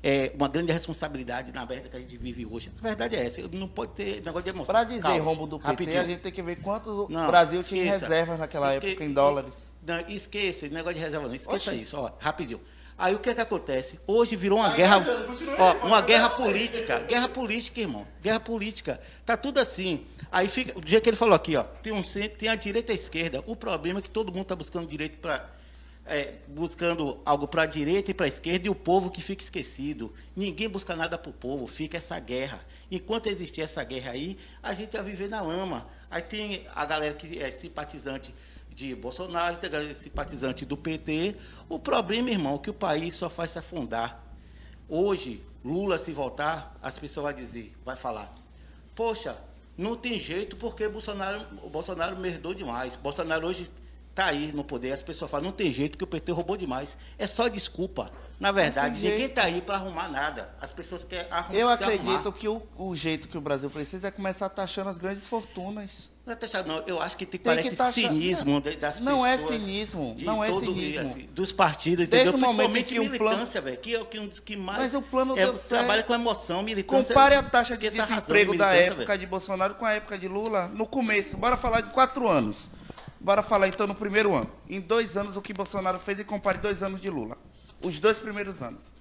é, 0.04 0.32
uma 0.34 0.48
grande 0.48 0.72
responsabilidade 0.72 1.52
na 1.52 1.64
merda 1.64 1.88
que 1.88 1.96
a 1.96 2.00
gente 2.00 2.16
vive 2.16 2.44
hoje. 2.44 2.72
A 2.78 2.82
verdade 2.82 3.14
é 3.14 3.24
essa. 3.24 3.40
Não 3.52 3.68
pode 3.68 3.92
ter 3.92 4.16
negócio 4.24 4.42
de 4.42 4.48
emoção. 4.50 4.66
Para 4.74 4.82
dizer 4.84 5.02
Calma, 5.02 5.22
rombo 5.22 5.46
do 5.46 5.58
PT, 5.58 5.68
rapidinho. 5.70 6.00
a 6.00 6.04
gente 6.08 6.20
tem 6.20 6.32
que 6.32 6.42
ver 6.42 6.56
quanto 6.56 7.06
Não, 7.08 7.24
o 7.24 7.26
Brasil 7.28 7.62
tinha 7.62 7.84
esqueça. 7.84 8.06
reservas 8.08 8.38
naquela 8.40 8.74
Esque- 8.74 8.88
época 8.88 9.04
em 9.04 9.12
dólares. 9.12 9.70
Não, 9.86 10.00
esqueça, 10.08 10.66
esse 10.66 10.74
negócio 10.74 10.94
de 10.96 11.00
reserva 11.04 11.28
não. 11.28 11.34
Esqueça 11.36 11.70
Oxi. 11.70 11.82
isso, 11.82 11.96
ó, 11.96 12.10
rapidinho. 12.18 12.60
Aí 13.02 13.16
o 13.16 13.18
que 13.18 13.30
é 13.30 13.34
que 13.34 13.40
acontece? 13.40 13.98
Hoje 14.06 14.36
virou 14.36 14.60
uma 14.60 14.76
guerra, 14.76 15.04
ó, 15.58 15.88
uma 15.88 16.00
guerra 16.00 16.30
política, 16.30 17.00
guerra 17.00 17.28
política, 17.28 17.80
irmão, 17.80 18.06
guerra 18.22 18.38
política. 18.38 19.00
Tá 19.26 19.36
tudo 19.36 19.58
assim. 19.58 20.06
Aí 20.30 20.46
fica, 20.46 20.80
do 20.80 20.88
jeito 20.88 21.02
que 21.02 21.10
ele 21.10 21.16
falou 21.16 21.34
aqui, 21.34 21.56
ó, 21.56 21.64
tem 21.64 21.92
um 21.92 22.00
tem 22.00 22.48
a 22.48 22.54
direita 22.54 22.92
e 22.92 22.94
a 22.94 22.94
esquerda. 22.94 23.42
O 23.44 23.56
problema 23.56 23.98
é 23.98 24.02
que 24.02 24.08
todo 24.08 24.32
mundo 24.32 24.44
tá 24.44 24.54
buscando 24.54 24.86
direito 24.86 25.18
para 25.18 25.50
é, 26.06 26.34
buscando 26.46 27.20
algo 27.24 27.48
para 27.48 27.62
a 27.62 27.66
direita 27.66 28.12
e 28.12 28.14
para 28.14 28.26
a 28.26 28.28
esquerda 28.28 28.68
e 28.68 28.70
o 28.70 28.74
povo 28.74 29.10
que 29.10 29.20
fica 29.20 29.42
esquecido. 29.42 30.14
Ninguém 30.36 30.68
busca 30.68 30.94
nada 30.94 31.18
para 31.18 31.30
o 31.30 31.32
povo, 31.32 31.66
fica 31.66 31.96
essa 31.96 32.20
guerra. 32.20 32.60
Enquanto 32.88 33.26
existir 33.26 33.62
essa 33.62 33.82
guerra 33.82 34.12
aí, 34.12 34.38
a 34.62 34.74
gente 34.74 34.92
vai 34.92 35.02
viver 35.02 35.28
na 35.28 35.42
lama. 35.42 35.88
Aí 36.08 36.22
tem 36.22 36.68
a 36.72 36.84
galera 36.84 37.14
que 37.14 37.42
é 37.42 37.50
simpatizante 37.50 38.32
de 38.74 38.94
Bolsonaro, 38.94 39.58
galera 39.60 39.94
simpatizante 39.94 40.64
do 40.64 40.76
PT. 40.76 41.36
O 41.68 41.78
problema, 41.78 42.30
irmão, 42.30 42.56
é 42.56 42.58
que 42.58 42.70
o 42.70 42.74
país 42.74 43.14
só 43.14 43.28
faz 43.28 43.52
se 43.52 43.58
afundar. 43.58 44.22
Hoje, 44.88 45.42
Lula 45.64 45.98
se 45.98 46.12
voltar, 46.12 46.76
as 46.82 46.98
pessoas 46.98 47.32
vão 47.32 47.44
dizer, 47.44 47.72
vai 47.84 47.96
falar, 47.96 48.34
poxa, 48.94 49.36
não 49.76 49.96
tem 49.96 50.18
jeito 50.18 50.56
porque 50.56 50.88
Bolsonaro, 50.88 51.46
o 51.62 51.70
Bolsonaro 51.70 52.18
merdou 52.18 52.52
demais. 52.52 52.96
Bolsonaro 52.96 53.46
hoje 53.46 53.70
está 54.10 54.26
aí 54.26 54.52
no 54.52 54.62
poder. 54.62 54.92
As 54.92 55.02
pessoas 55.02 55.30
falam, 55.30 55.46
não 55.46 55.52
tem 55.52 55.72
jeito 55.72 55.92
porque 55.92 56.04
o 56.04 56.06
PT 56.06 56.32
roubou 56.32 56.56
demais. 56.56 56.96
É 57.18 57.26
só 57.26 57.48
desculpa. 57.48 58.10
Na 58.38 58.52
verdade, 58.52 58.96
ninguém 58.96 59.26
está 59.26 59.44
aí 59.44 59.62
para 59.62 59.76
arrumar 59.76 60.08
nada. 60.08 60.54
As 60.60 60.72
pessoas 60.72 61.04
querem 61.04 61.30
arrumar. 61.30 61.58
Eu 61.58 61.68
acredito 61.68 62.10
arrumar. 62.10 62.32
que 62.32 62.48
o, 62.48 62.62
o 62.76 62.94
jeito 62.94 63.28
que 63.28 63.38
o 63.38 63.40
Brasil 63.40 63.70
precisa 63.70 64.08
é 64.08 64.10
começar 64.10 64.48
taxando 64.50 64.90
as 64.90 64.98
grandes 64.98 65.26
fortunas. 65.26 66.11
Não 66.24 66.32
é 66.34 66.36
taxado, 66.36 66.68
não. 66.68 66.78
Eu 66.86 67.02
acho 67.02 67.16
que 67.16 67.26
tem, 67.26 67.36
que 67.40 67.44
parece 67.44 67.70
taxar- 67.76 67.92
cinismo 67.92 68.60
de- 68.60 68.76
das 68.76 69.00
Não 69.00 69.26
é 69.26 69.36
pessoas. 69.36 69.60
cinismo, 69.60 70.16
não 70.22 70.42
é 70.44 70.50
cinismo. 70.52 71.00
assim, 71.10 71.28
dos 71.32 71.50
partidos, 71.50 72.06
Desde 72.06 72.28
entendeu? 72.28 72.48
o 72.50 72.54
momento 72.54 72.84
que 72.86 73.00
um 73.00 73.08
plano- 73.08 73.24
militância, 73.30 73.60
velho, 73.60 73.76
que 73.78 73.92
é 73.94 74.00
o 74.00 74.04
que 74.06 74.20
um 74.20 74.28
dos 74.28 74.38
que 74.38 74.56
mais 74.56 74.78
Mas 74.82 74.94
o 74.94 75.02
plano 75.02 75.36
é, 75.36 75.50
trabalha 75.50 76.04
com 76.04 76.14
emoção, 76.14 76.62
militância. 76.62 77.08
Compare 77.12 77.34
a 77.34 77.42
taxa 77.42 77.76
de 77.76 77.88
desemprego 77.90 78.56
da 78.56 78.66
militância, 78.68 78.86
época 78.92 79.06
velho. 79.06 79.18
de 79.18 79.26
Bolsonaro 79.26 79.74
com 79.74 79.84
a 79.84 79.92
época 79.94 80.16
de 80.16 80.28
Lula. 80.28 80.68
No 80.68 80.86
começo, 80.86 81.36
bora 81.36 81.56
falar 81.56 81.80
de 81.80 81.90
quatro 81.90 82.28
anos. 82.28 82.68
Bora 83.18 83.42
falar 83.42 83.66
então 83.66 83.86
no 83.88 83.94
primeiro 83.94 84.32
ano. 84.34 84.48
Em 84.68 84.80
dois 84.80 85.16
anos, 85.16 85.36
o 85.36 85.42
que 85.42 85.52
Bolsonaro 85.52 85.98
fez 85.98 86.20
e 86.20 86.24
compare 86.24 86.58
dois 86.58 86.84
anos 86.84 87.00
de 87.00 87.10
Lula. 87.10 87.36
Os 87.82 87.98
dois 87.98 88.20
primeiros 88.20 88.62
anos. 88.62 88.92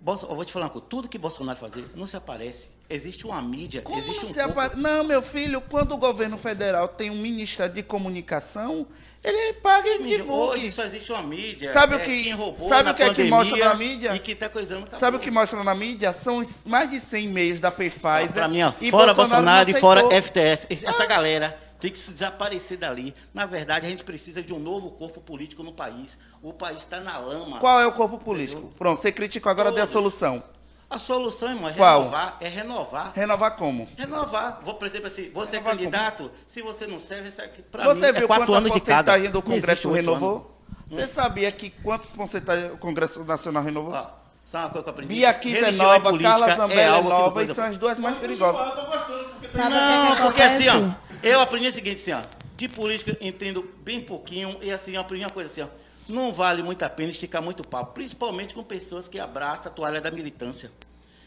Bolso- 0.00 0.26
eu 0.26 0.36
vou 0.36 0.44
te 0.44 0.52
falar 0.52 0.66
uma 0.66 0.70
coisa, 0.70 0.86
tudo 0.88 1.08
que 1.08 1.18
Bolsonaro 1.18 1.58
fazia 1.58 1.84
não 1.96 2.06
se 2.06 2.16
aparece. 2.16 2.68
Existe 2.90 3.26
uma 3.26 3.42
mídia, 3.42 3.82
Como 3.82 3.98
existe 3.98 4.24
não 4.24 4.30
um 4.30 4.34
corpo- 4.34 4.50
apare- 4.60 4.76
Não, 4.80 5.04
meu 5.04 5.20
filho, 5.20 5.60
quando 5.60 5.92
o 5.92 5.98
governo 5.98 6.38
federal 6.38 6.88
tem 6.88 7.10
um 7.10 7.16
Ministério 7.20 7.74
de 7.74 7.82
Comunicação, 7.82 8.86
ele 9.22 9.52
paga 9.54 9.90
e 9.90 10.04
divulga. 10.04 10.54
Hoje 10.54 10.72
só 10.72 10.84
existe 10.84 11.12
uma 11.12 11.20
mídia. 11.22 11.70
Sabe 11.70 11.96
o 11.96 11.98
é, 11.98 12.04
que- 12.04 12.30
roubou 12.30 12.66
sabe 12.68 12.90
o 12.90 12.94
que 12.94 13.02
é 13.02 13.12
que 13.12 13.24
mostra 13.24 13.58
na 13.58 13.74
mídia? 13.74 14.16
E 14.16 14.18
que 14.18 14.34
tá 14.34 14.48
coisando. 14.48 14.84
acabou. 14.84 15.00
Sabe 15.00 15.16
o 15.18 15.20
que 15.20 15.30
mostra 15.30 15.62
na 15.62 15.74
mídia? 15.74 16.14
São 16.14 16.40
mais 16.64 16.90
de 16.90 16.98
100 16.98 17.26
e-mails 17.26 17.60
da 17.60 17.70
Pfizer. 17.70 18.32
Pra 18.32 18.48
mim, 18.48 18.62
ó, 18.62 18.72
e 18.80 18.90
fora 18.90 19.08
não 19.08 19.14
Bolsonaro 19.14 19.70
e 19.70 19.74
fora 19.74 20.02
FTS. 20.22 20.66
Essa 20.70 21.04
galera 21.04 21.58
tem 21.78 21.92
que 21.92 22.00
desaparecer 22.10 22.78
dali. 22.78 23.14
Na 23.34 23.44
verdade, 23.44 23.86
a 23.86 23.90
gente 23.90 24.02
precisa 24.02 24.42
de 24.42 24.54
um 24.54 24.58
novo 24.58 24.92
corpo 24.92 25.20
político 25.20 25.62
no 25.62 25.74
país. 25.74 26.18
O 26.42 26.54
país 26.54 26.80
está 26.80 27.00
na 27.00 27.18
lama. 27.18 27.58
Qual 27.58 27.78
é 27.80 27.86
o 27.86 27.92
corpo 27.92 28.16
político? 28.16 28.72
Pronto, 28.78 28.98
você 28.98 29.12
criticou, 29.12 29.50
agora 29.50 29.70
dê 29.70 29.82
a 29.82 29.86
solução. 29.86 30.42
A 30.90 30.98
solução, 30.98 31.50
irmão, 31.50 31.68
é 31.68 31.74
Qual? 31.74 31.98
renovar. 32.04 32.36
É 32.40 32.48
renovar. 32.48 33.12
Renovar 33.14 33.56
como? 33.56 33.86
Renovar. 33.96 34.60
Vou, 34.64 34.74
por 34.74 34.86
exemplo, 34.86 35.08
assim, 35.08 35.30
você 35.30 35.56
é 35.56 35.60
candidato, 35.60 36.30
se 36.46 36.62
você 36.62 36.86
não 36.86 36.98
serve, 36.98 37.28
isso 37.28 37.42
aqui, 37.42 37.60
pra 37.60 37.84
Você 37.84 38.06
mim, 38.06 38.12
viu 38.14 38.24
é 38.24 38.26
quatro 38.26 38.46
quanta 38.46 38.58
anos 38.58 38.72
de 38.72 38.80
cada. 38.80 39.18
do 39.30 39.42
Congresso 39.42 39.90
renovou? 39.92 40.32
anos. 40.36 40.46
Você 40.88 41.06
sabia 41.06 41.52
que 41.52 41.68
quantos 41.68 42.10
porcentagem 42.12 42.70
o 42.72 42.78
Congresso 42.78 43.22
Nacional 43.22 43.62
renovou? 43.62 43.92
Ó, 43.92 44.06
sabe 44.46 44.64
uma 44.64 44.70
coisa 44.70 44.82
que 44.84 44.88
eu 44.88 44.92
aprendi? 44.94 45.14
Bia 45.14 45.34
Kiss 45.34 45.58
é 45.62 45.72
nova, 45.72 46.08
política 46.10 46.30
Carla 46.30 46.50
é 46.52 46.56
Zambelli 46.56 46.80
é 46.80 46.90
não 46.90 47.02
nova 47.02 47.44
e 47.44 47.54
são 47.54 47.64
as 47.64 47.76
duas 47.76 47.98
mais 48.00 48.16
perigosas. 48.16 48.58
Eu 48.58 48.72
tô 48.74 48.90
gostando, 48.90 49.24
porque 49.28 49.46
Sabe 49.48 49.68
Não, 49.68 50.06
é 50.06 50.08
porque 50.16 50.40
acontece? 50.42 50.68
assim, 50.70 50.94
ó, 51.02 51.18
eu 51.22 51.40
aprendi 51.40 51.68
o 51.68 51.72
seguinte, 51.72 52.00
assim, 52.00 52.12
ó, 52.12 52.22
de 52.56 52.68
política 52.68 53.14
entendo 53.20 53.62
bem 53.82 54.00
pouquinho 54.00 54.56
e 54.62 54.70
assim, 54.70 54.92
eu 54.94 55.02
aprendi 55.02 55.24
uma 55.24 55.30
coisa 55.30 55.50
assim, 55.50 55.60
ó, 55.60 55.66
não 56.08 56.32
vale 56.32 56.62
muito 56.62 56.82
a 56.82 56.88
pena 56.88 57.10
esticar 57.10 57.42
muito 57.42 57.66
papo, 57.66 57.92
principalmente 57.94 58.54
com 58.54 58.62
pessoas 58.62 59.08
que 59.08 59.18
abraçam 59.18 59.70
a 59.70 59.74
toalha 59.74 60.00
da 60.00 60.10
militância. 60.10 60.70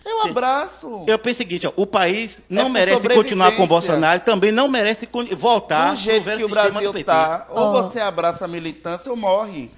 Eu 0.03 0.23
abraço. 0.23 1.03
Eu 1.07 1.19
penso 1.19 1.37
o 1.37 1.43
seguinte, 1.43 1.67
ó, 1.67 1.71
o 1.75 1.85
país 1.85 2.41
não 2.49 2.61
É 2.61 2.65
por 2.65 2.71
merece 2.71 3.09
continuar 3.09 3.51
com 3.55 3.63
o. 3.63 3.67
Bolsonaro, 3.67 4.19
também 4.21 4.51
não 4.51 4.67
merece 4.67 5.07
voltar 5.37 5.91
Do 5.91 5.97
jeito 5.97 6.23
velho 6.23 6.37
que 6.39 6.43
o 6.45 6.49
Brasil 6.49 6.81
do 6.81 6.93
PT. 6.93 7.03
tá, 7.03 7.45
ou 7.51 7.67
Ó. 7.67 7.83
você 7.83 7.99
abraça 7.99 8.45
a 8.45 8.47
militância 8.47 9.11
ou 9.11 9.15
morre. 9.15 9.69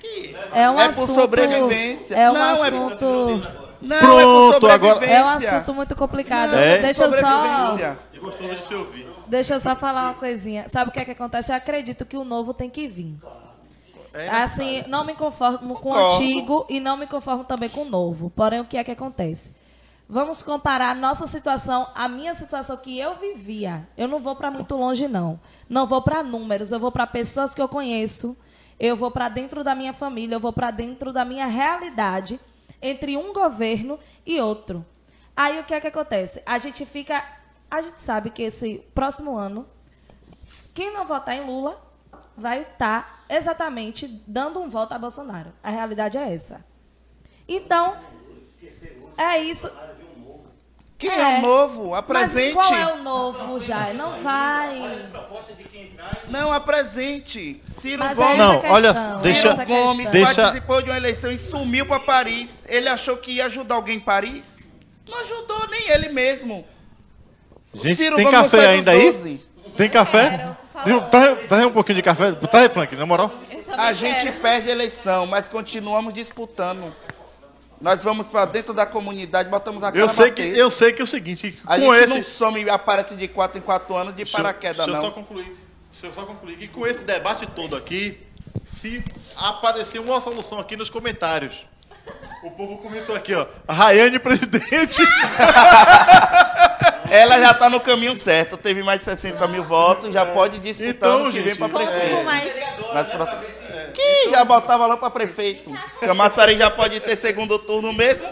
É 0.53 0.69
um 0.69 0.79
É 0.79 0.85
por 0.87 1.03
assunto, 1.03 1.13
sobrevivência. 1.13 2.15
É 2.15 2.31
um 2.31 2.33
Não, 2.33 2.63
é- 2.63 2.67
assunto. 2.67 3.63
Não, 3.81 3.99
Pronto, 3.99 4.55
é 4.55 4.59
por 4.61 4.71
agora- 4.71 4.93
sobrevivência. 4.93 5.13
É 5.13 5.23
um 5.25 5.27
assunto 5.57 5.73
muito 5.73 5.93
complicado. 5.93 6.51
Não, 6.53 6.59
É? 6.59 6.77
Deixa 6.77 7.03
eu 7.03 7.11
só. 7.19 7.77
é 7.77 7.97
gostoso 8.19 8.55
de 8.55 8.63
se 8.63 8.73
ouvir. 8.75 9.05
Deixa 9.27 9.55
eu 9.55 9.59
só 9.59 9.75
falar 9.75 10.03
uma 10.05 10.13
coisinha. 10.13 10.69
Sabe 10.69 10.89
o 10.89 10.93
que 10.93 10.99
é 10.99 11.05
que 11.05 11.11
acontece? 11.11 11.51
Eu 11.51 11.57
acredito 11.57 12.05
que 12.05 12.15
o 12.15 12.23
novo 12.23 12.53
tem 12.53 12.69
que 12.69 12.87
vir. 12.87 13.17
Assim, 14.31 14.83
não 14.87 15.03
me 15.03 15.15
conformo 15.15 15.75
com 15.79 15.89
o 15.89 15.95
antigo 15.95 16.65
e 16.69 16.79
não 16.79 16.97
me 16.97 17.07
conformo 17.07 17.43
também 17.43 17.69
com 17.69 17.81
o 17.81 17.89
novo. 17.89 18.29
Porém, 18.29 18.59
o 18.59 18.65
que 18.65 18.77
é 18.77 18.83
que 18.83 18.91
acontece? 18.91 19.51
Vamos 20.07 20.43
comparar 20.43 20.89
a 20.89 20.95
nossa 20.95 21.25
situação, 21.25 21.87
a 21.95 22.07
minha 22.07 22.33
situação 22.33 22.77
que 22.77 22.99
eu 22.99 23.15
vivia. 23.15 23.87
Eu 23.97 24.07
não 24.07 24.19
vou 24.19 24.35
para 24.35 24.51
muito 24.51 24.75
longe, 24.75 25.07
não. 25.07 25.39
Não 25.67 25.85
vou 25.85 26.01
para 26.01 26.21
números, 26.21 26.71
eu 26.71 26.79
vou 26.79 26.91
para 26.91 27.07
pessoas 27.07 27.55
que 27.55 27.61
eu 27.61 27.67
conheço. 27.67 28.37
Eu 28.79 28.95
vou 28.95 29.09
para 29.09 29.29
dentro 29.29 29.63
da 29.63 29.73
minha 29.73 29.93
família, 29.93 30.35
eu 30.35 30.39
vou 30.39 30.51
para 30.51 30.69
dentro 30.71 31.13
da 31.13 31.23
minha 31.23 31.45
realidade 31.45 32.39
entre 32.81 33.15
um 33.15 33.31
governo 33.31 33.97
e 34.25 34.41
outro. 34.41 34.85
Aí 35.35 35.59
o 35.59 35.63
que 35.63 35.73
é 35.73 35.79
que 35.79 35.87
acontece? 35.87 36.41
A 36.45 36.59
gente 36.59 36.85
fica, 36.85 37.23
a 37.71 37.81
gente 37.81 37.99
sabe 37.99 38.29
que 38.29 38.43
esse 38.43 38.83
próximo 38.93 39.37
ano 39.37 39.65
quem 40.73 40.93
não 40.93 41.05
votar 41.05 41.35
em 41.35 41.45
Lula 41.45 41.81
vai 42.37 42.61
estar 42.61 43.23
exatamente 43.29 44.07
dando 44.27 44.59
um 44.59 44.69
voto 44.69 44.93
a 44.93 44.99
Bolsonaro. 44.99 45.53
A 45.63 45.69
realidade 45.69 46.17
é 46.17 46.33
essa. 46.33 46.63
Então, 47.47 47.95
é 49.17 49.39
isso. 49.39 49.69
Quem 50.97 51.09
é, 51.11 51.39
o 51.39 51.41
novo? 51.41 51.93
Apresente. 51.95 52.55
Mas 52.55 52.67
qual 52.67 52.79
é 52.79 52.93
o 52.93 53.03
novo, 53.03 53.59
Jair? 53.59 53.93
Não 53.93 54.21
vai. 54.23 55.09
Não, 56.29 56.51
apresente. 56.53 57.61
Ciro 57.67 57.99
Mas 58.03 58.11
é 58.11 58.15
Gomes. 58.15 58.33
essa 58.33 58.37
Não, 58.37 58.53
questão, 58.61 58.71
olha, 58.73 58.87
é 58.87 59.21
deixa- 59.21 59.51
Ciro 59.55 59.65
Gomes. 59.67 60.11
Deixa- 60.11 60.35
participou 60.43 60.81
de 60.81 60.89
uma 60.89 60.97
eleição 60.97 61.31
e 61.31 61.37
sumiu 61.37 61.85
para 61.85 61.99
Paris. 61.99 62.63
Ele 62.69 62.87
achou 62.87 63.17
que 63.17 63.33
ia 63.33 63.47
ajudar 63.47 63.75
alguém 63.75 63.97
em 63.97 63.99
Paris? 63.99 64.59
Não 65.07 65.19
ajudou 65.21 65.67
nem 65.69 65.89
ele 65.89 66.09
mesmo. 66.09 66.65
Gente, 67.73 67.97
Ciro 67.97 68.15
tem 68.15 68.25
Gomes 68.25 68.39
não 68.39 68.49
café 68.49 68.67
ainda 68.69 68.91
dos 68.93 69.01
aí? 69.01 69.11
12. 69.11 69.49
Tem 69.75 69.89
café? 69.89 70.55
Traz, 71.09 71.47
traz 71.47 71.65
um 71.65 71.71
pouquinho 71.71 71.95
de 71.97 72.01
café. 72.01 72.31
Traz, 72.33 72.73
Frank, 72.73 72.95
na 72.95 73.05
moral. 73.05 73.31
A 73.77 73.93
gente 73.93 74.23
quero. 74.23 74.39
perde 74.41 74.69
a 74.69 74.71
eleição, 74.71 75.25
mas 75.25 75.47
continuamos 75.47 76.13
disputando. 76.13 76.93
Nós 77.81 78.03
vamos 78.03 78.27
para 78.27 78.45
dentro 78.45 78.73
da 78.73 78.85
comunidade, 78.85 79.49
botamos 79.49 79.83
a 79.83 79.91
cara 79.91 79.99
Eu 79.99 80.07
sei, 80.07 80.31
que, 80.31 80.41
eu 80.41 80.71
sei 80.71 80.93
que 80.93 81.01
é 81.01 81.03
o 81.03 81.07
seguinte, 81.07 81.59
A 81.65 81.77
com 81.77 81.93
gente 81.93 82.03
esse... 82.05 82.13
não 82.13 82.23
some 82.23 82.63
e 82.63 82.69
aparece 82.69 83.13
de 83.15 83.27
4 83.27 83.57
em 83.57 83.61
4 83.61 83.95
anos 83.95 84.15
de 84.15 84.23
Deixa 84.23 84.37
eu- 84.37 84.41
paraquedas, 84.41 84.77
deixa 84.85 84.91
eu 84.91 84.95
não. 84.95 85.01
só 85.01 85.11
concluir. 85.11 85.57
Deixa 85.91 86.07
eu 86.07 86.13
só 86.13 86.25
concluir 86.25 86.57
que 86.57 86.67
com 86.69 86.87
esse 86.87 87.03
debate 87.03 87.45
todo 87.47 87.75
aqui, 87.75 88.17
se 88.65 89.03
aparecer 89.35 89.99
uma 89.99 90.21
solução 90.21 90.59
aqui 90.59 90.77
nos 90.77 90.89
comentários. 90.89 91.65
O 92.41 92.51
povo 92.51 92.77
comentou 92.77 93.15
aqui, 93.15 93.33
ó. 93.33 93.45
Rayane 93.67 94.17
presidente. 94.19 95.01
Ela 97.09 97.39
já 97.39 97.51
está 97.51 97.69
no 97.69 97.79
caminho 97.79 98.15
certo, 98.15 98.57
teve 98.57 98.81
mais 98.83 98.99
de 98.99 99.05
60 99.05 99.47
mil 99.47 99.63
votos, 99.63 100.11
já 100.13 100.25
pode 100.25 100.59
disputar 100.59 100.89
Então, 100.89 101.15
ano 101.21 101.31
que 101.31 101.39
vem 101.41 101.53
gente, 101.55 101.59
para 101.59 101.69
Como 101.69 101.85
prefeito. 101.85 102.23
mais? 102.23 102.55
Nas 102.93 103.07
próximas... 103.09 103.63
Que 103.93 104.29
já 104.31 104.43
botava 104.43 104.87
lá 104.87 104.97
para 104.97 105.09
prefeito. 105.11 105.71
Camaçari 105.99 106.57
já 106.57 106.69
pode 106.71 106.99
ter 106.99 107.15
segundo 107.15 107.59
turno 107.59 107.93
mesmo, 107.93 108.27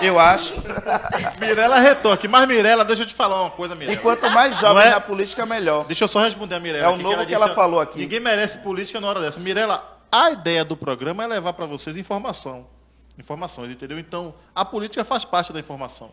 eu 0.00 0.18
acho. 0.18 0.54
Mirela 1.38 1.78
retoque. 1.78 2.26
Mas 2.26 2.48
Mirela, 2.48 2.84
deixa 2.84 3.02
eu 3.02 3.06
te 3.06 3.14
falar 3.14 3.42
uma 3.42 3.50
coisa, 3.50 3.74
E 3.74 3.78
Mirela. 3.78 3.98
quanto 4.00 4.30
mais 4.30 4.56
jovem 4.58 4.84
é- 4.86 4.90
na 4.90 5.00
política, 5.00 5.44
melhor. 5.44 5.84
Deixa 5.84 6.04
eu 6.04 6.08
só 6.08 6.20
responder 6.22 6.54
a 6.54 6.60
Mirella. 6.60 6.86
É 6.86 6.88
o 6.88 6.96
novo 6.96 7.18
que 7.18 7.24
disse, 7.26 7.34
ela 7.34 7.50
ó, 7.52 7.54
falou 7.54 7.80
aqui. 7.80 7.98
Ninguém 7.98 8.20
merece 8.20 8.58
política 8.58 9.00
na 9.00 9.08
hora 9.08 9.20
dessa. 9.20 9.38
Mirella, 9.38 9.84
a 10.10 10.30
ideia 10.30 10.64
do 10.64 10.76
programa 10.76 11.24
é 11.24 11.26
levar 11.26 11.52
para 11.52 11.66
vocês 11.66 11.96
informação. 11.98 12.66
Informações, 13.18 13.70
entendeu? 13.70 13.98
Então, 13.98 14.34
a 14.54 14.64
política 14.64 15.04
faz 15.04 15.24
parte 15.26 15.52
da 15.52 15.60
informação. 15.60 16.10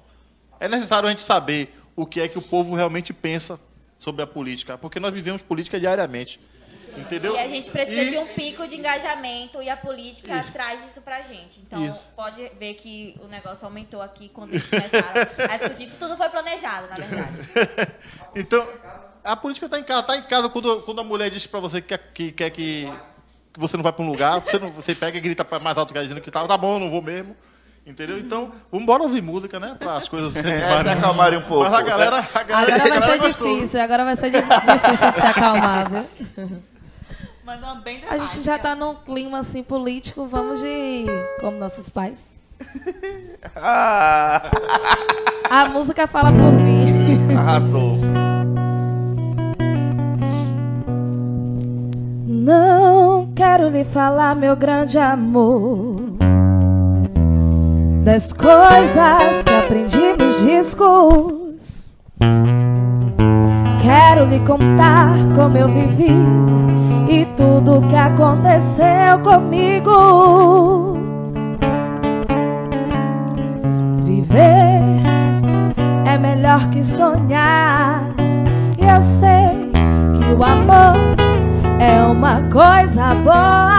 É 0.59 0.67
necessário 0.67 1.07
a 1.07 1.09
gente 1.11 1.23
saber 1.23 1.78
o 2.01 2.05
que 2.05 2.21
é 2.21 2.27
que 2.27 2.37
o 2.37 2.41
povo 2.41 2.75
realmente 2.75 3.13
pensa 3.13 3.59
sobre 3.99 4.21
a 4.23 4.27
política, 4.27 4.77
porque 4.77 4.99
nós 4.99 5.13
vivemos 5.13 5.41
política 5.41 5.79
diariamente. 5.79 6.39
Entendeu? 6.97 7.35
E 7.35 7.39
a 7.39 7.47
gente 7.47 7.69
precisa 7.69 8.01
E- 8.01 8.09
de 8.09 8.17
um 8.17 8.25
pico 8.27 8.65
de 8.67 8.75
engajamento 8.75 9.61
e 9.61 9.69
a 9.69 9.77
política 9.77 10.43
traz 10.51 10.85
isso 10.89 11.01
pra 11.01 11.21
gente. 11.21 11.59
Então, 11.59 11.85
Isso. 11.87 12.09
pode 12.15 12.41
ver 12.59 12.73
que 12.75 13.15
o 13.23 13.27
negócio 13.27 13.65
aumentou 13.65 14.01
aqui 14.01 14.27
quando 14.29 14.51
eles 14.53 14.67
começaram 14.67 15.21
a 15.49 15.57
discutir. 15.57 15.83
Isso 15.83 15.97
tudo 15.97 16.17
foi 16.17 16.29
planejado, 16.29 16.87
na 16.87 16.95
verdade. 16.95 17.47
então, 18.35 18.67
a 19.23 19.35
política 19.35 19.67
está 19.67 19.77
em 19.79 19.83
casa. 19.83 20.01
Está 20.01 20.17
em 20.17 20.23
casa 20.23 20.49
quando, 20.49 20.81
quando 20.81 20.99
a 21.01 21.03
mulher 21.03 21.29
diz 21.29 21.45
para 21.45 21.59
você 21.59 21.79
que 21.81 21.87
quer 21.89 21.99
que, 22.13 22.31
que, 22.31 22.49
que 23.53 23.59
você 23.59 23.77
não 23.77 23.83
vai 23.83 23.93
para 23.93 24.03
um 24.03 24.09
lugar, 24.09 24.39
você, 24.39 24.57
não, 24.57 24.71
você 24.71 24.95
pega 24.95 25.17
e 25.17 25.21
grita 25.21 25.45
mais 25.61 25.77
alto 25.77 25.91
que 25.91 25.97
ela 25.97 26.07
dizendo 26.07 26.21
que 26.23 26.31
tá, 26.31 26.45
tá 26.47 26.57
bom, 26.57 26.79
não 26.79 26.89
vou 26.89 27.01
mesmo. 27.01 27.35
Entendeu? 27.89 28.19
Então, 28.19 28.51
vamos 28.71 28.83
embora 28.83 29.01
ouvir 29.01 29.19
música, 29.21 29.59
né? 29.59 29.75
Para 29.79 29.97
as 29.97 30.07
coisas 30.07 30.31
se 30.31 30.39
É, 30.39 30.41
se 30.43 30.47
animarem. 30.63 30.91
acalmarem 30.93 31.39
um 31.39 31.41
pouco. 31.41 31.63
Mas 31.63 31.73
a 31.73 31.81
galera. 31.81 32.17
A 32.35 32.43
galera, 32.43 32.75
Agora 32.75 32.77
vai 32.77 32.89
galera 32.99 33.11
ser 33.13 33.27
gostou. 33.27 33.47
difícil, 33.55 33.81
agora 33.81 34.05
vai 34.05 34.15
ser 34.15 34.29
di- 34.29 34.41
difícil 34.41 35.11
de 35.11 35.19
se 35.21 35.25
acalmar, 35.27 35.89
viu? 35.89 36.05
Mandou 37.43 37.65
uma 37.67 37.81
bem 37.81 37.99
A 38.07 38.15
gente 38.19 38.43
já 38.43 38.59
tá 38.59 38.75
num 38.75 38.93
clima 38.93 39.39
assim 39.39 39.63
político, 39.63 40.27
vamos 40.27 40.59
de 40.61 41.07
como 41.41 41.57
nossos 41.57 41.89
pais. 41.89 42.31
Ah, 43.55 44.51
A 45.49 45.65
música 45.69 46.05
fala 46.05 46.31
por 46.31 46.51
mim. 46.51 47.33
arrasou. 47.35 47.97
Não 52.27 53.31
quero 53.35 53.69
lhe 53.69 53.83
falar, 53.85 54.35
meu 54.35 54.55
grande 54.55 54.97
amor, 54.97 56.08
das 58.03 58.33
coisas 58.33 59.43
que 59.45 59.53
aprendi 59.53 60.13
nos 60.17 60.41
discos. 60.41 61.97
Quero 63.81 64.25
lhe 64.25 64.39
contar 64.41 65.15
como 65.35 65.57
eu 65.57 65.67
vivi 65.67 66.11
e 67.09 67.25
tudo 67.35 67.81
que 67.87 67.95
aconteceu 67.95 69.19
comigo. 69.23 70.97
Viver 74.03 74.81
é 76.05 76.17
melhor 76.17 76.69
que 76.69 76.83
sonhar. 76.83 78.03
Eu 78.77 79.01
sei 79.01 79.71
que 80.17 80.33
o 80.33 80.43
amor 80.43 80.97
é 81.79 82.01
uma 82.01 82.41
coisa 82.49 83.15
boa, 83.15 83.78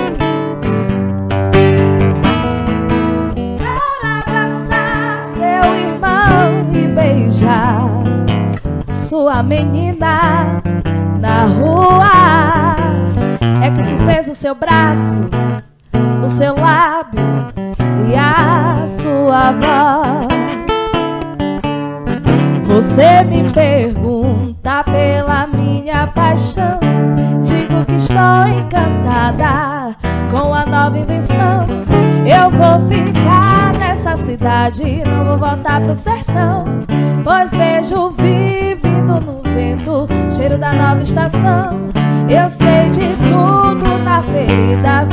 Beijar 7.41 7.89
sua 8.91 9.41
menina 9.41 10.61
na 11.19 11.45
rua. 11.45 12.75
É 13.63 13.71
que 13.71 13.83
se 13.83 13.95
fez 14.05 14.29
o 14.29 14.35
seu 14.35 14.55
braço, 14.55 15.19
o 16.23 16.29
seu 16.29 16.55
lábio 16.55 17.21
e 18.09 18.15
a 18.15 18.85
sua 18.85 19.51
voz. 19.53 20.31
Você 22.63 23.23
me 23.23 23.51
pergunta 23.51 24.83
pela 24.85 25.47
minha 25.47 26.07
paixão. 26.07 26.79
Digo 27.43 27.85
que 27.85 27.95
estou 27.95 28.47
encantada 28.47 29.95
com 30.31 30.53
a 30.53 30.65
nova 30.65 30.97
invenção. 30.97 31.67
Eu 32.25 32.49
vou 32.49 32.87
ficar 32.87 33.73
nessa 33.77 34.15
cidade, 34.15 35.03
não 35.05 35.25
vou 35.25 35.37
voltar 35.37 35.81
pro 35.81 35.93
sertão. 35.93 36.90
Pois 37.23 37.51
vejo 37.51 38.09
vivindo 38.11 39.19
no 39.21 39.41
vento, 39.43 40.07
cheiro 40.31 40.57
da 40.57 40.73
nova 40.73 41.03
estação. 41.03 41.79
Eu 42.27 42.49
sei 42.49 42.89
de 42.89 43.15
tudo 43.17 43.97
na 44.03 44.23
ferida 44.23 45.05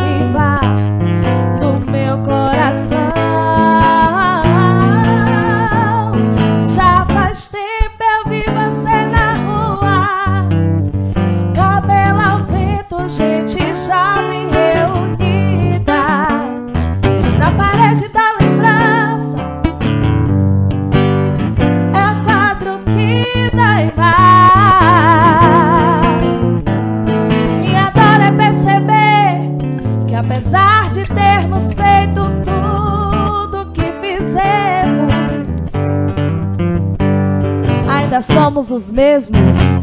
somos 38.25 38.71
os 38.71 38.91
mesmos 38.91 39.78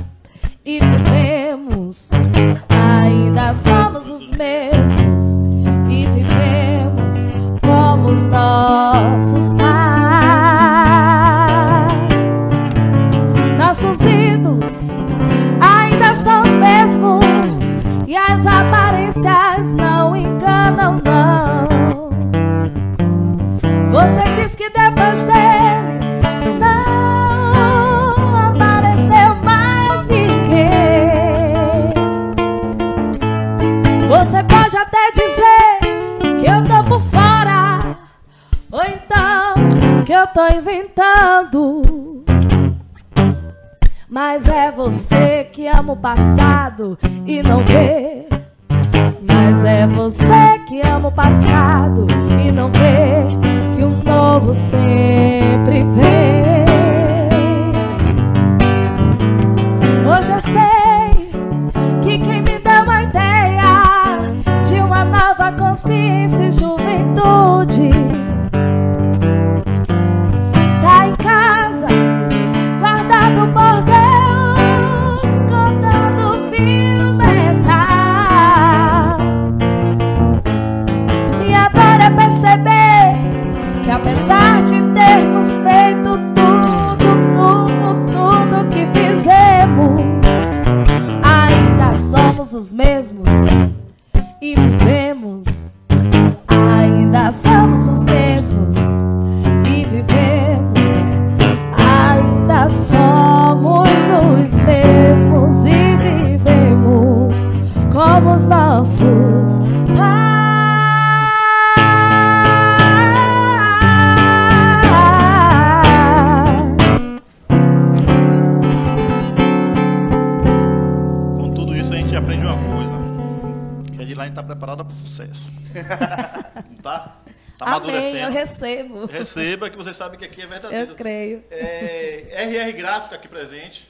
recebo. 128.65 129.05
Receba 129.05 129.69
que 129.69 129.77
você 129.77 129.93
sabe 129.93 130.17
que 130.17 130.25
aqui 130.25 130.41
é 130.41 130.45
verdadeiro. 130.45 130.91
Eu 130.91 130.95
creio. 130.95 131.43
É, 131.49 132.45
RR 132.45 132.73
Gráfica 132.73 133.15
aqui 133.15 133.27
presente, 133.27 133.87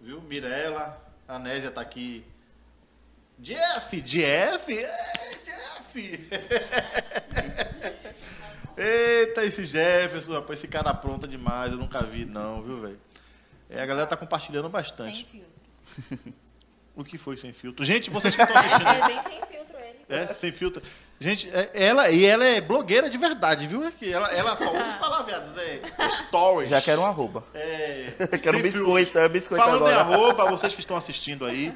viu? 0.00 0.20
Mirella, 0.22 1.00
a 1.28 1.38
Nésia 1.38 1.70
tá 1.70 1.80
aqui 1.80 2.24
Jeff, 3.38 4.00
Jeff, 4.00 4.78
é, 4.78 5.38
Jeff. 5.44 6.28
Eita, 8.76 9.44
esse 9.44 9.64
Jefferson, 9.64 10.32
rapaz, 10.32 10.58
esse 10.58 10.68
cara 10.68 10.90
apronta 10.90 11.28
demais, 11.28 11.70
eu 11.70 11.78
nunca 11.78 12.02
vi 12.02 12.24
não, 12.24 12.62
viu, 12.62 12.80
velho? 12.80 13.00
É, 13.70 13.80
a 13.80 13.86
galera 13.86 14.06
tá 14.06 14.16
compartilhando 14.16 14.68
bastante. 14.68 15.16
Sem 15.16 15.24
filtro. 15.24 16.34
O 16.96 17.02
que 17.02 17.18
foi 17.18 17.36
sem 17.36 17.52
filtro? 17.52 17.84
Gente, 17.84 18.08
vocês 18.08 18.36
que 18.36 18.42
estão 18.42 18.56
assistindo. 18.56 18.88
É 18.88 19.06
bem 19.08 19.20
sem 19.22 19.32
filtro. 19.32 19.53
É, 20.08 20.26
sem 20.34 20.52
filtro. 20.52 20.82
Gente, 21.20 21.48
é- 21.50 21.70
ela, 21.74 22.10
e 22.10 22.24
ela 22.24 22.44
é 22.44 22.60
blogueira 22.60 23.08
de 23.08 23.16
verdade, 23.16 23.66
viu? 23.66 23.84
É 23.84 23.90
que 23.90 24.12
Ela, 24.12 24.32
ela 24.32 24.56
só 24.56 24.70
usa 24.72 24.88
os 24.88 24.94
palavreados, 24.96 25.56
é 25.56 25.80
stories. 26.08 26.68
Já 26.70 26.80
quero 26.80 27.00
um 27.02 27.06
arroba. 27.06 27.44
É, 27.54 28.12
Quero 28.42 28.58
um 28.58 28.62
sem 28.62 28.70
biscoito, 28.70 29.18
é 29.18 29.28
biscoito 29.28 29.62
Falando 29.64 29.86
agora. 29.86 29.94
em 29.96 29.98
arroba, 29.98 30.50
vocês 30.50 30.74
que 30.74 30.80
estão 30.80 30.96
assistindo 30.98 31.44
aí, 31.46 31.72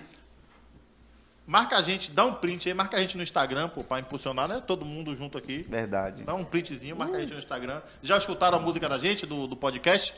marca 1.47 1.76
a 1.76 1.83
gente, 1.83 2.11
dá 2.11 2.24
um 2.26 2.35
print 2.35 2.68
aí, 2.68 2.74
marca 2.74 2.97
a 2.97 3.01
gente 3.01 3.16
no 3.16 3.22
Instagram, 3.22 3.68
pô, 3.68 3.83
pra 3.83 4.01
impulsionar, 4.01 4.47
né? 4.49 4.62
Todo 4.66 4.85
mundo 4.85 5.14
junto 5.16 5.39
aqui. 5.39 5.64
Verdade. 5.68 6.22
Dá 6.24 6.35
um 6.35 6.45
printzinho, 6.45 6.95
marca 6.97 7.16
a 7.16 7.20
gente 7.20 7.33
no 7.33 7.39
Instagram. 7.39 7.81
Já 8.03 8.18
escutaram 8.18 8.59
a 8.59 8.61
música 8.61 8.89
da 8.89 8.99
gente, 8.99 9.24
do, 9.24 9.47
do 9.47 9.57
podcast? 9.57 10.14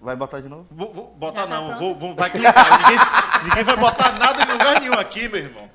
Vai 0.00 0.14
botar 0.16 0.40
de 0.40 0.48
novo? 0.50 0.66
Vou, 0.70 0.92
vou 0.92 1.06
botar 1.16 1.42
Já 1.42 1.46
tá 1.46 1.54
não, 1.54 1.66
pronto? 1.68 1.78
vou, 1.80 1.94
vou- 1.94 2.14
vai 2.14 2.28
clicar. 2.30 2.80
ninguém, 2.82 2.98
ninguém 3.44 3.62
vai 3.64 3.76
botar 3.76 4.12
nada 4.12 4.42
em 4.42 4.52
lugar 4.52 4.80
nenhum 4.80 4.92
aqui, 4.94 5.28
meu 5.28 5.40
irmão. 5.40 5.70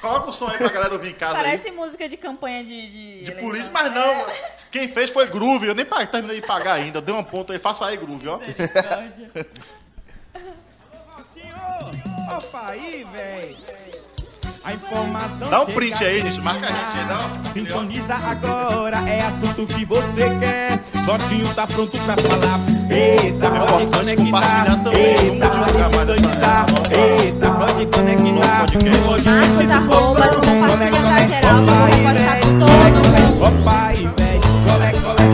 Coloca 0.00 0.28
o 0.28 0.32
som 0.32 0.48
aí 0.48 0.58
pra 0.58 0.68
galera 0.68 0.92
ouvir 0.92 1.10
em 1.10 1.14
casa 1.14 1.34
Parece 1.34 1.68
aí. 1.68 1.74
música 1.74 2.06
de 2.08 2.16
campanha 2.18 2.62
de. 2.62 2.88
De, 2.90 3.24
De 3.24 3.32
polícia, 3.40 3.70
mas 3.72 3.94
não. 3.94 4.26
Quem 4.70 4.88
fez 4.88 5.08
foi 5.10 5.26
Groove. 5.26 5.66
Eu 5.68 5.74
nem 5.74 5.86
pa- 5.86 6.04
terminei 6.06 6.40
de 6.40 6.46
pagar 6.46 6.74
ainda. 6.74 7.00
Deu 7.00 7.16
um 7.16 7.24
ponto 7.24 7.50
aí, 7.52 7.58
faça 7.58 7.86
aí, 7.86 7.96
Groove, 7.96 8.28
ó. 8.28 8.38
Opa 12.36 12.66
aí, 12.68 13.04
véi. 13.12 13.56
A 14.64 14.74
informação 14.74 15.50
Dá 15.50 15.62
um 15.62 15.66
print 15.66 16.04
aí, 16.04 16.22
gente. 16.22 16.40
Marca 16.40 16.66
a 16.66 16.70
gente 16.70 16.98
aí, 16.98 17.04
dá 17.08 17.50
Sintoniza 17.52 18.14
agora, 18.14 18.98
é 19.08 19.22
assunto 19.22 19.66
que 19.66 19.84
você 19.84 20.22
quer. 20.38 20.78
Botinho 21.04 21.52
tá 21.54 21.66
pronto 21.66 21.98
pra 21.98 22.16
falar. 22.16 22.60
Eita, 22.88 23.46
É 23.46 23.50
pode 23.66 23.86
conectar. 23.86 24.66
Eita, 24.94 25.48
Vamos 25.48 25.72
pode 25.72 26.12
sintonizar. 26.14 26.66
Eita, 26.90 27.50
pode 27.50 27.86
conectar. 27.86 28.66
No 28.72 29.08
podcast 29.08 29.66
do 29.66 29.88
povão. 29.88 30.14
compartilha 30.14 30.90
Colé, 30.90 30.90
pra 30.90 31.26
geral, 31.26 31.58
aí, 31.58 31.92
postar 31.92 32.12
véi. 32.12 32.40
com 32.42 32.58
todo 32.58 32.68
Colé, 33.02 33.20
mundo. 33.20 33.60
Opa 33.60 33.86
aí, 33.86 34.10
véi. 34.16 34.40
Colé, 34.64 34.92
colé, 34.92 35.31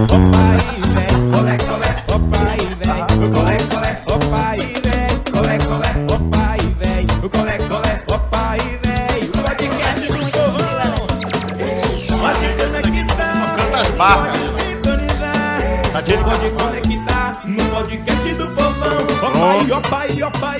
sintonizar. 14.34 15.60
Tá 15.92 16.02
tirando- 16.02 16.24
Pode 16.24 16.50
conectar 16.50 17.46
no 17.46 17.64
podcast 17.70 18.34
do 18.34 18.46
povão. 18.54 18.98
Opa 19.28 19.72
opa 19.72 20.00
aí, 20.00 20.22
opa. 20.22 20.56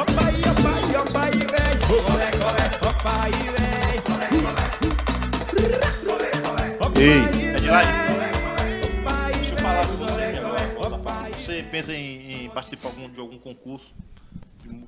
Opa 0.00 0.24
aí, 0.26 0.42
opa 0.50 0.70
aí, 0.74 0.96
opa 0.96 1.22
opa 6.80 7.00
Ei, 7.00 7.46
é 7.50 7.56
de 7.56 7.68
lá. 7.68 7.82
Deixa 9.32 9.54
eu 9.54 9.58
falar 9.58 9.86
com 9.86 9.96
você 11.42 11.62
pensa 11.70 11.92
em, 11.92 12.44
em 12.44 12.50
participar 12.50 12.90
de 13.10 13.20
algum 13.20 13.38
concurso 13.38 13.92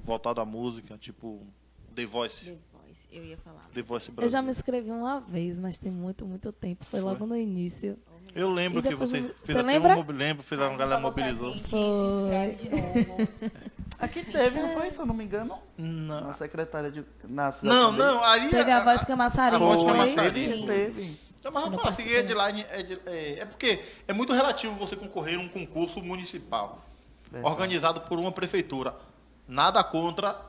voltado 0.05 0.41
à 0.41 0.45
música, 0.45 0.97
tipo 0.97 1.47
The 1.95 2.07
Voice? 2.07 2.57
Voice, 2.95 3.09
eu 3.11 3.25
ia 3.25 3.37
falar. 3.39 3.63
The 3.75 3.83
Voice 3.83 4.13
Eu 4.17 4.29
já 4.29 4.41
me 4.41 4.51
inscrevi 4.51 4.91
uma 4.91 5.19
vez, 5.21 5.59
mas 5.59 5.79
tem 5.79 5.91
muito, 5.91 6.25
muito 6.25 6.53
tempo. 6.53 6.85
Foi 6.85 7.01
logo 7.01 7.27
no 7.27 7.37
início. 7.37 7.99
Eu 8.35 8.51
lembro 8.53 8.83
que 8.83 8.95
você 8.95 9.19
eu- 9.19 9.23
fez 9.25 9.35
você 9.57 9.63
lembra? 9.63 9.97
Um, 9.99 10.05
lembro, 10.13 10.43
fez 10.45 10.61
uma 10.61 10.77
galera 10.77 11.01
mobilizou. 11.01 11.53
gente, 11.55 11.69
Se 11.69 11.77
inscreve 11.77 12.55
de 12.57 12.69
novo. 12.71 13.29
Aqui 13.99 14.25
teve, 14.25 14.61
não 14.61 14.69
foi, 14.75 14.91
se 14.91 14.99
eu 14.99 15.07
não 15.07 15.15
me 15.15 15.25
engano? 15.25 15.59
Não. 15.77 16.21
Na 16.21 16.35
secretária 16.35 16.91
de. 16.91 17.05
Na 17.29 17.53
Não, 17.63 17.93
não, 17.93 18.23
ali. 18.23 18.51
Teve 18.51 18.71
a 18.71 18.83
voz 18.83 19.05
Camaçari. 19.05 19.57
a 19.57 19.59
voz 19.59 19.81
foi? 19.83 19.93
Camaçari. 19.93 20.33
Teve, 20.35 20.55
Sim. 20.57 20.67
teve. 20.67 21.21
Então, 21.39 21.53
mas 21.53 21.63
falo 21.65 21.75
assim, 21.75 21.83
participei. 21.83 22.13
headline 22.15 22.67
é, 22.71 22.83
de- 22.83 23.01
é, 23.07 23.39
é 23.41 23.45
porque 23.45 23.85
é 24.09 24.13
muito 24.13 24.33
relativo 24.33 24.75
você 24.75 24.97
concorrer 24.97 25.37
num 25.37 25.49
concurso 25.49 26.01
municipal 26.01 26.83
organizado 27.43 28.01
por 28.03 28.19
uma 28.19 28.31
prefeitura. 28.33 28.95
Nada 29.47 29.83
contra 29.85 30.41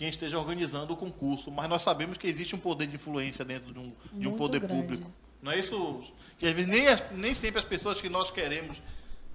quem 0.00 0.08
esteja 0.08 0.38
organizando 0.38 0.94
o 0.94 0.96
concurso, 0.96 1.50
mas 1.50 1.68
nós 1.68 1.82
sabemos 1.82 2.16
que 2.16 2.26
existe 2.26 2.56
um 2.56 2.58
poder 2.58 2.86
de 2.86 2.94
influência 2.94 3.44
dentro 3.44 3.70
de 3.70 3.78
um, 3.78 3.92
de 4.14 4.28
um 4.28 4.34
poder 4.34 4.58
grande. 4.58 4.80
público. 4.82 5.12
Não 5.42 5.52
é 5.52 5.58
isso? 5.58 6.02
Que 6.38 6.46
às 6.46 6.54
vezes 6.54 6.70
nem, 6.70 6.86
nem 7.18 7.34
sempre 7.34 7.58
as 7.58 7.66
pessoas 7.66 8.00
que 8.00 8.08
nós 8.08 8.30
queremos 8.30 8.80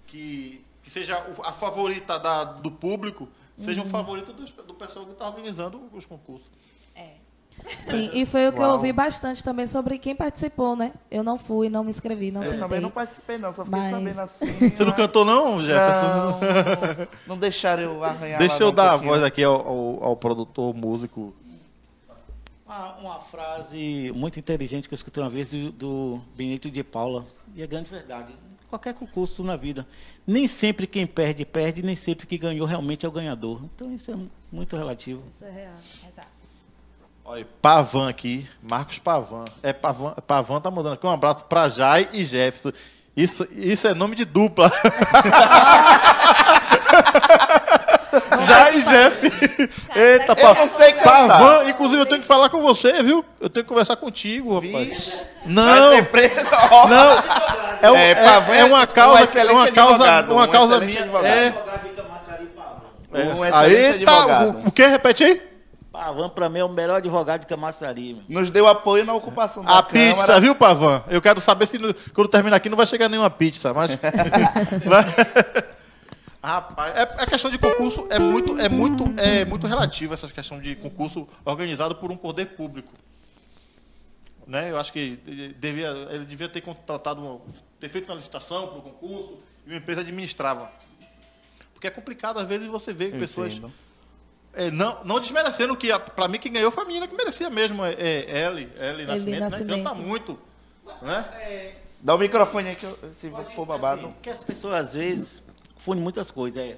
que, 0.07 0.66
que 0.82 0.89
seja 0.89 1.24
a 1.43 1.51
favorita 1.51 2.18
da, 2.18 2.43
do 2.43 2.72
público 2.72 3.30
sejam 3.55 3.84
Uhum. 3.84 3.89
favorita 3.91 4.34
do, 4.34 4.43
do 4.43 4.74
pessoal 4.74 5.05
que 5.05 5.11
está 5.11 5.30
organizando 5.30 5.80
os 5.93 6.03
concursos. 6.03 6.47
Sim, 7.79 8.09
e 8.13 8.25
foi 8.25 8.47
o 8.47 8.53
que 8.53 8.59
eu 8.59 8.63
Uau. 8.63 8.73
ouvi 8.73 8.91
bastante 8.93 9.43
também 9.43 9.65
sobre 9.65 9.97
quem 9.97 10.15
participou, 10.15 10.75
né? 10.75 10.91
Eu 11.09 11.23
não 11.23 11.39
fui, 11.39 11.69
não 11.69 11.83
me 11.83 11.89
inscrevi, 11.89 12.29
não 12.31 12.41
Eu 12.43 12.51
tentei. 12.51 12.59
também 12.59 12.79
não 12.79 12.91
participei, 12.91 13.37
não, 13.37 13.51
só 13.51 13.65
fiquei 13.65 13.79
Mas- 13.79 13.91
sabendo 13.91 14.19
assim. 14.21 14.69
Você 14.69 14.85
não 14.85 14.91
cantou 14.93 15.25
não, 15.25 15.63
Jefferson? 15.63 16.39
Não, 17.05 17.07
não 17.27 17.37
deixaram 17.37 17.81
eu 17.83 18.03
arranhar 18.03 18.37
Deixa 18.39 18.55
lá 18.55 18.61
eu 18.61 18.69
um 18.71 18.75
dar 18.75 18.91
a 18.93 18.95
voz 18.97 19.23
aqui 19.23 19.43
ao, 19.43 19.67
ao, 19.67 20.03
ao 20.03 20.15
produtor, 20.15 20.73
músico. 20.75 21.33
Uma, 22.65 22.93
uma 22.97 23.19
frase 23.19 24.11
muito 24.15 24.39
inteligente 24.39 24.87
que 24.87 24.93
eu 24.93 24.97
escutei 24.97 25.21
uma 25.23 25.29
vez 25.29 25.51
do, 25.51 25.71
do 25.71 26.21
Benito 26.35 26.69
de 26.69 26.83
Paula, 26.83 27.25
e 27.55 27.61
é 27.61 27.67
grande 27.67 27.89
verdade. 27.89 28.33
Qualquer 28.69 28.93
concurso 28.95 29.43
na 29.43 29.55
vida, 29.55 29.87
nem 30.25 30.47
sempre 30.47 30.85
quem 30.87 31.05
perde, 31.05 31.45
perde, 31.45 31.81
nem 31.83 31.95
sempre 31.95 32.25
quem 32.25 32.37
ganhou 32.39 32.65
realmente 32.67 33.05
é 33.05 33.09
o 33.09 33.11
ganhador. 33.11 33.61
Então 33.75 33.93
isso 33.93 34.11
é 34.11 34.15
muito 34.51 34.75
relativo. 34.75 35.23
Isso 35.29 35.45
é 35.45 35.51
real. 35.51 35.73
Exato. 36.09 36.27
Olha, 37.28 37.45
Pavan 37.61 38.07
aqui, 38.09 38.47
Marcos 38.69 38.99
Pavan. 38.99 39.45
É 39.63 39.73
Pavan, 39.73 40.13
Pavan 40.28 40.61
tá 40.61 40.69
mandando 40.69 40.93
aqui 40.95 41.05
um 41.07 41.11
abraço 41.11 41.45
pra 41.45 41.67
Jai 41.69 42.07
e 42.13 42.23
Jefferson. 42.23 42.71
Isso, 43.17 43.47
isso 43.51 43.88
é 43.88 43.93
nome 43.93 44.15
de 44.15 44.26
dupla. 44.26 44.71
Jai 48.43 48.78
e 48.78 48.82
Jeff. 48.82 49.26
Eita, 49.95 50.32
Eu 50.34 50.36
Pavan. 50.36 50.59
não 50.61 50.69
sei 50.69 50.93
cantar. 50.93 51.28
Pavan, 51.28 51.69
inclusive 51.69 52.01
eu 52.01 52.05
tenho 52.05 52.21
que 52.21 52.28
falar 52.28 52.49
com 52.49 52.61
você, 52.61 53.01
viu? 53.01 53.26
Eu 53.39 53.49
tenho 53.49 53.63
que 53.63 53.69
conversar 53.69 53.95
contigo, 53.95 54.53
rapaz. 54.59 54.88
Vixe. 54.88 55.21
Não, 55.45 55.91
não. 56.88 57.23
É, 57.82 57.91
um- 57.91 57.95
É, 57.95 58.11
é- 58.11 58.15
Pavan 58.15 58.53
é 58.55 58.63
uma 58.65 58.80
é 58.82 58.84
um 58.84 58.88
causa, 58.88 59.19
é 59.19 59.23
excelente 59.26 59.53
uma 59.55 59.67
causa, 59.71 59.93
advogado, 59.95 60.32
uma 60.32 60.43
um 60.45 60.47
causa 60.47 60.73
excelente 60.76 60.91
minha. 60.91 61.03
advogado. 61.03 61.34
É, 63.13 63.23
Um 63.23 63.45
é. 63.45 63.49
excelente 63.49 63.53
Aí 63.97 64.05
tá, 64.05 64.13
advogado. 64.17 64.57
o, 64.63 64.67
o 64.67 64.71
que? 64.71 64.88
Repete 64.88 65.23
aí? 65.23 65.41
Pavan, 65.95 66.29
para 66.29 66.49
mim, 66.49 66.59
é 66.59 66.63
o 66.63 66.69
melhor 66.69 66.95
advogado 66.97 67.41
de 67.41 67.47
Camaçari. 67.47 68.13
meu. 68.27 68.41
Nos 68.41 68.49
deu 68.51 68.67
apoio 68.67 69.05
na 69.05 69.13
ocupação 69.13 69.63
da 69.63 69.79
A 69.79 69.83
Câmara. 69.83 70.15
pizza, 70.15 70.39
viu, 70.41 70.53
Pavan? 70.53 71.03
Eu 71.07 71.21
quero 71.21 71.39
saber 71.39 71.65
se 71.67 71.77
quando 72.13 72.27
terminar 72.27 72.57
aqui 72.57 72.67
não 72.69 72.75
vai 72.77 72.85
chegar 72.85 73.07
nenhuma 73.07 73.29
pizza, 73.29 73.73
mas. 73.73 73.91
Rapaz, 76.43 76.95
é, 76.95 77.01
a 77.01 77.25
questão 77.25 77.49
de 77.49 77.57
concurso 77.57 78.05
é 78.11 78.19
muito, 78.19 78.59
é 78.59 78.69
muito, 78.69 79.03
é 79.19 79.43
muito 79.45 79.65
relativa 79.65 80.13
essa 80.13 80.27
questão 80.27 80.59
de 80.59 80.75
concurso 80.75 81.27
organizado 81.43 81.95
por 81.95 82.11
um 82.11 82.17
poder 82.17 82.45
público. 82.49 82.91
Né? 84.45 84.69
Eu 84.69 84.77
acho 84.77 84.93
que 84.93 85.17
ele 85.25 85.55
devia, 85.57 85.87
ele 86.11 86.25
devia 86.25 86.47
ter 86.47 86.61
contratado, 86.61 87.19
uma- 87.19 87.39
ter 87.79 87.89
feito 87.89 88.09
uma 88.11 88.15
licitação 88.15 88.67
para 88.67 88.77
o 88.77 88.81
concurso 88.83 89.39
e 89.65 89.69
uma 89.71 89.77
empresa 89.77 90.01
administrava. 90.01 90.69
Porque 91.73 91.87
é 91.87 91.89
complicado, 91.89 92.37
às 92.37 92.47
vezes, 92.47 92.67
você 92.67 92.93
ver 92.93 93.11
pessoas. 93.17 93.53
Entendo. 93.53 93.73
É, 94.55 94.71
não, 94.71 95.03
não 95.03 95.19
desmerecendo 95.19 95.75
que, 95.75 95.91
a- 95.91 95.99
pra 95.99 96.27
mim, 96.27 96.39
quem 96.39 96.51
ganhou 96.51 96.71
foi 96.71 96.83
a 96.83 96.87
menina 96.87 97.07
que 97.07 97.15
merecia 97.15 97.49
mesmo. 97.49 97.83
É, 97.83 97.93
é 97.93 98.45
Ellie, 98.47 98.69
Ellie 98.77 99.05
Nascimento, 99.05 99.39
Nascimento. 99.39 99.77
né? 99.77 99.83
Canta 99.83 99.93
muito. 99.95 100.39
Né? 101.01 101.75
Dá 101.99 102.15
o 102.15 102.17
microfone 102.17 102.69
aí 102.69 102.75
que 102.75 102.85
eu, 102.85 102.97
se 103.11 103.29
for 103.55 103.65
babado. 103.65 104.01
Assim, 104.01 104.11
porque 104.13 104.29
as 104.29 104.43
pessoas, 104.43 104.73
às 104.75 104.93
vezes, 104.93 105.43
confundem 105.73 106.03
muitas 106.03 106.31
coisas. 106.31 106.61
É. 106.61 106.77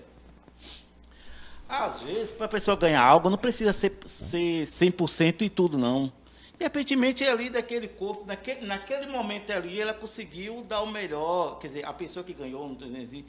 Às 1.69 2.01
vezes, 2.01 2.31
para 2.31 2.45
a 2.45 2.49
pessoa 2.49 2.77
ganhar 2.77 3.01
algo, 3.03 3.29
não 3.29 3.37
precisa 3.37 3.73
ser, 3.73 3.97
ser 4.05 4.65
100% 4.65 5.41
e 5.41 5.49
tudo, 5.49 5.77
não. 5.77 6.11
De 6.57 6.63
repente, 6.63 6.95
ali 7.25 7.49
daquele 7.49 7.87
corpo, 7.87 8.25
naquele, 8.25 8.65
naquele 8.65 9.05
momento 9.07 9.51
ali, 9.51 9.79
ela 9.79 9.93
conseguiu 9.93 10.63
dar 10.67 10.81
o 10.81 10.87
melhor. 10.87 11.59
Quer 11.59 11.67
dizer, 11.67 11.85
a 11.85 11.93
pessoa 11.93 12.23
que 12.23 12.33
ganhou, 12.33 12.65
não 12.65 12.73
estou 12.73 12.87
dizendo 12.87 13.05
assim, 13.05 13.25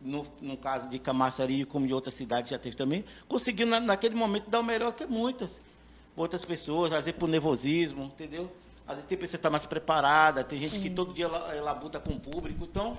no, 0.00 0.26
no 0.40 0.56
caso 0.56 0.88
de 0.88 0.98
Camaçari, 0.98 1.64
como 1.64 1.86
de 1.86 1.92
outras 1.94 2.14
cidades 2.14 2.50
já 2.50 2.58
teve 2.58 2.76
também, 2.76 3.04
conseguiu 3.28 3.66
na, 3.66 3.80
naquele 3.80 4.14
momento 4.14 4.48
dar 4.48 4.60
o 4.60 4.64
melhor 4.64 4.92
que 4.92 5.06
muitas 5.06 5.60
outras 6.16 6.44
pessoas, 6.44 6.92
às 6.92 7.04
vezes 7.04 7.18
por 7.18 7.28
nervosismo, 7.28 8.04
entendeu? 8.04 8.50
Às 8.86 8.94
vezes 8.96 9.08
tem 9.08 9.18
pessoa 9.18 9.32
que 9.32 9.36
está 9.36 9.50
mais 9.50 9.66
preparada, 9.66 10.42
tem 10.42 10.60
gente 10.60 10.80
que 10.80 10.90
todo 10.90 11.12
dia 11.12 11.26
ela, 11.26 11.54
ela 11.54 11.72
luta 11.72 12.00
com 12.00 12.12
o 12.12 12.18
público. 12.20 12.64
Então, 12.64 12.96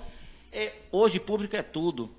é, 0.52 0.74
hoje 0.92 1.20
público 1.20 1.56
é 1.56 1.62
tudo. 1.64 2.10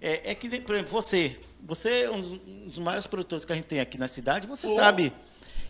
É, 0.00 0.30
é 0.30 0.34
que, 0.34 0.48
por 0.60 0.74
exemplo, 0.76 0.92
você, 0.92 1.38
você 1.60 2.02
é 2.04 2.10
um 2.10 2.20
dos- 2.66 2.78
maiores 2.78 3.06
produtores 3.06 3.44
que 3.44 3.52
a 3.52 3.56
gente 3.56 3.64
tem 3.64 3.80
aqui 3.80 3.98
na 3.98 4.06
cidade, 4.06 4.46
você 4.46 4.72
sabe. 4.74 5.12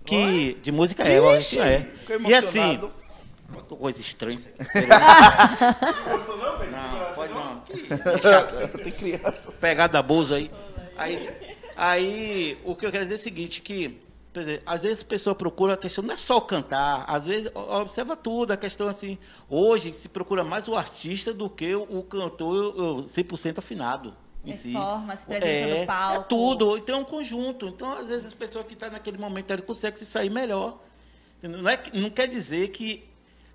que 0.04 0.54
de 0.62 0.70
música 0.70 1.02
é, 1.09 1.18
eu 1.18 1.30
acho 1.30 1.50
que 1.56 1.61
é. 1.61 1.90
E 2.28 2.34
assim, 2.34 2.90
coisa 3.66 4.00
estranha 4.00 4.36
isso 4.36 4.48
aqui. 4.48 4.86
Não, 6.09 6.59
pode 6.59 6.70
não. 6.70 6.97
Que 7.69 8.79
Tem 8.83 8.93
criança. 8.93 9.53
Pegada 9.61 9.93
da 9.93 10.03
bolsa 10.03 10.37
aí. 10.37 10.51
Aí, 10.97 11.31
aí, 11.77 12.59
o 12.64 12.75
que 12.75 12.87
eu 12.87 12.91
quero 12.91 13.05
dizer 13.05 13.16
é 13.16 13.19
o 13.19 13.23
seguinte, 13.23 13.62
que, 13.62 14.01
quer 14.33 14.41
dizer, 14.41 14.62
às 14.66 14.83
vezes 14.83 15.03
a 15.03 15.07
pessoa 15.07 15.35
procura 15.35 15.75
a 15.75 15.77
questão, 15.77 16.03
não 16.03 16.14
é 16.14 16.16
só 16.16 16.41
cantar, 16.41 17.05
às 17.07 17.27
vezes 17.27 17.53
observa 17.55 18.16
tudo, 18.16 18.53
a 18.53 18.57
questão 18.57 18.89
assim, 18.89 19.16
hoje 19.49 19.93
se 19.93 20.09
procura 20.09 20.43
mais 20.43 20.66
o 20.66 20.75
artista 20.75 21.33
do 21.33 21.49
que 21.49 21.75
o, 21.75 21.83
o 21.83 22.03
cantor 22.03 22.75
o 22.77 23.03
100% 23.05 23.59
afinado. 23.59 24.16
Em 24.45 24.53
si. 24.53 24.73
Performance, 24.73 25.27
presença 25.27 25.47
é, 25.47 25.81
no 25.81 25.87
palco. 25.87 26.21
É 26.21 26.25
tudo, 26.25 26.79
então 26.79 26.97
é 26.97 26.99
um 27.01 27.05
conjunto. 27.05 27.69
Então, 27.69 27.93
às 27.93 28.09
vezes, 28.09 28.27
as 28.27 28.35
pessoas 28.35 28.66
que 28.66 28.73
estão 28.73 28.91
naquele 28.91 29.19
momento 29.19 29.53
ali 29.53 29.62
conseguem 29.62 29.99
se 29.99 30.07
sair 30.07 30.31
melhor. 30.31 30.79
Não, 31.43 31.69
é, 31.69 31.79
não 31.95 32.11
quer 32.11 32.27
dizer 32.27 32.69
que 32.69 33.05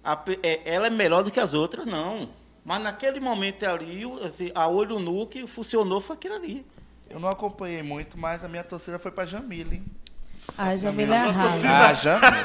a 0.03 0.21
é, 0.43 0.61
ela 0.65 0.87
é 0.87 0.89
melhor 0.89 1.23
do 1.23 1.31
que 1.31 1.39
as 1.39 1.53
outras, 1.53 1.85
não. 1.85 2.29
Mas 2.65 2.81
naquele 2.81 3.19
momento 3.19 3.63
ali, 3.65 4.03
assim, 4.23 4.51
a 4.55 4.67
olho 4.67 4.99
nu 4.99 5.25
que 5.27 5.45
funcionou 5.47 5.99
foi 5.99 6.15
aquilo 6.15 6.35
ali. 6.35 6.65
Eu 7.09 7.19
não 7.19 7.29
acompanhei 7.29 7.83
muito, 7.83 8.17
mas 8.17 8.43
a 8.43 8.47
minha 8.47 8.63
torcida 8.63 8.97
foi 8.97 9.11
pra 9.11 9.25
Jamile. 9.25 9.83
A 10.57 10.75
Jamila 10.75 11.15
arrasa. 11.15 11.69
A 11.77 11.93
Jamile. 11.93 12.43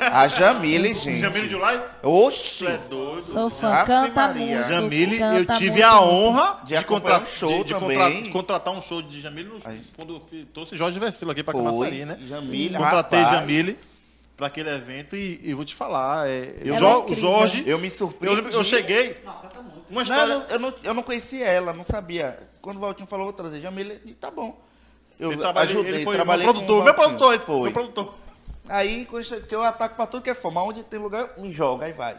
A 0.00 0.28
Jamile, 0.28 0.94
gente. 0.94 1.18
Jamile 1.18 1.48
July? 1.48 1.80
Oxi. 2.02 2.58
Tu 2.64 2.68
é 2.68 2.78
doido. 2.78 3.24
Sou 3.24 3.50
fã, 3.50 3.84
canta 3.84 4.28
Maria. 4.28 4.56
muito. 4.56 4.68
Jamile, 4.68 5.20
eu 5.20 5.46
tive 5.56 5.70
muito, 5.70 5.84
a 5.84 6.00
honra 6.00 6.58
De 6.62 6.68
de, 6.68 6.76
acompanhar 6.76 7.18
contra- 7.20 7.22
um 7.22 7.26
show 7.26 7.58
de- 7.64 7.64
de 7.64 7.74
também. 7.74 8.30
contratar 8.30 8.74
um 8.74 8.82
show 8.82 9.02
de 9.02 9.20
Jamile 9.20 9.50
quando 9.96 10.22
eu 10.32 10.44
trouxe 10.52 10.76
Jorge 10.76 10.98
Vecilo 10.98 11.30
aqui 11.30 11.42
pra 11.42 11.54
Camaçari, 11.54 12.04
né? 12.04 12.18
Jamile, 12.28 12.76
Contratei 12.76 13.20
rapaz. 13.20 13.40
Jamile 13.40 13.78
para 14.36 14.46
aquele 14.48 14.68
evento 14.70 15.14
e, 15.16 15.40
e 15.42 15.54
vou 15.54 15.64
te 15.64 15.74
falar, 15.74 16.28
é, 16.28 16.56
Eu- 16.62 16.76
Jo- 16.76 16.84
é 16.84 16.96
o. 16.96 17.14
Jorge, 17.14 17.62
Eu 17.66 17.78
me 17.78 17.86
eu, 17.86 17.90
surpreendi. 17.90 18.36
lembro- 18.40 18.52
eu 18.52 18.64
cheguei, 18.64 19.16
uma 19.88 20.02
Não, 20.02 20.02
história... 20.02 20.32
eu, 20.32 20.38
não, 20.38 20.48
eu, 20.48 20.58
não, 20.58 20.74
eu 20.82 20.94
não 20.94 21.02
conhecia 21.02 21.46
ela, 21.46 21.72
não 21.72 21.84
sabia. 21.84 22.38
Quando 22.60 22.78
o 22.78 22.80
Valtinho 22.80 23.06
falou, 23.06 23.26
vou 23.26 23.32
trazer 23.32 23.60
Jamile, 23.60 24.00
e 24.04 24.14
tá 24.14 24.30
bom. 24.30 24.58
Eu 25.20 25.30
ele, 25.32 25.44
ajudei, 25.44 25.94
ele 25.94 26.04
foi 26.04 26.14
trabalhei 26.16 26.44
meu 26.44 26.54
com 26.54 26.60
o 26.60 26.62
produtor, 26.64 26.84
meu 26.84 26.94
produtor, 26.94 27.40
Foi. 27.40 27.62
meu 27.64 27.72
produtor. 27.72 28.14
Aí, 28.68 29.06
que 29.48 29.54
eu 29.54 29.62
ataco 29.62 29.94
pra 29.94 30.06
tudo 30.06 30.22
que 30.22 30.30
é 30.30 30.34
forma, 30.34 30.62
onde 30.62 30.82
tem 30.82 30.98
lugar, 30.98 31.30
me 31.38 31.50
joga, 31.52 31.86
aí 31.86 31.92
vai. 31.92 32.18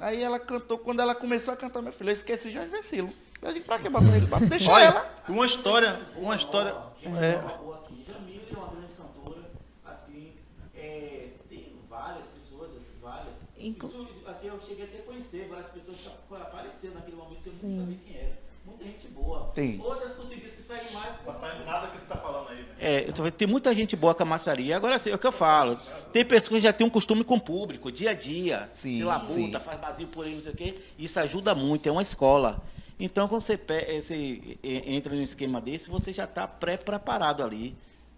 Aí 0.00 0.22
ela 0.22 0.38
cantou, 0.40 0.78
quando 0.78 1.00
ela 1.00 1.14
começou 1.14 1.54
a 1.54 1.56
cantar, 1.56 1.82
meu 1.82 1.92
filho, 1.92 2.08
eu 2.10 2.12
esqueci 2.14 2.50
Jorge 2.52 2.68
Vecilo. 2.68 3.12
Eu 3.42 3.52
disse, 3.52 3.66
pra 3.66 3.78
que 3.78 3.88
botar 3.88 4.16
ele? 4.16 4.26
Deixa 4.48 4.70
Olha, 4.72 4.84
ela. 4.84 5.14
uma 5.28 5.46
história, 5.46 6.00
uma 6.16 6.34
história... 6.34 6.74
É, 7.04 7.06
Jamila 7.06 8.42
é 8.50 8.56
uma 8.56 8.66
grande 8.68 8.92
cantora, 8.94 9.50
assim, 9.86 10.32
é, 10.74 11.28
tem 11.48 11.72
várias 11.88 12.26
pessoas, 12.26 12.70
assim, 12.76 12.90
várias. 13.00 13.36
Inclu- 13.58 13.88
Isso, 13.88 14.06
assim, 14.26 14.46
eu 14.46 14.60
cheguei 14.60 14.84
até 14.84 14.98
a 14.98 15.02
conhecer 15.02 15.46
várias 15.48 15.68
pessoas 15.70 15.96
que 15.98 16.34
apareceram 16.34 16.94
naquele 16.94 17.16
momento 17.16 17.40
que 17.42 17.48
eu 17.48 17.52
Sim. 17.52 17.68
não 17.70 17.80
sabia 17.84 17.98
quem 18.06 18.16
era. 18.16 18.38
Muita 18.64 18.84
gente 18.84 19.08
boa. 19.08 19.50
Tem. 19.54 19.80
Outras 19.80 20.12
conseguiram 20.12 20.48
se 20.48 20.62
sair 20.62 20.92
mais. 20.92 21.16
Tá 21.24 21.32
saindo 21.34 21.64
nada 21.64 21.86
que 21.88 21.98
você 22.00 22.06
tá 22.06 22.16
falando 22.16 22.50
aí, 22.50 22.56
velho. 22.56 22.68
É, 22.78 23.08
eu 23.08 23.12
tô 23.14 23.22
vendo, 23.22 23.32
tem 23.32 23.48
muita 23.48 23.74
gente 23.74 23.96
boa 23.96 24.14
com 24.14 24.22
a 24.22 24.26
maçaria. 24.26 24.76
Agora, 24.76 24.96
assim, 24.96 25.10
é 25.10 25.14
o 25.14 25.18
que 25.18 25.26
eu 25.26 25.32
falo. 25.32 25.76
Tem 26.12 26.22
pessoas 26.24 26.48
que 26.50 26.60
já 26.60 26.72
têm 26.72 26.86
um 26.86 26.90
costume 26.90 27.24
com 27.24 27.36
o 27.36 27.40
público, 27.40 27.90
dia 27.90 28.10
a 28.10 28.14
dia. 28.14 28.68
Sim, 28.74 28.98
Se 28.98 29.04
labuta, 29.04 29.58
faz 29.58 29.80
barzinho 29.80 30.08
por 30.10 30.26
aí, 30.26 30.34
não 30.34 30.40
sei 30.42 30.52
o 30.52 30.54
quê. 30.54 30.74
Isso 30.98 31.18
ajuda 31.18 31.54
muito, 31.54 31.88
é 31.88 31.92
uma 31.92 32.02
escola. 32.02 32.62
Então, 33.00 33.26
quando 33.26 33.40
você, 33.40 33.58
eh, 33.68 34.00
você 34.02 34.58
eh, 34.62 34.82
entra 34.94 35.14
num 35.14 35.22
esquema 35.22 35.60
desse, 35.60 35.88
você 35.88 36.12
já 36.12 36.24
está 36.24 36.46
pré-preparado 36.46 37.42
ali. 37.42 37.74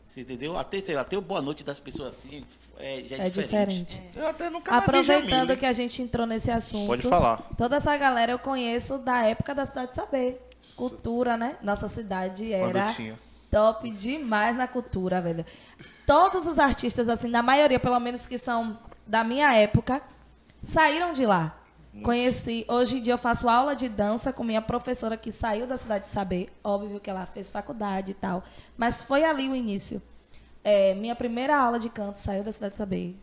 Você 0.09 0.23
entendeu? 0.23 0.57
Até, 0.59 0.81
sei 0.81 0.97
lá, 0.97 1.03
até 1.03 1.17
o 1.17 1.21
boa 1.21 1.41
noite 1.41 1.63
das 1.63 1.79
pessoas 1.79 2.15
assim 2.15 2.45
é, 2.81 3.03
já 3.05 3.17
é, 3.17 3.27
É 3.27 3.31
diferente. 3.31 4.03
Eu 4.15 4.27
até 4.27 4.51
nunca 4.51 4.77
Aproveitando 4.77 5.57
que 5.57 5.67
a 5.67 5.73
gente 5.73 6.03
entrou 6.03 6.27
nesse 6.27 6.51
assunto. 6.51 6.87
Pode 6.87 7.09
falar. 7.09 7.43
Toda 7.57 7.77
essa 7.77 7.97
galera 7.97 8.33
eu 8.33 8.39
conheço 8.39 8.99
da 8.99 9.25
época 9.25 9.55
da 9.55 9.65
Cidade 9.67 9.91
de 9.91 9.97
Saber. 9.97 10.49
Cultura, 10.77 11.37
né? 11.37 11.57
Nossa 11.63 11.89
cidade 11.89 12.53
era 12.53 12.95
top 13.51 13.91
demais 13.91 14.57
na 14.57 14.69
cultura, 14.69 15.21
velho. 15.21 15.45
Todos 16.07 16.47
os 16.47 16.59
artistas, 16.59 17.09
assim, 17.09 17.29
na 17.29 17.43
maioria, 17.43 17.81
pelo 17.81 17.99
menos 17.99 18.27
que 18.27 18.39
são 18.39 18.79
da 19.07 19.25
minha 19.25 19.55
época, 19.55 20.03
saíram 20.63 21.13
de 21.13 21.25
lá. 21.25 21.57
Conheci. 22.03 22.65
Hoje 22.69 22.99
em 22.99 23.03
dia 23.03 23.15
eu 23.15 23.19
faço 23.19 23.49
aula 23.49 23.75
de 23.75 23.89
dança 23.89 24.33
com 24.33 24.45
minha 24.45 24.63
professora 24.63 25.17
que 25.17 25.33
saiu 25.33 25.67
da 25.67 25.77
Cidade 25.77 26.07
de 26.07 26.13
Saber. 26.13 26.49
Óbvio 26.63 27.01
que 27.01 27.11
ela 27.11 27.27
fez 27.27 27.51
faculdade 27.51 28.13
e 28.13 28.15
tal. 28.15 28.45
Mas 28.77 29.03
foi 29.03 29.25
ali 29.25 29.49
o 29.49 29.57
início. 29.57 30.01
É, 30.63 30.95
minha 30.95 31.15
primeira 31.15 31.57
aula 31.57 31.79
de 31.79 31.89
canto 31.89 32.19
saiu 32.19 32.43
da 32.45 32.53
Cidade 32.53 32.73
de 32.75 32.79
Saber. 32.79 33.17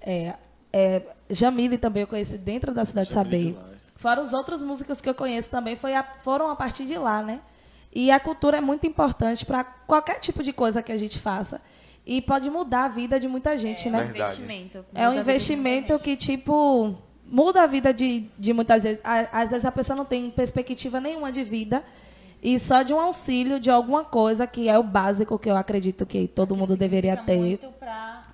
É, 0.00 0.34
é, 0.72 1.02
Jamile 1.30 1.78
também 1.78 2.02
eu 2.02 2.06
conheci 2.06 2.36
dentro 2.38 2.74
da 2.74 2.84
Cidade 2.84 3.08
de 3.08 3.14
Saber. 3.14 3.56
Fora 3.96 4.20
os 4.20 4.32
outros 4.32 4.62
músicos 4.62 5.00
que 5.00 5.08
eu 5.08 5.14
conheço 5.14 5.48
também 5.48 5.76
foi 5.76 5.94
a- 5.94 6.02
foram 6.20 6.50
a 6.50 6.56
partir 6.56 6.84
de 6.86 6.96
lá, 6.98 7.22
né? 7.22 7.40
E 7.94 8.10
a 8.10 8.18
cultura 8.18 8.56
é 8.56 8.60
muito 8.60 8.86
importante 8.86 9.44
para 9.46 9.62
qualquer 9.64 10.18
tipo 10.18 10.42
de 10.42 10.52
coisa 10.52 10.82
que 10.82 10.90
a 10.90 10.96
gente 10.96 11.18
faça. 11.18 11.60
E 12.04 12.20
pode 12.20 12.50
mudar 12.50 12.84
a 12.86 12.88
vida 12.88 13.20
de 13.20 13.28
muita 13.28 13.56
gente, 13.56 13.86
É 13.86 13.90
um 13.90 13.92
né? 13.92 13.98
Verdade. 14.04 14.20
investimento. 14.42 14.84
É 14.94 15.08
um 15.08 15.14
investimento 15.14 15.92
gente. 15.92 16.02
que, 16.02 16.16
tipo, 16.16 16.96
muda 17.24 17.62
a 17.62 17.66
vida 17.66 17.94
de, 17.94 18.26
de 18.38 18.52
muitas 18.52 18.82
vezes. 18.82 19.00
Às 19.04 19.50
vezes 19.50 19.64
a 19.64 19.70
pessoa 19.70 19.96
não 19.96 20.04
tem 20.04 20.28
perspectiva 20.30 20.98
nenhuma 21.00 21.30
de 21.30 21.44
vida 21.44 21.84
e 22.42 22.58
só 22.58 22.82
de 22.82 22.92
um 22.92 22.98
auxílio 22.98 23.60
de 23.60 23.70
alguma 23.70 24.04
coisa 24.04 24.46
que 24.48 24.68
é 24.68 24.76
o 24.76 24.82
básico 24.82 25.38
que 25.38 25.48
eu 25.48 25.56
acredito 25.56 26.04
que 26.04 26.26
todo 26.26 26.56
mundo 26.56 26.76
deveria 26.76 27.16
ter 27.16 27.60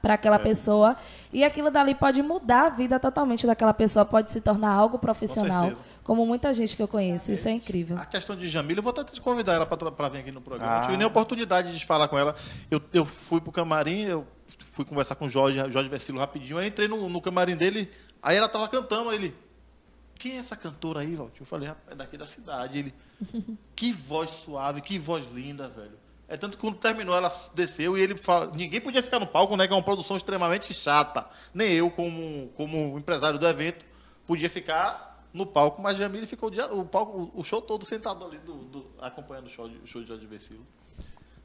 para 0.01 0.15
aquela 0.15 0.39
pessoa. 0.39 0.97
E 1.31 1.45
aquilo 1.45 1.71
dali 1.71 1.95
pode 1.95 2.23
mudar 2.23 2.69
a 2.69 2.71
vida 2.71 2.99
totalmente 2.99 3.47
daquela 3.47 3.75
pessoa, 3.75 4.07
pode 4.07 4.33
se 4.33 4.41
tornar 4.41 4.71
algo 4.71 4.99
profissional, 4.99 5.73
como 6.03 6.25
muita 6.25 6.55
gente 6.55 6.75
que 6.75 6.83
eu 6.83 6.89
conheço. 6.89 7.31
Isso 7.31 7.47
é 7.49 7.53
incrível. 7.53 7.99
A 7.99 8.07
questão 8.07 8.35
de 8.35 8.49
Jamila, 8.49 8.79
eu 8.79 8.83
vou 8.83 8.93
até 8.93 9.05
te 9.05 9.21
convidar 9.21 9.53
ela 9.53 9.67
para 9.67 10.09
vir 10.09 10.21
aqui 10.21 10.33
no 10.33 10.41
programa. 10.41 10.73
Ah. 10.73 10.79
Não 10.79 10.87
tive 10.87 10.97
nem 10.97 11.07
oportunidade 11.07 11.77
de 11.77 11.85
falar 11.85 12.09
com 12.09 12.19
ela. 12.19 12.35
Eu, 12.71 12.81
eu 12.95 13.05
fui 13.05 13.43
pro 13.43 13.53
camarim, 13.53 14.05
eu 14.05 14.27
fui 14.73 14.87
conversar 14.87 15.17
com 15.17 15.27
o 15.27 15.29
Jorge, 15.29 15.59
Jorge 15.71 15.91
Vecilo 15.91 16.19
rapidinho. 16.19 16.57
Aí 16.57 16.69
entrei 16.69 16.89
no, 16.89 17.11
no 17.11 17.21
camarim 17.21 17.57
dele, 17.57 17.91
aí 18.23 18.39
ela 18.39 18.49
tava 18.49 18.67
cantando, 18.69 19.11
aí 19.11 19.17
ele. 19.17 19.48
Quem 20.19 20.33
é 20.33 20.39
essa 20.39 20.57
cantora 20.57 21.01
aí, 21.01 21.15
Valtinho? 21.15 21.43
Eu 21.43 21.47
falei, 21.47 21.69
rapaz, 21.69 21.93
é 21.93 21.95
daqui 21.95 22.19
da 22.19 22.27
cidade. 22.27 22.79
Ele. 22.79 22.95
Que 23.77 23.93
voz 23.93 24.31
suave, 24.31 24.81
que 24.81 24.99
voz 24.99 25.25
linda, 25.33 25.69
velho. 25.69 25.97
É 26.29 26.37
tanto 26.37 26.57
que 26.57 26.61
quando 26.61 26.77
terminou, 26.77 27.15
ela 27.15 27.33
desceu 27.55 27.97
e 27.97 28.01
ele 28.03 28.17
fala. 28.17 28.51
Ninguém 28.55 28.81
podia 28.81 29.03
ficar 29.03 29.19
no 29.21 29.27
palco, 29.27 29.57
né? 29.57 29.67
Que 29.67 29.73
é 29.73 29.77
uma 29.77 29.83
produção 29.83 30.17
extremamente 30.17 30.75
chata. 30.75 31.25
Nem 31.55 31.73
eu, 31.73 31.91
como, 31.91 32.49
como 32.57 32.99
empresário 32.99 33.39
do 33.39 33.47
evento, 33.49 33.85
podia 34.27 34.51
ficar 34.51 35.07
no 35.33 35.47
palco, 35.47 35.81
mas 35.81 35.97
Jamile 35.97 36.27
ficou 36.27 36.49
o, 36.49 36.53
dia- 36.53 36.67
o 36.73 36.85
palco, 36.85 37.31
o, 37.35 37.45
show 37.45 37.63
todo 37.63 37.85
sentado 37.85 38.25
ali, 38.25 38.39
do, 38.39 38.55
do- 38.65 38.87
acompanhando 39.01 39.47
o 39.47 39.51
show, 39.51 39.69
de- 39.69 39.77
o 39.79 39.87
show 39.87 40.03
de 40.03 40.09
Jorge 40.09 40.27
Vecilo. 40.27 40.67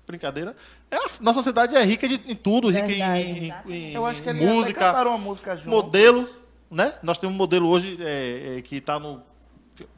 Brincadeira. 0.05 0.55
É, 0.91 0.97
nossa 1.21 1.41
cidade 1.43 1.75
é 1.75 1.83
rica 1.83 2.07
de, 2.07 2.15
em 2.29 2.35
tudo, 2.35 2.67
rica 2.69 2.85
em, 2.91 3.39
Verdade. 3.39 3.63
em- 3.69 3.73
em- 3.91 3.93
Eu 3.93 4.05
acho 4.05 4.21
que 4.21 4.29
em 4.29 4.33
eles 4.37 4.45
música, 4.49 4.79
cantaram 4.81 5.11
uma 5.11 5.17
música 5.17 5.55
junto. 5.55 5.69
modelo, 5.69 6.27
né? 6.73 6.93
Nós 7.03 7.17
temos 7.17 7.35
um 7.35 7.37
modelo 7.37 7.69
hoje 7.69 7.97
é, 8.01 8.57
é, 8.57 8.61
que 8.61 8.77
está 8.77 8.99
no. 8.99 9.21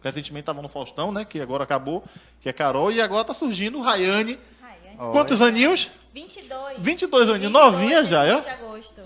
Recentemente 0.02 0.44
estava 0.44 0.62
no 0.62 0.68
Faustão, 0.68 1.12
né? 1.12 1.26
Que 1.26 1.40
agora 1.42 1.64
acabou, 1.64 2.04
que 2.40 2.48
é 2.48 2.54
Carol, 2.54 2.92
e 2.92 3.02
agora 3.02 3.22
está 3.22 3.34
surgindo 3.34 3.82
Rayane. 3.82 4.40
Rayane. 4.62 4.98
Olha. 4.98 5.12
Quantos 5.12 5.42
aninhos? 5.42 5.92
22. 6.14 6.80
22 6.80 7.30
aninhos, 7.30 7.52
novinha 7.52 8.04
já, 8.04 8.22
ó. 8.22 8.40
de 8.40 8.50
agosto. 8.50 9.02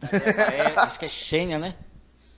É, 0.00 0.78
acho 0.80 0.98
que 0.98 1.04
é 1.04 1.08
Xênia, 1.08 1.58
né? 1.58 1.74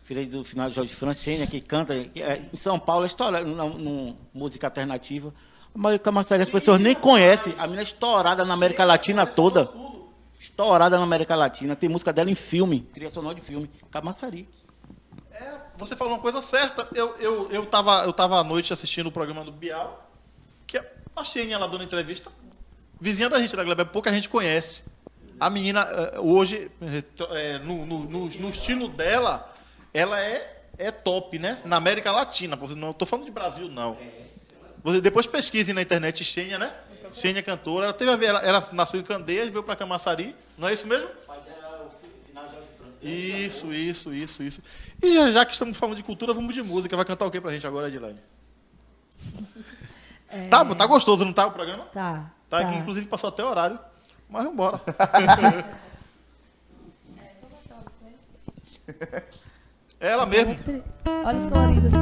Filha 0.04 0.26
do 0.26 0.42
final 0.42 0.68
de 0.68 0.74
Jorge 0.74 0.94
França, 0.94 1.22
Xênia, 1.22 1.46
que 1.46 1.60
canta. 1.60 1.94
que 2.04 2.22
é, 2.22 2.42
em 2.52 2.56
São 2.56 2.78
Paulo 2.78 3.04
é 3.04 3.06
estourada, 3.06 3.44
numa, 3.44 4.16
música 4.32 4.66
alternativa. 4.66 5.32
A 5.74 5.78
maioria 5.78 5.98
Camaçari 5.98 6.42
as 6.42 6.48
pessoas 6.48 6.80
nem 6.80 6.94
conhecem. 6.94 7.54
A 7.58 7.62
menina 7.62 7.82
é 7.82 7.84
estourada 7.84 8.44
na 8.44 8.54
América 8.54 8.84
Latina 8.84 9.24
toda. 9.24 9.70
Estourada 10.40 10.96
na 10.96 11.04
América 11.04 11.36
Latina. 11.36 11.76
Tem 11.76 11.86
música 11.86 12.14
dela 12.14 12.30
em 12.30 12.34
filme, 12.34 12.80
trilha 12.94 13.10
sonora 13.10 13.34
de 13.34 13.42
filme. 13.42 13.70
Camaçari. 13.90 14.48
É, 15.32 15.52
você 15.76 15.94
falou 15.94 16.14
uma 16.14 16.18
coisa 16.18 16.40
certa. 16.40 16.88
Eu, 16.94 17.14
eu, 17.18 17.50
eu, 17.52 17.66
tava, 17.66 18.04
eu 18.04 18.12
tava 18.12 18.38
à 18.40 18.42
noite 18.42 18.72
assistindo 18.72 19.08
o 19.08 19.12
programa 19.12 19.44
do 19.44 19.52
Bial, 19.52 20.10
que 20.66 20.78
a 21.14 21.22
Xenia 21.22 21.58
lá 21.58 21.66
dando 21.66 21.84
entrevista, 21.84 22.30
vizinha 22.98 23.28
da 23.28 23.38
gente, 23.38 23.54
da 23.54 23.62
Gleba, 23.62 23.84
pouca 23.84 24.10
gente 24.10 24.30
conhece. 24.30 24.82
A 25.38 25.50
menina, 25.50 25.82
eh, 25.82 26.18
hoje, 26.20 26.70
eh, 26.80 27.02
eh, 27.32 27.58
no, 27.58 27.84
no, 27.84 27.98
no- 28.04 28.26
no 28.28 28.48
estilo 28.50 28.88
dela, 28.88 29.42
ela 29.92 30.20
é, 30.22 30.62
é 30.78 30.90
top, 30.90 31.38
né? 31.38 31.60
Na 31.66 31.76
América 31.76 32.10
Latina. 32.12 32.58
Não 32.76 32.90
estou 32.92 33.06
falando 33.06 33.26
de 33.26 33.30
Brasil, 33.30 33.68
não. 33.68 33.98
Você 34.82 35.02
depois 35.02 35.26
pesquise 35.26 35.74
na 35.74 35.82
internet 35.82 36.24
Xenia, 36.24 36.58
né? 36.58 36.72
Xenia 37.12 37.42
cantora. 37.42 37.86
Ela, 37.86 37.92
teve 37.92 38.10
a 38.10 38.16
ver, 38.16 38.26
ela, 38.26 38.40
ela 38.40 38.68
nasceu 38.72 39.00
em 39.00 39.04
Candeias, 39.04 39.50
veio 39.50 39.62
para 39.62 39.76
Camaçari. 39.76 40.34
Não 40.56 40.68
é 40.68 40.74
isso 40.74 40.86
mesmo? 40.86 41.08
Isso, 43.02 43.72
isso, 43.72 44.12
isso, 44.12 44.42
isso. 44.42 44.62
E 45.02 45.14
já, 45.14 45.30
já 45.32 45.46
que 45.46 45.52
estamos 45.52 45.78
falando 45.78 45.96
de 45.96 46.02
cultura, 46.02 46.34
vamos 46.34 46.54
de 46.54 46.62
música. 46.62 46.94
Vai 46.96 47.04
cantar 47.04 47.24
o 47.26 47.30
que 47.30 47.40
pra 47.40 47.50
gente 47.52 47.66
agora, 47.66 47.88
Edilane? 47.88 48.20
Tá, 50.48 50.64
tá 50.76 50.86
gostoso, 50.86 51.24
não 51.24 51.32
tá 51.32 51.44
o 51.48 51.50
programa? 51.50 51.86
Tá. 51.86 52.30
Tá, 52.48 52.62
tá. 52.62 52.74
inclusive 52.74 53.04
passou 53.08 53.30
até 53.30 53.42
o 53.42 53.48
horário. 53.48 53.80
Mas 54.28 54.44
vambora. 54.44 54.80
Ela 59.98 60.24
mesmo. 60.26 60.56
Olhos 61.24 61.48
coloridos. 61.48 61.92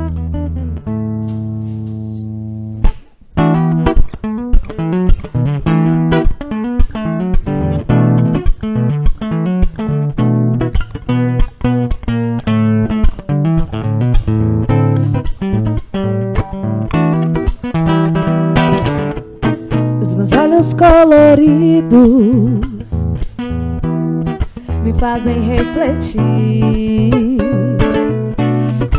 Fazem 25.09 25.41
refletir. 25.41 26.21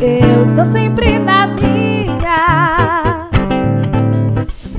Eu 0.02 0.42
estou 0.42 0.66
sempre 0.66 1.20
na 1.20 1.46
minha 1.46 3.30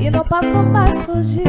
e 0.00 0.10
não 0.10 0.24
posso 0.24 0.56
mais 0.56 1.00
fugir. 1.02 1.44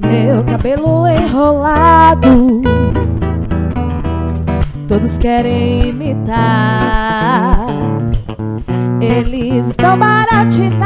Meu 0.00 0.42
cabelo 0.42 1.06
enrolado, 1.06 2.62
todos 4.88 5.18
querem 5.18 5.90
imitar. 5.90 7.64
Eles 9.00 9.68
estão 9.68 9.96
baratinados, 9.96 10.82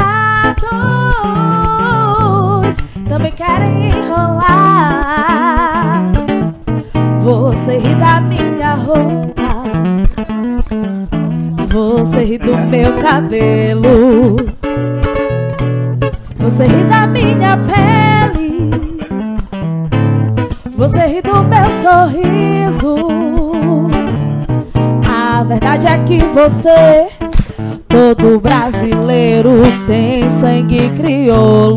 também 3.08 3.32
querem 3.32 3.88
enrolar. 3.88 5.31
Você 12.04 12.24
ri 12.24 12.36
do 12.36 12.56
meu 12.56 13.00
cabelo, 13.00 14.36
você 16.36 16.66
ri 16.66 16.82
da 16.82 17.06
minha 17.06 17.56
pele, 17.56 18.70
você 20.76 21.06
ri 21.06 21.22
do 21.22 21.44
meu 21.44 21.64
sorriso. 21.80 22.96
A 25.08 25.44
verdade 25.44 25.86
é 25.86 25.98
que 26.02 26.18
você 26.18 27.08
Todo 27.86 28.40
brasileiro 28.40 29.50
tem 29.86 30.28
sangue 30.40 30.88
crioulo. 30.96 31.76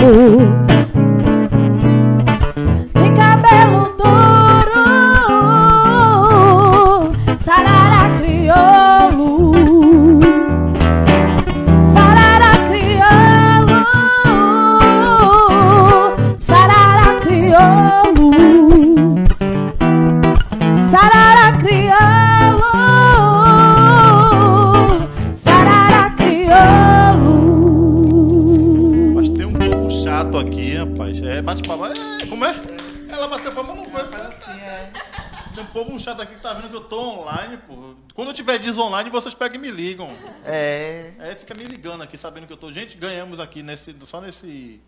Chato 36.06 36.22
aqui 36.22 36.36
que 36.36 36.42
tá 36.42 36.54
vendo 36.54 36.70
que 36.70 36.76
eu 36.76 36.84
tô 36.84 37.02
online, 37.02 37.58
pô. 37.58 37.96
Quando 38.14 38.28
eu 38.28 38.34
tiver 38.34 38.60
dias 38.60 38.78
online, 38.78 39.10
vocês 39.10 39.34
pegam 39.34 39.58
e 39.58 39.60
me 39.60 39.72
ligam. 39.72 40.08
É. 40.46 41.16
É, 41.20 41.36
fica 41.36 41.56
me 41.56 41.64
ligando 41.64 42.04
aqui, 42.04 42.16
sabendo 42.16 42.46
que 42.46 42.54
eu 42.54 42.58
tô. 42.58 42.72
Gente, 42.72 42.96
ganhamos 42.96 43.40
aqui 43.40 43.64
nesse, 43.64 43.96
só 44.06 44.22
nesse, 44.22 44.80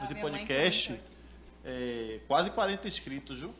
nesse 0.00 0.14
podcast 0.14 0.98
é, 1.64 2.20
quase 2.26 2.50
40 2.50 2.88
inscritos, 2.88 3.40
viu? 3.40 3.54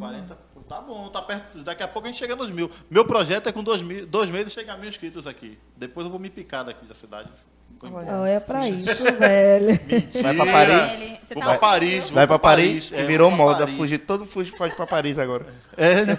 40, 0.00 0.34
pô, 0.34 0.60
tá 0.62 0.80
bom, 0.80 1.08
tá 1.10 1.22
perto. 1.22 1.62
Daqui 1.62 1.84
a 1.84 1.88
pouco 1.88 2.08
a 2.08 2.10
gente 2.10 2.18
chega 2.18 2.34
nos 2.34 2.50
mil. 2.50 2.68
Meu 2.90 3.04
projeto 3.04 3.48
é 3.48 3.52
com 3.52 3.62
dois, 3.62 3.80
mil, 3.80 4.04
dois 4.04 4.28
meses 4.28 4.52
chegar 4.52 4.74
a 4.74 4.76
mil 4.76 4.88
inscritos 4.88 5.28
aqui. 5.28 5.56
Depois 5.76 6.04
eu 6.04 6.10
vou 6.10 6.18
me 6.18 6.28
picar 6.28 6.64
daqui 6.64 6.84
da 6.86 6.94
cidade. 6.94 7.30
Olha 7.82 8.40
pra 8.40 8.68
isso, 8.68 9.04
velho. 9.18 9.78
Vai 10.22 10.34
pra 10.34 10.46
Paris. 10.46 11.18
Você 11.22 11.34
Vou 11.34 11.42
tá 11.42 11.48
pra 11.50 11.58
Paris. 11.58 12.10
Vai 12.10 12.26
pra 12.26 12.38
Paris, 12.38 12.92
é, 12.92 12.96
que 12.96 13.02
virou 13.04 13.30
moda. 13.30 13.60
Paris. 13.60 13.76
Fugir, 13.76 13.98
todo 13.98 14.20
mundo 14.20 14.30
foge 14.30 14.52
pra 14.76 14.86
Paris 14.86 15.18
agora. 15.18 15.46
É, 15.76 16.04
né? 16.04 16.18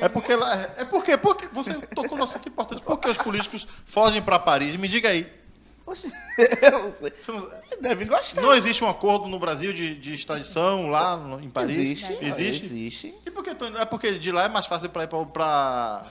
É 0.00 0.08
porque 0.08 0.34
lá. 0.34 0.68
É 0.76 0.84
porque, 0.84 1.16
porque 1.16 1.46
você 1.52 1.74
tocou 1.74 2.16
no 2.16 2.24
assunto 2.24 2.48
importante. 2.48 2.80
Por 2.82 2.98
que 2.98 3.08
os 3.08 3.16
políticos 3.18 3.66
fogem 3.86 4.22
para 4.22 4.38
Paris? 4.38 4.76
Me 4.76 4.86
diga 4.88 5.08
aí. 5.08 5.26
Poxa, 5.84 6.06
eu 6.62 6.94
sei. 7.00 7.10
Você 7.22 7.32
não- 7.32 7.50
Deve 7.80 8.04
gostar. 8.04 8.40
Não 8.42 8.54
existe 8.54 8.82
um 8.84 8.88
acordo 8.90 9.26
no 9.28 9.38
Brasil 9.38 9.72
de, 9.72 9.94
de 9.94 10.12
extradição 10.14 10.88
lá 10.90 11.16
no- 11.16 11.40
em 11.40 11.48
Paris? 11.48 11.76
Existe. 11.76 12.12
Existe? 12.20 12.64
Existe. 12.66 13.14
E 13.26 13.30
por 13.30 13.42
que 13.44 13.50
é 13.50 13.84
porque 13.84 14.18
de 14.18 14.30
lá 14.32 14.44
é 14.44 14.48
mais 14.48 14.66
fácil 14.66 14.88
para 14.90 15.04
ir 15.04 15.08
para 15.08 16.02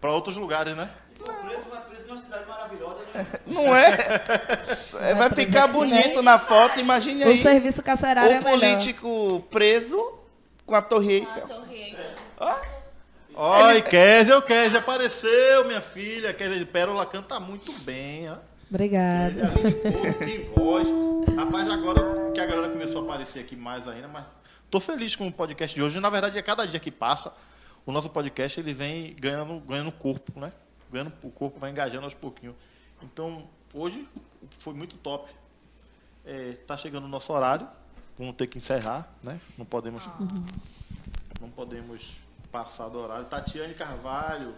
para 0.00 0.10
outros 0.12 0.36
lugares, 0.36 0.76
né? 0.76 0.88
Não 1.26 2.89
é? 3.76 5.10
É, 5.10 5.14
Vai 5.14 5.30
ficar 5.30 5.66
bonito 5.68 6.22
na 6.22 6.38
foto, 6.38 6.78
imagine 6.80 7.24
O 7.24 7.28
aí. 7.28 7.38
serviço 7.42 7.82
carcerário 7.82 8.32
é 8.32 8.40
O 8.40 8.44
melhor. 8.44 8.52
político 8.60 9.44
preso 9.50 10.18
com 10.66 10.74
a 10.74 10.82
Torre 10.82 11.14
Eiffel. 11.14 11.48
Oi, 13.34 13.82
Kézia, 13.82 14.38
o 14.38 14.42
Kézia 14.42 14.78
apareceu, 14.80 15.64
minha 15.66 15.80
filha. 15.80 16.34
Kézia 16.34 16.58
de 16.58 16.64
Pérola 16.66 17.06
canta 17.06 17.38
muito 17.40 17.72
bem, 17.82 18.28
ó. 18.30 18.36
Obrigada. 18.68 19.50
Tem 20.18 20.44
voz. 20.54 20.86
Rapaz, 21.36 21.68
agora 21.70 22.30
que 22.32 22.40
a 22.40 22.46
galera 22.46 22.68
começou 22.70 23.02
a 23.02 23.04
aparecer 23.04 23.40
aqui 23.40 23.56
mais 23.56 23.88
ainda, 23.88 24.08
mas 24.08 24.24
tô 24.70 24.78
feliz 24.78 25.16
com 25.16 25.26
o 25.26 25.32
podcast 25.32 25.74
de 25.74 25.82
hoje. 25.82 25.98
Na 26.00 26.10
verdade, 26.10 26.38
a 26.38 26.42
cada 26.42 26.66
dia 26.66 26.78
que 26.78 26.90
passa, 26.90 27.32
o 27.86 27.90
nosso 27.92 28.08
podcast 28.10 28.60
ele 28.60 28.72
vem 28.72 29.16
ganhando, 29.18 29.58
ganhando 29.60 29.90
corpo, 29.90 30.38
né? 30.38 30.52
Ganhando 30.92 31.12
o 31.22 31.30
corpo, 31.30 31.58
vai 31.58 31.70
engajando 31.70 32.04
aos 32.04 32.14
pouquinhos. 32.14 32.54
Então, 33.02 33.44
hoje 33.72 34.06
foi 34.58 34.74
muito 34.74 34.96
top. 34.96 35.30
É, 36.24 36.52
tá 36.66 36.76
chegando 36.76 37.04
o 37.04 37.08
nosso 37.08 37.32
horário. 37.32 37.66
Vamos 38.18 38.36
ter 38.36 38.46
que 38.46 38.58
encerrar, 38.58 39.08
né? 39.22 39.40
Não 39.56 39.64
podemos, 39.64 40.04
não 41.40 41.48
podemos 41.50 42.02
passar 42.52 42.88
do 42.88 42.98
horário. 42.98 43.24
Tatiane 43.24 43.72
Carvalho, 43.74 44.54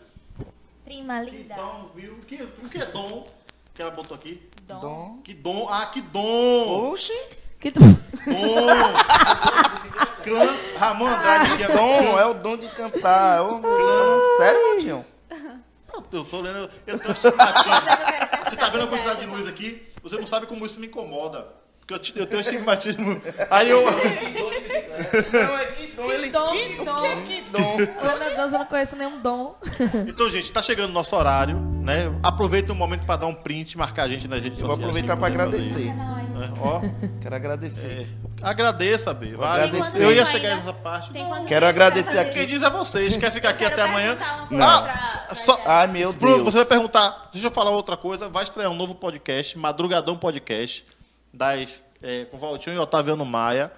Prima 0.84 1.24
que 1.24 1.30
linda. 1.30 1.55
dom, 1.55 1.90
viu? 1.95 2.16
Que, 2.26 2.43
o 2.43 2.68
que 2.68 2.78
é 2.78 2.86
dom? 2.86 3.24
Que 3.72 3.82
ela 3.82 3.93
botou 3.93 4.16
aqui? 4.16 4.43
Dom. 4.66 5.20
Que 5.22 5.32
dom? 5.32 5.68
Ah, 5.68 5.86
que 5.86 6.01
dom! 6.01 6.90
Oxi. 6.93 7.12
Que 7.61 7.70
tu- 7.70 7.78
Dom! 7.80 8.66
Clã 10.24 10.47
Ramon 10.78 11.07
Andrade. 11.07 11.57
que 11.57 11.62
é 11.64 11.68
Dom 11.68 12.18
é 12.18 12.26
o 12.26 12.34
dom 12.34 12.57
de 12.57 12.68
cantar. 12.70 13.38
É 13.38 13.43
o- 13.43 14.36
Sério, 14.38 14.68
Valtinho? 14.70 15.05
Eu 16.12 16.24
tô 16.24 16.40
lendo, 16.40 16.70
eu 16.86 16.99
tenho 16.99 17.12
estigmatismo. 17.12 17.72
Você 18.45 18.57
tá 18.57 18.68
vendo 18.70 18.84
a 18.84 18.86
quantidade 18.86 19.20
de 19.20 19.26
luz 19.26 19.47
aqui? 19.49 19.82
Você 20.03 20.16
não 20.16 20.26
sabe 20.26 20.47
como 20.47 20.64
isso 20.66 20.78
me 20.80 20.86
incomoda. 20.86 21.47
Porque 21.80 21.95
eu, 21.95 21.99
te- 21.99 22.12
eu 22.16 22.26
tenho 22.26 22.40
estigmatismo. 22.40 23.20
Aí 23.51 23.68
eu. 23.70 23.82
Não, 25.32 25.59
é 25.59 25.64
que 25.66 25.86
dom. 25.97 26.11
Ele 26.12 26.30
dom, 26.30 26.51
que, 26.53 26.68
que 26.76 26.84
dom. 26.84 27.03
que, 27.03 27.43
que 27.43 27.51
dom. 27.51 27.76
Oh, 27.76 28.18
meu 28.18 28.36
Deus, 28.36 28.53
eu 28.53 28.59
não 28.59 28.66
conheço 28.66 28.95
nenhum 28.97 29.20
dom. 29.20 29.57
Então, 30.07 30.28
gente, 30.30 30.53
tá 30.53 30.62
chegando 30.62 30.90
o 30.90 30.93
nosso 30.93 31.14
horário, 31.16 31.59
né? 31.59 32.12
Aproveita 32.22 32.72
o 32.72 32.76
momento 32.76 33.05
pra 33.05 33.16
dar 33.16 33.26
um 33.26 33.34
print, 33.34 33.76
marcar 33.76 34.05
a 34.05 34.09
gente 34.09 34.28
nas 34.28 34.40
redes 34.43 34.59
Eu 34.61 34.66
vou 34.66 34.76
aproveitar 34.76 35.16
fazer 35.16 35.32
agradecer. 35.32 35.93
Né? 36.33 36.53
Ó, 36.61 36.80
Quero 37.20 37.35
agradecer. 37.35 38.09
agradeça, 38.43 39.12
B. 39.14 39.35
Vai. 39.37 39.64
agradecer. 39.64 40.03
Eu 40.05 40.12
ia 40.12 40.26
chegar 40.26 40.57
nessa 40.57 40.72
parte. 40.72 41.11
Quero 41.47 41.66
agradecer 41.66 42.18
aqui. 42.18 42.35
Quem 42.35 42.47
diz 42.47 42.62
é 42.62 42.70
vocês. 42.70 43.16
Quer 43.16 43.30
ficar 43.30 43.51
aqui 43.51 43.64
até 43.64 43.83
amanhã? 43.83 44.16
Não. 44.51 44.83
pra- 44.83 45.24
pra 45.26 45.35
Só-. 45.35 45.61
Ai, 45.64 45.87
meu 45.87 46.12
Bruno, 46.12 46.37
Deus. 46.37 46.47
você 46.53 46.59
vai 46.59 46.66
perguntar. 46.66 47.28
Deixa 47.33 47.47
eu 47.49 47.53
falar 47.53 47.70
outra 47.70 47.97
coisa. 47.97 48.28
Vai 48.28 48.45
estrear 48.45 48.70
um 48.70 48.74
novo 48.76 48.95
podcast, 48.95 49.57
Madrugadão 49.59 50.16
Podcast, 50.16 50.85
das, 51.33 51.78
é, 52.03 52.24
com 52.26 52.37
Valtinho 52.37 52.76
e 52.76 52.78
Otaviano 52.78 53.24
Maia, 53.24 53.70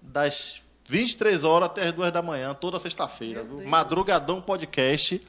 das 0.00 0.62
23 0.88 1.44
horas 1.44 1.66
até 1.66 1.88
as 1.88 1.92
2 1.94 2.12
da 2.12 2.22
manhã, 2.22 2.54
toda 2.54 2.78
sexta-feira. 2.78 3.44
Madrugadão 3.66 4.40
Podcast. 4.40 5.20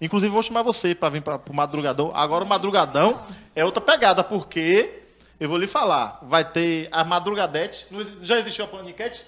Inclusive, 0.00 0.30
vou 0.32 0.44
chamar 0.44 0.62
você 0.62 0.94
para 0.94 1.08
vir 1.08 1.22
para 1.22 1.40
o 1.50 1.52
Madrugadão. 1.54 2.12
Agora, 2.14 2.44
o 2.44 2.46
Madrugadão 2.46 3.20
é 3.56 3.64
outra 3.64 3.80
pegada, 3.80 4.22
porque 4.22 5.02
eu 5.40 5.48
vou 5.48 5.58
lhe 5.58 5.66
falar. 5.66 6.18
Vai 6.22 6.44
ter 6.44 6.88
a 6.92 7.04
Madrugadete. 7.04 7.86
Já 8.22 8.38
existiu 8.38 8.64
a 8.64 8.68
Paniquete? 8.68 9.24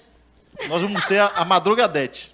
Nós 0.67 0.81
vamos 0.81 1.03
ter 1.05 1.19
a, 1.19 1.27
a 1.27 1.45
Madrugadete. 1.45 2.31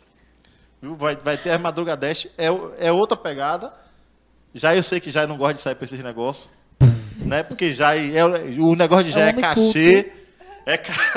Viu? 0.82 0.95
Vai, 0.95 1.15
vai 1.15 1.38
ter 1.38 1.51
a 1.51 1.57
Madrugadete. 1.57 2.32
É, 2.38 2.47
é 2.80 2.91
outra 2.91 3.15
pegada. 3.17 3.73
Já 4.53 4.75
eu 4.75 4.84
sei 4.84 4.99
que 4.99 5.11
já 5.11 5.28
não 5.28 5.38
gosta 5.38 5.53
de 5.55 5.61
sair 5.61 5.75
para 5.75 5.86
esses 5.86 6.03
negócios. 6.03 6.49
né? 7.17 7.43
Porque 7.43 7.71
já 7.71 7.95
é, 7.95 8.23
o 8.25 8.75
negócio 8.75 9.05
de 9.05 9.11
já 9.11 9.21
É 9.21 9.30
é 9.30 9.34
cachê. 9.34 10.11
É 10.65 10.78
caro. 10.78 10.97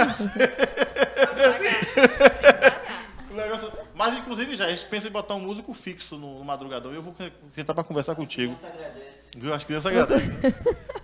O 3.30 3.34
negócio- 3.34 3.72
Mas, 3.94 4.14
inclusive, 4.18 4.56
já, 4.56 4.66
a 4.66 4.70
gente 4.70 4.84
pensa 4.86 5.08
em 5.08 5.10
botar 5.10 5.34
um 5.34 5.40
músico 5.40 5.72
fixo 5.72 6.16
no, 6.16 6.38
no 6.38 6.44
madrugadão 6.44 6.92
e 6.92 6.96
eu 6.96 7.02
vou 7.02 7.14
tentar 7.54 7.74
para 7.74 7.84
conversar 7.84 8.14
contigo. 8.14 8.56
Viu? 9.36 9.52
As 9.54 9.64
crianças 9.64 9.86
agradecem. 9.92 10.30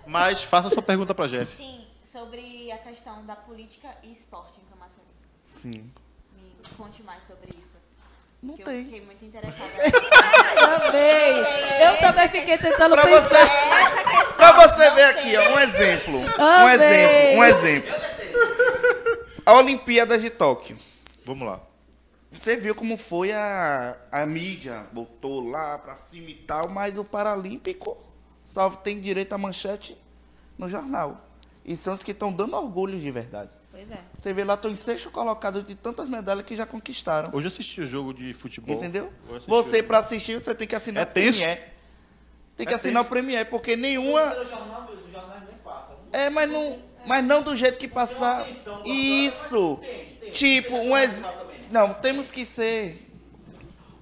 Mas 0.05 0.43
faça 0.43 0.67
a 0.67 0.71
sua 0.71 0.81
pergunta 0.81 1.13
pra 1.15 1.27
Jeff. 1.27 1.55
Sim, 1.55 1.85
sobre 2.03 2.71
a 2.71 2.77
questão 2.77 3.25
da 3.25 3.35
política 3.35 3.89
e 4.03 4.11
esporte 4.11 4.59
em 4.59 4.65
Camaçari. 4.69 5.07
Sim. 5.45 5.91
Me 6.35 6.53
conte 6.77 7.03
mais 7.03 7.23
sobre 7.23 7.49
isso. 7.57 7.77
Não 8.41 8.55
que 8.55 8.61
Eu 8.61 8.65
tem. 8.65 8.83
fiquei 8.85 9.01
muito 9.01 9.25
interessada. 9.25 9.69
Também. 10.55 11.37
Eu 11.81 11.97
também 11.99 12.29
fiquei 12.29 12.57
tentando 12.57 12.93
Pra 12.93 13.03
pensar. 13.03 13.21
você, 13.21 13.35
Essa 13.35 14.03
questão 14.03 14.35
pra 14.55 14.67
você 14.67 14.89
ver 14.91 15.13
tem. 15.15 15.35
aqui, 15.35 15.37
ó, 15.37 15.55
um 15.55 15.59
exemplo. 15.59 16.19
Um 16.19 16.69
exemplo, 16.69 17.37
um 17.39 17.43
exemplo. 17.43 17.95
A 19.45 19.53
Olimpíada 19.53 20.17
de 20.17 20.29
Tóquio. 20.29 20.77
Vamos 21.25 21.47
lá. 21.47 21.59
Você 22.31 22.55
viu 22.57 22.75
como 22.75 22.97
foi 22.97 23.31
a, 23.31 23.97
a 24.11 24.25
mídia, 24.25 24.85
botou 24.91 25.49
lá 25.49 25.77
pra 25.79 25.95
cima 25.95 26.29
e 26.29 26.35
tal, 26.35 26.67
mas 26.69 26.97
o 26.97 27.03
Paralímpico 27.03 27.97
só 28.47 28.69
tem 28.69 29.01
direito 29.01 29.33
à 29.33 29.37
manchete 29.37 29.97
no 30.57 30.69
jornal. 30.69 31.21
E 31.65 31.75
são 31.75 31.93
os 31.93 32.01
que 32.01 32.11
estão 32.11 32.31
dando 32.31 32.55
orgulho 32.55 32.97
de 32.97 33.11
verdade. 33.11 33.49
Pois 33.69 33.91
é. 33.91 33.99
Você 34.15 34.33
vê 34.33 34.45
lá, 34.45 34.53
estão 34.53 34.71
em 34.71 34.75
sexto 34.75 35.11
colocado 35.11 35.61
de 35.61 35.75
tantas 35.75 36.07
medalhas 36.07 36.45
que 36.45 36.55
já 36.55 36.65
conquistaram. 36.65 37.29
Hoje 37.33 37.47
eu 37.47 37.51
assisti 37.51 37.81
o 37.81 37.87
jogo 37.87 38.13
de 38.13 38.33
futebol. 38.33 38.73
Entendeu? 38.73 39.11
Você, 39.45 39.83
pra 39.83 39.97
assistir, 39.97 40.39
você 40.39 40.55
tem 40.55 40.65
que 40.65 40.73
assinar 40.73 41.05
É 41.05 41.09
o 41.09 41.13
tenso. 41.13 41.39
Premiere. 41.39 41.61
Tem 42.55 42.65
que 42.65 42.71
É 42.71 42.75
assinar 42.77 43.03
tenso. 43.03 43.07
o 43.07 43.09
Premiere, 43.09 43.49
porque 43.49 43.75
nenhuma. 43.75 44.33
É, 46.13 46.29
mas 46.29 46.49
não, 46.49 46.79
mas 47.05 47.25
não 47.25 47.43
do 47.43 47.53
jeito 47.53 47.77
que 47.77 47.87
passar. 47.89 48.47
Isso. 48.85 49.77
Tipo, 50.31 50.77
um 50.77 50.97
ex... 50.97 51.21
Não, 51.69 51.93
temos 51.95 52.31
que 52.31 52.45
ser. 52.45 53.05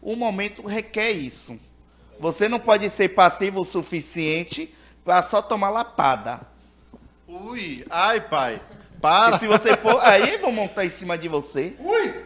O 0.03 0.15
momento 0.15 0.61
requer 0.67 1.13
isso. 1.13 1.59
Você 2.19 2.47
não 2.47 2.59
pode 2.59 2.89
ser 2.89 3.09
passivo 3.09 3.61
o 3.61 3.65
suficiente 3.65 4.73
pra 5.03 5.21
só 5.23 5.41
tomar 5.41 5.69
lapada. 5.69 6.41
Ui, 7.27 7.85
ai, 7.89 8.21
pai. 8.21 8.61
E 8.95 8.99
Para. 9.01 9.37
se 9.37 9.47
você 9.47 9.75
for, 9.77 9.99
aí 10.03 10.37
vão 10.37 10.51
montar 10.51 10.85
em 10.85 10.89
cima 10.89 11.17
de 11.17 11.27
você. 11.27 11.75
Ui. 11.79 12.23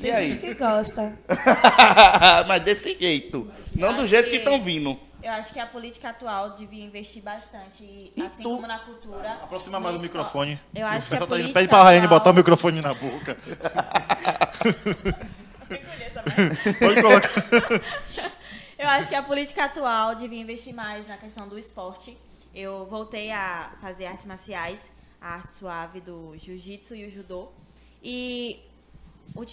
E 0.00 0.04
Tem 0.04 0.12
aí? 0.12 0.30
gente 0.30 0.40
que 0.40 0.54
gosta. 0.54 1.12
mas 2.46 2.62
desse 2.62 2.96
jeito. 2.98 3.50
Não 3.74 3.94
do 3.94 4.06
jeito 4.06 4.30
que 4.30 4.36
estão 4.36 4.60
vindo. 4.60 4.98
Eu 5.22 5.32
acho 5.32 5.54
que 5.54 5.60
a 5.60 5.64
política 5.66 6.10
atual 6.10 6.50
devia 6.50 6.84
investir 6.84 7.22
bastante, 7.22 8.12
E 8.14 8.22
assim 8.22 8.42
tu? 8.42 8.56
como 8.56 8.66
na 8.66 8.78
cultura. 8.80 9.32
Aproxima 9.42 9.80
mais 9.80 9.96
o 9.96 9.98
microfone. 10.00 10.60
Eu 10.74 10.86
acho 10.86 11.08
que 11.08 11.16
a 11.16 11.20
tá 11.20 11.26
política 11.26 11.54
Pede 11.54 11.68
pra 11.68 11.82
Raine 11.82 12.04
atual- 12.04 12.20
botar 12.20 12.30
o 12.30 12.34
microfone 12.34 12.80
na 12.82 12.92
boca. 12.92 13.36
Pode 16.78 17.02
colocar. 17.02 17.30
Eu 18.84 18.90
acho 18.90 19.08
que 19.08 19.14
a 19.14 19.22
política 19.22 19.64
atual 19.64 20.14
devia 20.14 20.38
investir 20.38 20.74
mais 20.74 21.06
na 21.06 21.16
questão 21.16 21.48
do 21.48 21.58
esporte. 21.58 22.18
Eu 22.54 22.84
voltei 22.84 23.30
a 23.30 23.74
fazer 23.80 24.04
artes 24.04 24.26
marciais, 24.26 24.92
a 25.18 25.36
arte 25.36 25.54
suave 25.54 26.02
do 26.02 26.36
jiu-jitsu 26.36 26.94
e 26.94 27.06
o 27.06 27.10
judô. 27.10 27.48
E 28.02 28.60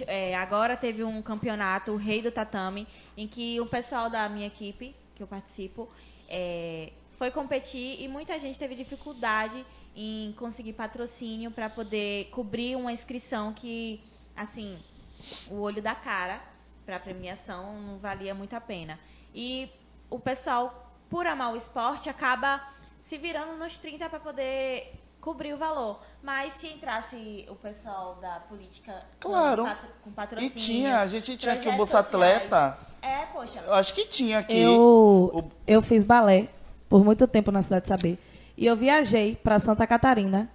é, 0.06 0.36
agora 0.36 0.76
teve 0.76 1.02
um 1.02 1.22
campeonato, 1.22 1.94
o 1.94 1.95
Rei 1.95 2.22
do 2.22 2.30
Tatame, 2.30 2.86
em 3.16 3.26
que 3.26 3.58
o 3.62 3.66
pessoal 3.66 4.10
da 4.10 4.28
minha 4.28 4.48
equipe, 4.48 4.94
que 5.16 5.24
eu 5.24 5.28
participo, 5.28 5.88
é, 6.28 6.91
foi 7.18 7.32
competir 7.32 8.02
e 8.02 8.10
muita 8.10 8.38
gente 8.38 8.60
teve 8.60 8.76
dificuldade 8.76 9.66
em 9.95 10.34
conseguir 10.34 10.74
patrocínio 10.74 11.52
para 11.52 11.70
poder 11.70 12.26
cobrir 12.32 12.76
uma 12.76 12.91
inscrição 12.91 13.53
que, 13.53 14.03
assim, 14.36 14.78
o 15.49 15.62
olho 15.62 15.82
da 15.82 15.95
cara 15.95 16.41
para 16.86 16.99
premiação 16.99 17.82
não 17.82 17.98
valia 17.98 18.36
muito 18.36 18.53
a 18.53 18.60
pena. 18.60 18.99
E 19.34 19.70
o 20.10 20.20
pessoal, 20.20 20.91
por 21.10 21.26
amar 21.28 21.53
o 21.53 21.56
esporte, 21.56 22.10
acaba 22.10 22.62
se 22.99 23.18
virando 23.18 23.53
nos 23.58 23.78
30 23.80 24.10
para 24.10 24.20
poder 24.20 24.94
cobrir 25.20 25.53
o 25.53 25.58
valor. 25.58 25.99
Mas 26.24 26.53
se 26.53 26.68
entrasse 26.68 27.45
o 27.49 27.56
pessoal 27.56 28.16
da 28.22 28.40
política 28.41 28.94
com 29.22 29.30
Claro. 29.30 29.64
patro- 29.66 29.90
com 30.03 30.10
E 30.10 30.14
patrocínios, 30.14 30.64
tinha, 30.66 30.99
a 30.99 31.08
gente 31.08 31.38
tinha 31.38 31.53
aqui 31.53 31.70
o 31.70 31.74
Bolsa 31.78 32.03
sociais. 32.03 32.36
Atleta. 32.38 32.78
É, 33.02 33.26
poxa. 33.28 33.60
Eu 33.66 33.74
acho 33.74 33.94
que 33.94 34.06
tinha 34.06 34.40
aqui. 34.40 34.58
Eu, 34.60 35.52
eu 35.66 35.82
fiz 35.82 36.03
balé 36.03 36.48
por 36.90 37.03
muito 37.03 37.28
tempo 37.28 37.52
na 37.52 37.62
Cidade 37.62 37.84
de 37.84 37.88
Saber. 37.90 38.20
E 38.58 38.66
eu 38.66 38.76
viajei 38.76 39.36
para 39.36 39.58
Santa 39.58 39.88
Catarina. 39.88 40.49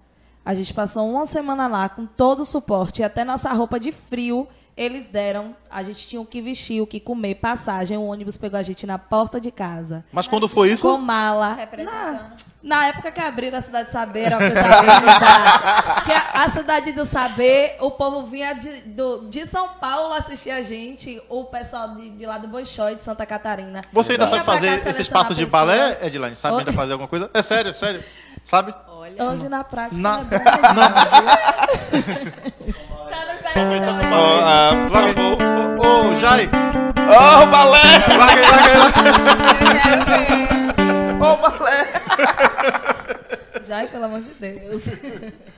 A 0.44 0.54
gente 0.54 0.72
passou 0.72 1.10
uma 1.10 1.26
semana 1.26 1.66
lá 1.66 1.88
com 1.88 2.06
todo 2.06 2.40
o 2.40 2.44
suporte. 2.44 3.02
E 3.02 3.04
até 3.04 3.24
nossa 3.24 3.52
roupa 3.52 3.80
de 3.80 3.90
frio 3.90 4.46
eles 4.76 5.08
deram. 5.08 5.56
A 5.70 5.82
gente 5.82 6.06
tinha 6.06 6.20
o 6.20 6.26
que 6.26 6.40
vestir, 6.42 6.80
o 6.82 6.86
que 6.86 7.00
comer, 7.00 7.36
passagem. 7.36 7.96
O 7.96 8.02
ônibus 8.04 8.36
pegou 8.36 8.58
a 8.58 8.62
gente 8.62 8.86
na 8.86 8.98
porta 8.98 9.40
de 9.40 9.50
casa. 9.50 10.04
Mas 10.12 10.26
quando 10.26 10.46
foi 10.48 10.72
isso? 10.72 10.82
Com 10.82 10.98
mala. 10.98 11.48
Na, 11.50 11.54
Representando. 11.54 12.32
na 12.62 12.86
época 12.86 13.10
que 13.12 13.20
abriram 13.20 13.58
a 13.58 13.60
Cidade 13.60 13.86
de 13.86 13.92
Saber, 13.92 14.24
era 14.24 14.36
o 14.36 14.38
que 14.38 14.44
eu 14.46 14.54
tava 14.54 16.00
que 16.02 16.12
a, 16.12 16.44
a 16.44 16.48
Cidade 16.50 16.92
do 16.92 17.06
Saber, 17.06 17.76
o 17.80 17.90
povo 17.90 18.24
vinha 18.26 18.52
de, 18.54 18.82
do- 18.82 19.28
de 19.28 19.46
São 19.46 19.68
Paulo 19.80 20.12
assistir 20.14 20.50
a 20.50 20.62
gente, 20.62 21.20
o 21.28 21.44
pessoal 21.44 21.94
de, 21.96 22.10
de 22.10 22.26
lá 22.26 22.38
do 22.38 22.48
Boixói, 22.48 22.94
de 22.96 23.02
Santa 23.02 23.24
Catarina. 23.26 23.82
Você 23.92 24.12
ainda 24.12 24.26
sabe 24.28 24.38
cá 24.44 24.52
fazer 24.52 24.66
esses 24.68 24.82
selecionar 24.82 25.22
passos 25.22 25.36
de 25.36 25.46
balé. 25.46 25.98
Edilane? 26.06 26.36
Sabe 26.36 26.58
ainda 26.58 26.72
fazer 26.72 26.92
alguma 26.92 27.08
coisa? 27.08 27.30
É 27.32 27.42
sério, 27.42 27.72
sério. 27.74 28.02
Sabe? 28.44 28.74
Olha. 28.88 29.24
Hoje 29.24 29.48
na 29.48 29.64
prática 29.64 30.00
Na- 30.00 30.18
não 30.18 30.22
é 30.22 30.24
bom 30.24 30.36
mesmo. 31.96 32.32
Ah. 33.58 34.70
Ô, 35.78 36.10
ô, 36.10 36.16
Jai. 36.16 36.48
Ó, 37.08 37.42
o 37.42 37.46
balé! 37.46 37.78
Larga 38.18 38.40
aí, 38.40 38.48
larga 38.48 38.70
aí, 38.70 38.76
larga 39.96 40.14
aí. 40.16 40.26
Ó, 41.20 41.32
o 41.32 41.36
balé! 41.38 41.92
Já, 43.66 43.86
pelo 43.86 44.04
amor 44.04 44.20
de 44.20 44.30
Deus. 44.38 44.82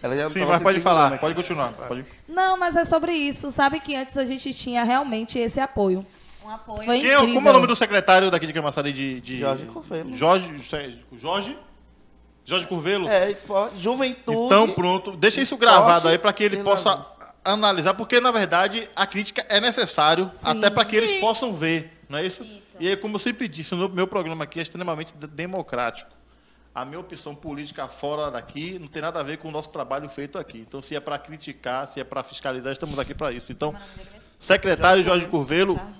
Ela 0.02 0.16
já 0.16 0.30
Sim, 0.30 0.44
mas 0.44 0.62
pode 0.62 0.80
falar. 0.80 1.18
Pode 1.18 1.34
continuar. 1.34 1.72
Pode. 1.72 2.04
Não, 2.28 2.56
mas 2.56 2.76
é 2.76 2.84
sobre 2.84 3.12
isso. 3.12 3.50
Sabe 3.50 3.80
que 3.80 3.96
antes 3.96 4.16
a 4.16 4.24
gente 4.24 4.54
tinha 4.54 4.84
realmente 4.84 5.38
esse 5.38 5.58
apoio. 5.58 6.06
Um 6.44 6.50
apoio. 6.50 6.84
Foi 6.84 7.00
Quem 7.00 7.12
incrível. 7.12 7.34
como 7.34 7.48
é 7.48 7.50
o 7.50 7.54
nome 7.54 7.66
do 7.66 7.76
secretário 7.76 8.30
daqui 8.30 8.46
de 8.46 8.52
Camaçari 8.52 8.92
de, 8.92 9.20
de... 9.20 9.40
Jorge 9.40 9.66
Curvelo. 9.66 10.16
Jorge, 10.16 10.50
Jorge? 11.12 11.58
Jorge 12.46 12.66
Curvelo? 12.66 13.06
É, 13.06 13.30
esporte, 13.30 13.78
juventude. 13.78 14.46
Então, 14.46 14.70
pronto. 14.70 15.12
Deixa 15.12 15.42
isso 15.42 15.54
esporte 15.54 15.70
gravado 15.70 16.08
aí 16.08 16.16
para 16.16 16.32
que 16.32 16.42
ele 16.44 16.56
possa. 16.58 17.04
Analisar, 17.44 17.94
porque 17.94 18.20
na 18.20 18.30
verdade 18.30 18.88
a 18.94 19.06
crítica 19.06 19.44
é 19.48 19.60
necessário 19.60 20.28
Sim. 20.32 20.48
até 20.48 20.70
para 20.70 20.84
que 20.84 20.96
eles 20.96 21.20
possam 21.20 21.54
ver, 21.54 21.98
não 22.08 22.18
é 22.18 22.26
isso? 22.26 22.42
Isso. 22.42 22.76
E 22.80 22.88
aí, 22.88 22.96
como 22.96 23.16
eu 23.16 23.18
sempre 23.20 23.48
disse, 23.48 23.74
o 23.74 23.88
meu 23.88 24.06
programa 24.06 24.44
aqui 24.44 24.58
é 24.58 24.62
extremamente 24.62 25.14
de- 25.16 25.26
democrático. 25.26 26.10
A 26.74 26.84
minha 26.84 27.00
opção 27.00 27.34
política 27.34 27.88
fora 27.88 28.30
daqui 28.30 28.78
não 28.78 28.86
tem 28.86 29.02
nada 29.02 29.18
a 29.18 29.22
ver 29.22 29.38
com 29.38 29.48
o 29.48 29.50
nosso 29.50 29.68
trabalho 29.70 30.08
feito 30.08 30.38
aqui. 30.38 30.58
Então, 30.58 30.80
se 30.80 30.94
é 30.94 31.00
para 31.00 31.18
criticar, 31.18 31.88
se 31.88 31.98
é 31.98 32.04
para 32.04 32.22
fiscalizar, 32.22 32.72
estamos 32.72 32.98
aqui 33.00 33.14
para 33.14 33.32
isso. 33.32 33.50
Então, 33.50 33.74
secretário 34.38 35.02
Jorge 35.02 35.26
Curvelo, 35.26 35.74
Jorge. 35.76 35.92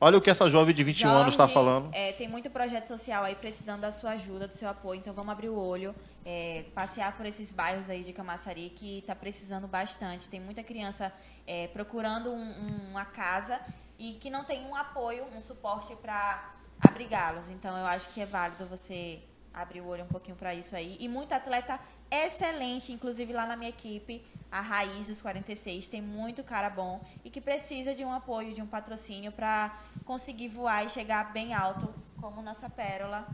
Olha 0.00 0.18
o 0.18 0.20
que 0.20 0.30
essa 0.30 0.48
jovem 0.48 0.74
de 0.74 0.82
21 0.82 1.08
anos 1.10 1.34
está 1.34 1.44
Jorge, 1.44 1.54
falando. 1.54 1.90
é, 1.94 2.12
tem 2.12 2.28
muito 2.28 2.48
projeto 2.50 2.84
social 2.86 3.24
aí 3.24 3.34
precisando 3.34 3.80
da 3.80 3.90
sua 3.90 4.10
ajuda, 4.12 4.46
do 4.48 4.54
seu 4.54 4.68
apoio. 4.68 4.98
Então 4.98 5.12
vamos 5.14 5.32
abrir 5.32 5.48
o 5.48 5.58
olho, 5.58 5.94
é, 6.24 6.64
passear 6.74 7.16
por 7.16 7.26
esses 7.26 7.52
bairros 7.52 7.88
aí 7.90 8.02
de 8.02 8.12
Camaçari 8.12 8.70
que 8.74 8.98
está 8.98 9.14
precisando 9.14 9.66
bastante. 9.66 10.28
Tem 10.28 10.40
muita 10.40 10.62
criança 10.62 11.12
é, 11.46 11.66
procurando 11.68 12.30
um- 12.30 12.90
uma 12.90 13.04
casa 13.04 13.60
e 13.98 14.12
que 14.20 14.30
não 14.30 14.44
tem 14.44 14.64
um 14.66 14.76
apoio, 14.76 15.24
um 15.34 15.40
suporte 15.40 15.94
para 15.96 16.54
abrigá-los. 16.80 17.50
Então 17.50 17.76
eu 17.76 17.86
acho 17.86 18.08
que 18.10 18.20
é 18.20 18.26
válido 18.26 18.66
você 18.66 19.18
abrir 19.62 19.80
o 19.80 19.86
olho 19.86 20.04
um 20.04 20.08
pouquinho 20.08 20.36
para 20.36 20.54
isso 20.54 20.74
aí. 20.74 20.96
E 21.00 21.08
muito 21.08 21.32
atleta 21.32 21.78
excelente, 22.10 22.92
inclusive 22.92 23.32
lá 23.32 23.46
na 23.46 23.56
minha 23.56 23.70
equipe, 23.70 24.24
a 24.50 24.60
Raiz 24.60 25.08
dos 25.08 25.20
46, 25.20 25.88
tem 25.88 26.00
muito 26.00 26.42
cara 26.42 26.70
bom 26.70 27.00
e 27.24 27.30
que 27.30 27.40
precisa 27.40 27.94
de 27.94 28.04
um 28.04 28.12
apoio, 28.12 28.54
de 28.54 28.62
um 28.62 28.66
patrocínio 28.66 29.30
para 29.30 29.78
conseguir 30.04 30.48
voar 30.48 30.84
e 30.84 30.88
chegar 30.88 31.32
bem 31.32 31.52
alto, 31.52 31.92
como 32.20 32.40
nossa 32.40 32.70
Pérola 32.70 33.28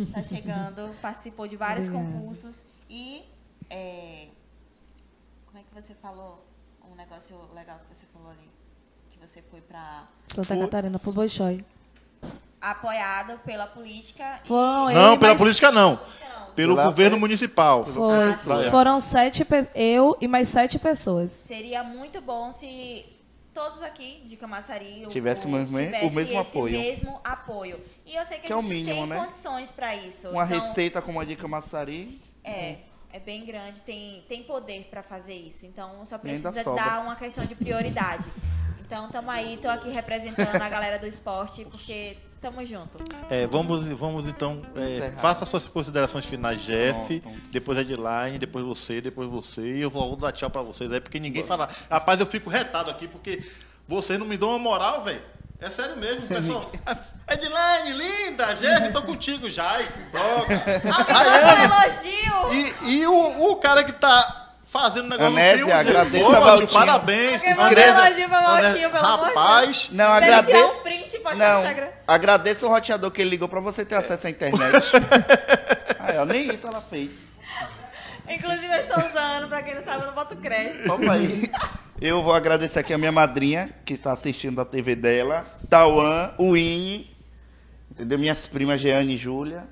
está 0.00 0.22
chegando, 0.24 0.94
participou 1.00 1.46
de 1.46 1.56
vários 1.56 1.88
Obrigada. 1.88 2.12
concursos 2.12 2.64
e 2.88 3.24
é, 3.68 4.28
como 5.46 5.58
é 5.58 5.62
que 5.62 5.74
você 5.74 5.94
falou 5.94 6.44
um 6.90 6.94
negócio 6.94 7.36
legal 7.54 7.78
que 7.80 7.94
você 7.94 8.06
falou 8.06 8.30
ali, 8.30 8.48
que 9.10 9.18
você 9.18 9.42
foi 9.42 9.60
para 9.60 10.06
Santa 10.26 10.56
Catarina 10.56 10.98
pro 10.98 11.12
Boixói. 11.12 11.64
Apoiado 12.70 13.38
pela 13.44 13.66
política 13.66 14.40
e- 14.44 14.48
Foram 14.48 14.86
Não, 14.92 15.12
eu, 15.12 15.18
pela 15.18 15.32
mas- 15.32 15.38
política 15.38 15.70
não. 15.72 15.98
Pelo 16.54 16.74
Pela- 16.74 16.86
governo 16.86 17.18
municipal. 17.18 17.84
Foi, 17.84 18.32
Ah, 18.32 18.70
foram 18.70 18.98
sete 18.98 19.44
pe- 19.44 19.68
eu 19.74 20.16
e 20.20 20.26
mais 20.26 20.48
sete 20.48 20.78
pessoas. 20.78 21.30
Seria 21.30 21.82
muito 21.84 22.18
bom 22.22 22.50
se 22.50 23.04
todos 23.52 23.82
aqui 23.82 24.22
de 24.24 24.36
Camaçari 24.36 25.04
Tivéssemos 25.08 25.68
o, 25.68 25.72
me- 25.72 25.84
tivesse 25.86 26.06
o 26.06 26.12
mesmo 26.14 26.38
apoio. 26.38 26.78
mesmo 26.78 27.20
apoio. 27.22 27.78
E 28.06 28.14
eu 28.16 28.24
sei 28.24 28.38
que, 28.38 28.46
Que 28.46 28.52
a 28.54 28.56
é 28.56 28.58
o 28.58 28.62
gente 28.62 28.70
mínimo, 28.72 29.00
tem 29.00 29.06
né? 29.06 29.16
condições 29.18 29.70
para 29.70 29.94
isso. 29.96 30.30
Uma 30.30 30.44
Então, 30.46 30.58
receita 30.60 31.02
como 31.02 31.20
a 31.20 31.24
de 31.26 31.36
Camaçari. 31.36 32.20
É, 32.42 32.76
é 33.12 33.18
bem 33.18 33.44
grande, 33.44 33.82
tem, 33.82 34.24
tem 34.26 34.42
poder 34.42 34.88
para 34.90 35.02
fazer 35.02 35.34
isso. 35.34 35.66
Então 35.66 36.06
só 36.06 36.16
E 36.16 36.18
precisa 36.20 36.52
dar 36.52 37.02
uma 37.02 37.16
questão 37.16 37.44
de 37.44 37.54
prioridade. 37.54 38.30
Então 38.80 39.10
tamo 39.10 39.30
aí, 39.30 39.58
tô 39.60 39.68
aqui 39.68 39.90
representando 39.90 40.54
a 40.62 40.68
galera 40.70 40.98
do 40.98 41.06
esporte, 41.06 41.64
porque 41.66 42.16
tamo 42.40 42.64
junto. 42.64 42.98
É, 43.30 43.46
vamos, 43.46 43.84
vamos 43.98 44.26
então. 44.28 44.62
é, 44.76 45.10
faça 45.12 45.44
as 45.44 45.48
suas 45.48 45.66
considerações 45.66 46.26
finais, 46.26 46.60
Jeff. 46.62 47.20
Pronto. 47.20 47.40
Depois 47.50 47.78
Edline, 47.78 48.38
depois 48.38 48.64
você, 48.64 49.00
depois 49.00 49.28
você. 49.28 49.60
E 49.60 49.80
eu 49.80 49.90
vou 49.90 50.16
dar 50.16 50.32
tchau 50.32 50.50
pra 50.50 50.62
vocês 50.62 50.92
aí, 50.92 51.00
porque 51.00 51.18
ninguém 51.18 51.44
fala. 51.44 51.68
Rapaz, 51.90 52.20
eu 52.20 52.26
fico 52.26 52.50
retado 52.50 52.90
aqui, 52.90 53.08
porque 53.08 53.42
vocês 53.86 54.18
não 54.18 54.26
me 54.26 54.36
dão 54.36 54.50
uma 54.50 54.58
moral, 54.58 55.04
velho. 55.04 55.22
É 55.58 55.70
sério 55.70 55.96
mesmo, 55.96 56.28
pessoal. 56.28 56.70
Edline, 57.28 57.96
linda, 57.96 58.52
Jeff, 58.54 58.92
tô 58.92 59.02
contigo, 59.02 59.48
Jai. 59.48 59.88
Droga. 60.12 60.54
elogio! 61.64 62.52
E, 62.84 62.98
e 62.98 63.06
o, 63.06 63.52
o 63.52 63.56
cara 63.56 63.82
que 63.82 63.92
tá 63.92 64.45
fazendo 64.80 65.08
negócio 65.08 65.26
Anésia, 65.32 65.82
no 65.82 66.06
filme, 66.06 66.24
pô, 66.24 66.34
a 66.34 66.40
Valtinho. 66.40 66.68
Parabéns. 66.72 67.42
Escreva- 67.42 67.92
Valtinho, 67.92 68.90
pelo 68.90 69.02
Rapaz, 69.02 69.88
Não, 69.92 70.14
Deve 70.14 70.26
agrade... 70.26 70.46
tirar 70.46 70.66
um 70.66 70.80
print 70.82 71.16
e 71.16 71.22
Não, 71.36 71.60
Instagram. 71.60 71.88
agradeço 72.06 72.66
o 72.66 72.68
roteador 72.68 73.10
que 73.10 73.20
ele 73.20 73.30
ligou 73.30 73.48
pra 73.48 73.60
você 73.60 73.84
ter 73.84 73.94
acesso 73.96 74.26
à 74.26 74.30
internet. 74.30 74.86
Aí, 76.00 76.16
ó, 76.18 76.24
nem 76.24 76.52
isso 76.52 76.66
ela 76.66 76.80
fez. 76.88 77.10
Inclusive 78.28 78.66
eu 78.66 78.80
estou 78.80 78.98
usando, 79.04 79.48
pra 79.48 79.62
quem 79.62 79.74
não 79.74 79.82
sabe, 79.82 80.02
eu 80.02 80.06
não 80.08 80.14
boto 80.14 80.36
crédito. 80.36 80.84
Toma 80.84 81.12
aí. 81.12 81.48
Eu 82.00 82.22
vou 82.24 82.34
agradecer 82.34 82.80
aqui 82.80 82.92
a 82.92 82.98
minha 82.98 83.12
madrinha, 83.12 83.70
que 83.84 83.94
está 83.94 84.12
assistindo 84.12 84.60
a 84.60 84.64
TV 84.64 84.96
dela, 84.96 85.46
Tauan, 85.70 86.32
Winnie, 86.38 87.08
entendeu? 87.90 88.18
Minhas 88.18 88.48
primas 88.48 88.80
Jeane 88.80 89.14
e 89.14 89.16
Júlia. 89.16 89.68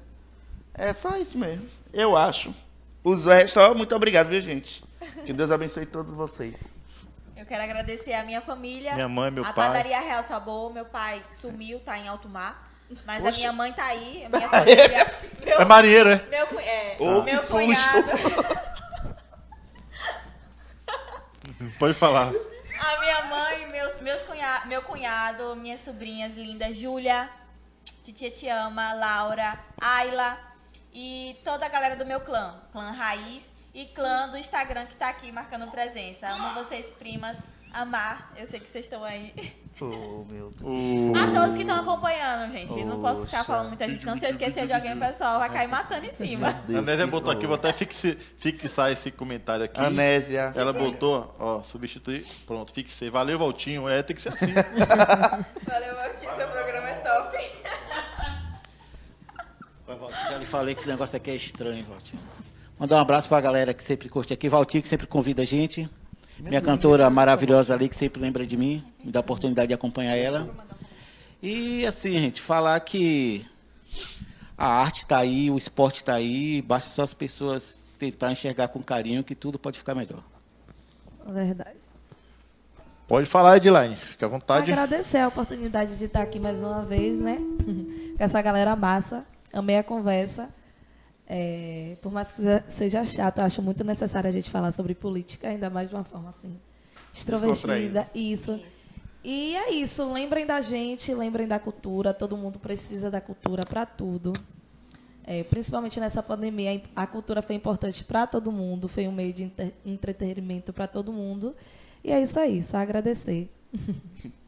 É 0.73 0.93
só 0.93 1.17
isso 1.17 1.37
mesmo, 1.37 1.67
eu 1.93 2.17
acho. 2.17 2.55
Os 3.03 3.27
restos, 3.27 3.77
muito 3.77 3.95
obrigado, 3.95 4.29
viu, 4.29 4.41
gente? 4.41 4.84
Que 5.25 5.33
Deus 5.33 5.51
abençoe 5.51 5.87
todos 5.87 6.15
vocês. 6.15 6.61
Eu 7.37 7.47
quero 7.47 7.63
agradecer 7.63 8.15
a 8.15 8.23
minha 8.25 8.41
família. 8.41 8.95
Minha 8.95 9.09
mãe, 9.09 9.31
meu 9.31 9.45
a 9.45 9.53
pai. 9.53 9.67
padaria 9.69 10.01
Real 10.01 10.23
Sabor. 10.23 10.73
Meu 10.73 10.85
pai 10.85 11.23
sumiu, 11.31 11.79
tá 11.81 11.99
em 11.99 12.09
alto 12.09 12.29
mar. 12.29 12.71
Mas 13.07 13.23
Poxa. 13.23 13.37
a 13.37 13.39
minha 13.39 13.53
mãe 13.53 13.73
tá 13.73 13.87
aí, 13.87 14.25
a 14.25 14.29
minha 14.29 14.49
família. 14.57 15.07
meu, 15.45 15.61
é 15.61 15.65
marinheiro, 15.65 16.11
é? 16.11 16.17
meu, 16.29 16.61
é, 16.61 16.97
Oh, 17.01 17.23
meu 17.23 17.41
que 17.41 17.47
cunhado. 17.47 18.11
Pode 21.79 21.95
falar. 21.95 22.33
A 22.81 23.01
minha 23.01 23.23
mãe, 23.27 23.67
meus, 23.71 24.01
meus 24.01 24.23
cunha, 24.23 24.63
meu 24.67 24.83
cunhado, 24.83 25.57
minhas 25.57 25.81
sobrinhas 25.81 26.37
lindas, 26.37 26.77
Júlia, 26.77 27.31
Titia 28.03 28.31
Te 28.31 28.49
Ama, 28.49 28.93
Laura, 28.93 29.59
Ayla 29.81 30.39
e 30.93 31.37
toda 31.45 31.67
a 31.67 31.69
galera 31.69 31.97
do 31.97 32.05
meu 32.07 32.21
clã, 32.21 32.61
clã 32.73 32.91
Raiz 32.91 33.53
e 33.75 33.87
clã 33.87 34.29
do 34.29 34.39
Instagram 34.39 34.87
que 34.87 34.95
tá 34.97 35.09
aqui 35.09 35.31
marcando 35.33 35.71
presença. 35.71 36.29
Amo 36.29 36.55
vocês, 36.55 36.91
primas. 36.93 37.43
Amar, 37.73 38.33
eu 38.37 38.47
sei 38.47 38.61
que 38.61 38.69
vocês 38.71 38.85
estão 38.85 39.03
aí. 39.03 39.35
Oh, 39.81 40.25
meu 40.31 40.53
Deus. 40.53 41.19
A 41.21 41.33
todos 41.35 41.57
que 41.57 41.63
estão 41.63 41.81
acompanhando, 41.81 42.53
gente. 42.53 42.85
Não 42.85 43.01
posso 43.01 43.27
ficar 43.27 43.43
falando 43.43 43.67
muita 43.71 43.89
gente, 43.89 44.07
não. 44.07 44.15
Se 44.15 44.25
eu 44.25 44.31
esquecer 44.31 44.69
de 44.69 44.73
alguém, 44.73 44.95
o 44.95 45.01
pessoal 45.01 45.41
vai 45.41 45.51
cair 45.51 45.67
matando 45.67 46.07
em 46.07 46.13
cima. 46.13 46.51
A 46.51 46.81
Nésia 46.81 47.05
botou 47.09 47.33
aqui, 47.33 47.45
vou 47.49 47.57
até 47.57 47.73
fixe- 47.73 48.17
fixar 48.39 48.93
esse 48.93 49.11
comentário 49.11 49.65
aqui. 49.65 49.81
Anésia. 49.81 50.53
Ela 50.55 50.73
botou, 50.73 51.35
ó, 51.37 51.65
substituir. 51.65 52.25
Pronto, 52.47 52.73
fixei. 52.73 53.11
Valeu, 53.11 53.37
Valtinho. 53.37 53.89
É, 53.89 54.05
tem 54.05 54.15
que 54.15 54.23
ser 54.23 54.29
assim. 54.29 54.53
Valeu, 55.67 55.97
Martim, 55.97 56.29
seu 56.37 56.49
programa 56.49 56.89
é 56.91 56.95
top. 56.95 57.39
Valtinho, 59.87 60.31
Já 60.31 60.39
lhe 60.39 60.47
falei 60.47 60.75
que 60.77 60.81
esse 60.83 60.89
negócio 60.89 61.17
aqui 61.17 61.31
é 61.33 61.35
estranho, 61.35 61.85
Valtinho. 61.87 62.23
Mandar 62.79 62.97
um 62.97 63.01
abraço 63.01 63.29
pra 63.29 63.41
galera 63.41 63.73
que 63.73 63.83
sempre 63.83 64.09
curte 64.09 64.33
aqui. 64.33 64.49
Valtinho, 64.49 64.83
que 64.83 64.89
sempre 64.89 65.07
convida 65.07 65.43
a 65.43 65.45
gente. 65.45 65.89
Minha 66.39 66.61
cantora 66.61 67.09
maravilhosa 67.09 67.75
ali, 67.75 67.89
que 67.89 67.95
sempre 67.95 68.21
lembra 68.21 68.45
de 68.47 68.57
mim. 68.57 68.85
Me 69.03 69.13
dá 69.13 69.21
a 69.21 69.23
oportunidade 69.23 69.69
de 69.69 69.75
acompanhar 69.75 70.17
ela. 70.17 70.49
E 71.41 71.87
assim, 71.87 72.19
gente, 72.19 72.41
falar 72.41 72.79
que 72.81 73.47
a 74.59 74.67
arte 74.67 75.07
tá 75.07 75.19
aí, 75.19 75.51
o 75.51 75.57
esporte 75.57 76.03
tá 76.03 76.15
aí. 76.15 76.61
Basta 76.63 76.91
só 76.91 77.03
as 77.03 77.15
pessoas 77.15 77.83
tentar 77.99 78.33
enxergar 78.33 78.69
com 78.69 78.83
carinho 78.83 79.23
que 79.23 79.35
tudo 79.35 79.59
pode 79.59 79.79
ficar 79.79 79.95
melhor. 79.95 80.23
Verdade. 81.27 81.79
Pode 83.07 83.27
falar, 83.27 83.59
Edline. 83.59 83.97
Fica 83.97 84.27
à 84.27 84.29
vontade. 84.29 84.73
Agradecer 84.73 85.19
a 85.19 85.29
oportunidade 85.29 85.97
de 85.97 86.07
estar 86.07 86.23
aqui 86.23 86.41
mais 86.41 86.63
uma 86.63 86.83
vez, 86.85 87.19
né? 87.19 87.37
Com 88.17 88.25
essa 88.25 88.41
galera 88.41 88.75
massa. 88.75 89.25
Amei 89.53 89.77
a 89.77 89.83
conversa. 89.83 90.49
É, 91.27 91.97
por 92.03 92.13
mais 92.13 92.33
que 92.33 92.43
seja 92.69 93.05
chato, 93.05 93.39
eu 93.39 93.45
acho 93.45 93.63
muito 93.63 93.83
necessário 93.83 94.29
a 94.29 94.33
gente 94.33 94.51
falar 94.51 94.71
sobre 94.71 94.95
política, 94.95 95.49
ainda 95.49 95.71
mais 95.71 95.89
de 95.89 95.95
uma 95.95 96.05
forma 96.05 96.29
assim, 96.29 96.59
extrovertida. 97.13 98.09
Isso. 98.15 98.61
E 99.23 99.57
é 99.57 99.73
isso. 99.73 100.13
Lembrem 100.13 100.45
da 100.45 100.61
gente, 100.61 101.15
lembrem 101.15 101.49
da 101.49 101.59
cultura. 101.59 102.13
Todo 102.13 102.37
mundo 102.37 102.59
precisa 102.59 103.11
da 103.11 103.21
cultura 103.21 103.65
para 103.65 103.87
tudo. 103.87 104.35
É, 105.27 105.43
principalmente 105.43 105.99
nessa 105.99 106.23
pandemia, 106.23 106.83
a 106.95 107.07
cultura 107.07 107.41
foi 107.41 107.57
importante 107.57 108.05
para 108.05 108.27
todo 108.27 108.53
mundo, 108.53 108.87
foi 108.87 109.09
um 109.09 109.13
meio 109.13 109.33
de 109.33 109.51
entretenimento 109.87 110.71
para 110.71 110.87
todo 110.87 111.11
mundo. 111.11 111.57
E 112.03 112.13
é 112.13 112.21
isso 112.21 112.39
aí, 112.39 112.63
só 112.63 112.77
agradecer. 112.77 113.51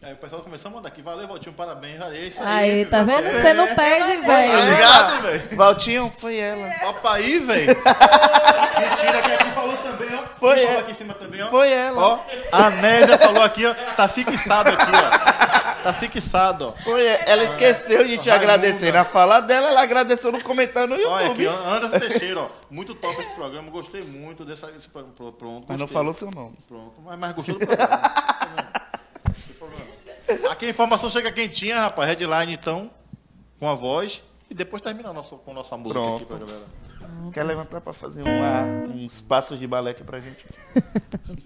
Aí 0.00 0.12
o 0.12 0.16
pessoal 0.16 0.42
começou 0.42 0.70
a 0.70 0.74
mandar 0.74 0.88
aqui. 0.88 1.02
Valeu, 1.02 1.26
Valtinho, 1.26 1.52
parabéns. 1.54 1.98
Valeu, 1.98 2.16
é 2.22 2.26
isso 2.26 2.40
aí. 2.40 2.70
Aí, 2.70 2.86
tá 2.86 3.02
vendo? 3.02 3.24
Você 3.32 3.52
não 3.52 3.74
perde, 3.74 4.18
Tá 4.18 4.26
velho. 4.28 4.70
ligado, 4.70 5.22
velho? 5.22 5.56
Valtinho, 5.56 6.12
foi 6.18 6.36
ela. 6.38 6.70
Opa 6.90 7.14
aí, 7.14 7.38
velho. 7.40 7.66
Mentira, 7.76 9.22
quem 9.22 9.34
aqui 9.34 9.50
falou 9.50 9.76
também, 9.78 10.08
ó. 10.14 10.22
Foi 10.38 10.54
Quem 10.54 10.62
ela. 10.62 10.68
falou 10.68 10.82
aqui 10.82 10.90
em 10.92 10.94
cima 10.94 11.14
também, 11.14 11.42
ó. 11.42 11.48
Foi 11.48 11.72
ela. 11.72 12.00
Ó, 12.00 12.20
a 12.52 12.70
Nésia 12.70 13.18
falou 13.18 13.42
aqui, 13.42 13.66
ó. 13.66 13.74
Tá 13.74 14.06
fixado 14.06 14.70
aqui, 14.70 14.84
ó. 14.86 15.82
Tá 15.82 15.92
fixado, 15.92 16.68
ó. 16.68 16.72
Foi 16.82 17.04
ela. 17.04 17.22
Ela 17.26 17.44
esqueceu 17.44 18.06
de 18.06 18.18
te 18.18 18.30
agradecer. 18.30 18.92
Na 18.92 19.04
fala 19.04 19.40
dela, 19.40 19.68
ela 19.70 19.82
agradeceu 19.82 20.30
no 20.30 20.40
comentário 20.44 20.96
no 20.96 21.08
Olha 21.10 21.32
aqui, 21.32 21.42
YouTube. 21.42 21.48
ó, 21.48 21.74
Anderson 21.74 21.98
Teixeira, 21.98 22.40
ó. 22.42 22.48
Muito 22.70 22.94
top 22.94 23.20
esse 23.20 23.30
programa. 23.32 23.68
Gostei 23.68 24.02
muito 24.02 24.44
dessa, 24.44 24.68
desse 24.68 24.88
programa. 24.88 25.14
Pronto, 25.16 25.36
Pronto, 25.36 25.64
Mas 25.68 25.76
não 25.76 25.86
gostei. 25.86 25.94
falou 25.96 26.12
seu 26.14 26.30
nome. 26.30 26.56
Pronto, 26.68 26.94
mas, 27.04 27.18
mas 27.18 27.32
gostou 27.34 27.58
do 27.58 27.66
programa. 27.66 28.00
Aqui 30.50 30.66
a 30.66 30.70
informação 30.70 31.08
chega 31.10 31.32
quentinha, 31.32 31.80
rapaz. 31.80 32.08
Headline, 32.08 32.52
então, 32.52 32.90
com 33.58 33.68
a 33.68 33.74
voz. 33.74 34.22
E 34.50 34.54
depois 34.54 34.80
termina 34.82 35.12
nosso, 35.12 35.36
com 35.38 35.52
nossa 35.52 35.76
música 35.76 35.98
aqui 36.00 36.24
Pronto. 36.24 36.26
pra 36.26 36.38
galera. 36.38 36.78
Quer 37.32 37.42
levantar 37.44 37.80
pra 37.80 37.92
fazer 37.92 38.22
uma, 38.22 38.62
uns 38.94 39.20
passos 39.20 39.58
de 39.58 39.66
balé 39.66 39.90
aqui 39.92 40.04
pra 40.04 40.20
gente? 40.20 40.44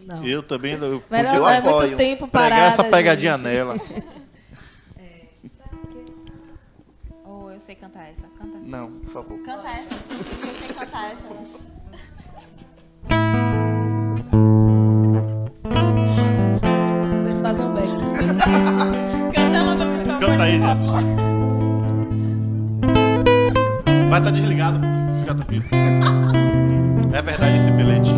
Não. 0.01 0.25
Eu 0.25 0.43
também. 0.43 0.75
Eu 0.75 1.03
Melhor 1.11 1.35
eu 1.35 1.41
não 1.41 1.49
é 1.49 1.61
muito 1.61 1.97
tempo 1.97 2.29
parada, 2.29 2.63
essa 2.67 2.85
pegadinha 2.85 3.37
gente. 3.37 3.45
nela. 3.47 3.77
Ou 7.25 7.53
eu 7.53 7.61
sei 7.61 7.75
cantar 7.75 8.09
essa. 8.11 8.27
Canta. 8.29 8.59
Não, 8.59 8.91
por 9.01 9.11
favor. 9.11 9.39
Canta 9.43 9.69
essa. 9.69 9.95
Eu 9.95 10.55
sei 10.55 10.69
cantar 10.69 11.13
essa. 11.13 11.27
Cancela 19.35 19.75
meu 19.75 19.87
microfone. 19.89 20.21
Canta 20.21 20.43
aí, 20.43 20.61
favor. 20.61 21.03
Vai 24.11 24.19
estar 24.19 24.31
desligado, 24.31 24.81
fica 25.21 25.35
tranquilo. 25.35 25.65
É 27.13 27.23
verdade 27.23 27.57
esse 27.57 27.71
bilhete. 27.71 28.13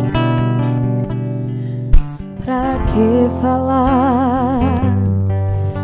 Pra 2.43 2.77
que 2.87 3.29
falar 3.41 4.59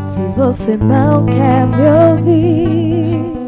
se 0.04 0.22
você 0.38 0.78
não 0.78 1.26
quer 1.26 1.66
me 1.68 1.84
ouvir? 2.12 3.42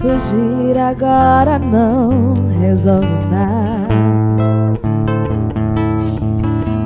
Fugir 0.00 0.78
agora 0.78 1.58
não 1.58 2.34
resolve 2.60 3.06
nada. 3.30 3.94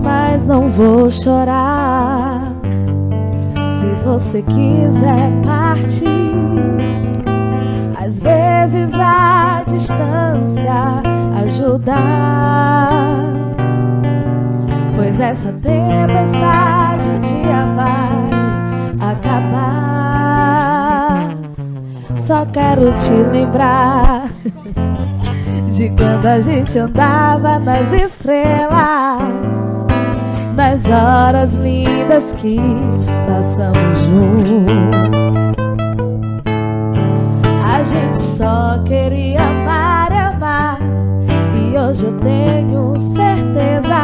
Mas 0.02 0.46
não 0.46 0.68
vou 0.68 1.10
chorar 1.10 2.27
você 4.08 4.42
quiser 4.42 5.30
partir. 5.44 6.08
Às 8.02 8.20
vezes 8.20 8.90
a 8.94 9.62
distância 9.66 11.02
ajudar. 11.44 13.22
Pois 14.96 15.20
essa 15.20 15.52
tempestade 15.52 17.02
um 17.04 17.20
dia 17.20 17.66
vai 17.76 18.08
acabar. 19.12 20.48
Só 22.16 22.46
quero 22.46 22.94
te 22.94 23.12
lembrar 23.12 24.28
de 25.70 25.90
quando 25.90 26.24
a 26.26 26.40
gente 26.40 26.78
andava 26.78 27.58
nas 27.58 27.92
estrelas, 27.92 29.20
nas 30.56 30.86
horas 30.86 31.52
lindas 31.54 32.32
que 32.38 32.58
passamos 33.38 33.98
juntos. 34.00 35.34
A 37.64 37.84
gente 37.84 38.20
só 38.20 38.82
queria 38.84 39.40
amar, 39.40 40.12
amar 40.12 40.78
hoje 41.78 42.06
eu 42.06 42.18
tenho 42.18 42.98
certeza 42.98 43.94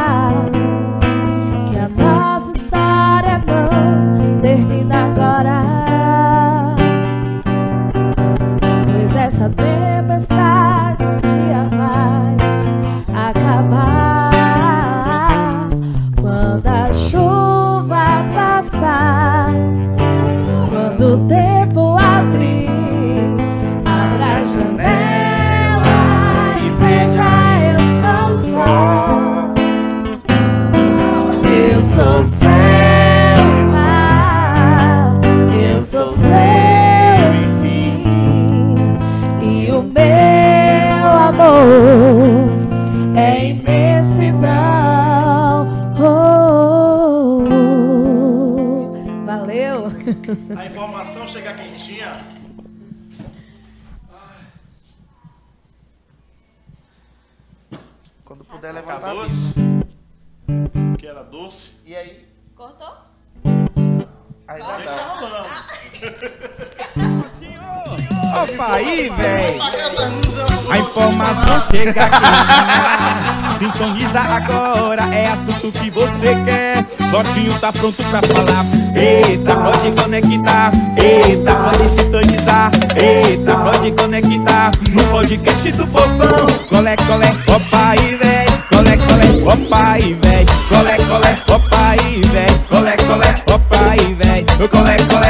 Aí, 68.74 69.08
véi, 69.16 69.56
a 70.68 70.78
informação 70.78 71.60
chega 71.70 72.06
aqui. 72.06 73.56
Sintoniza 73.56 74.20
agora, 74.20 75.02
é 75.14 75.28
assunto 75.28 75.70
que 75.70 75.90
você 75.92 76.34
quer. 76.44 76.84
Botinho 77.12 77.56
tá 77.60 77.72
pronto 77.72 78.02
pra 78.02 78.20
falar. 78.22 78.64
Eita, 78.96 79.54
pode 79.54 79.92
conectar. 79.92 80.72
Eita, 80.96 81.54
pode 81.54 81.88
sintonizar. 81.88 82.72
Eita, 82.96 83.56
pode 83.58 83.92
conectar. 83.92 84.72
No 84.90 85.04
podcast 85.04 85.70
do 85.70 85.86
Popão. 85.86 86.46
Colé, 86.68 86.96
colé, 87.06 87.32
opa 87.46 87.90
aí, 87.90 88.16
véi. 88.16 88.46
Colé, 88.70 88.96
colé, 88.96 89.52
opa 89.52 89.92
aí, 89.92 90.14
véi. 90.14 90.46
Colé, 90.68 90.96
colé, 91.06 91.36
opa 91.48 91.90
aí, 91.90 92.22
véi. 92.32 92.58
Colé, 92.68 92.96
colé, 93.06 93.34
opa 93.54 93.90
aí, 93.92 94.14
véi. 94.14 94.44
Colé, 94.68 94.96
colé. 95.08 95.24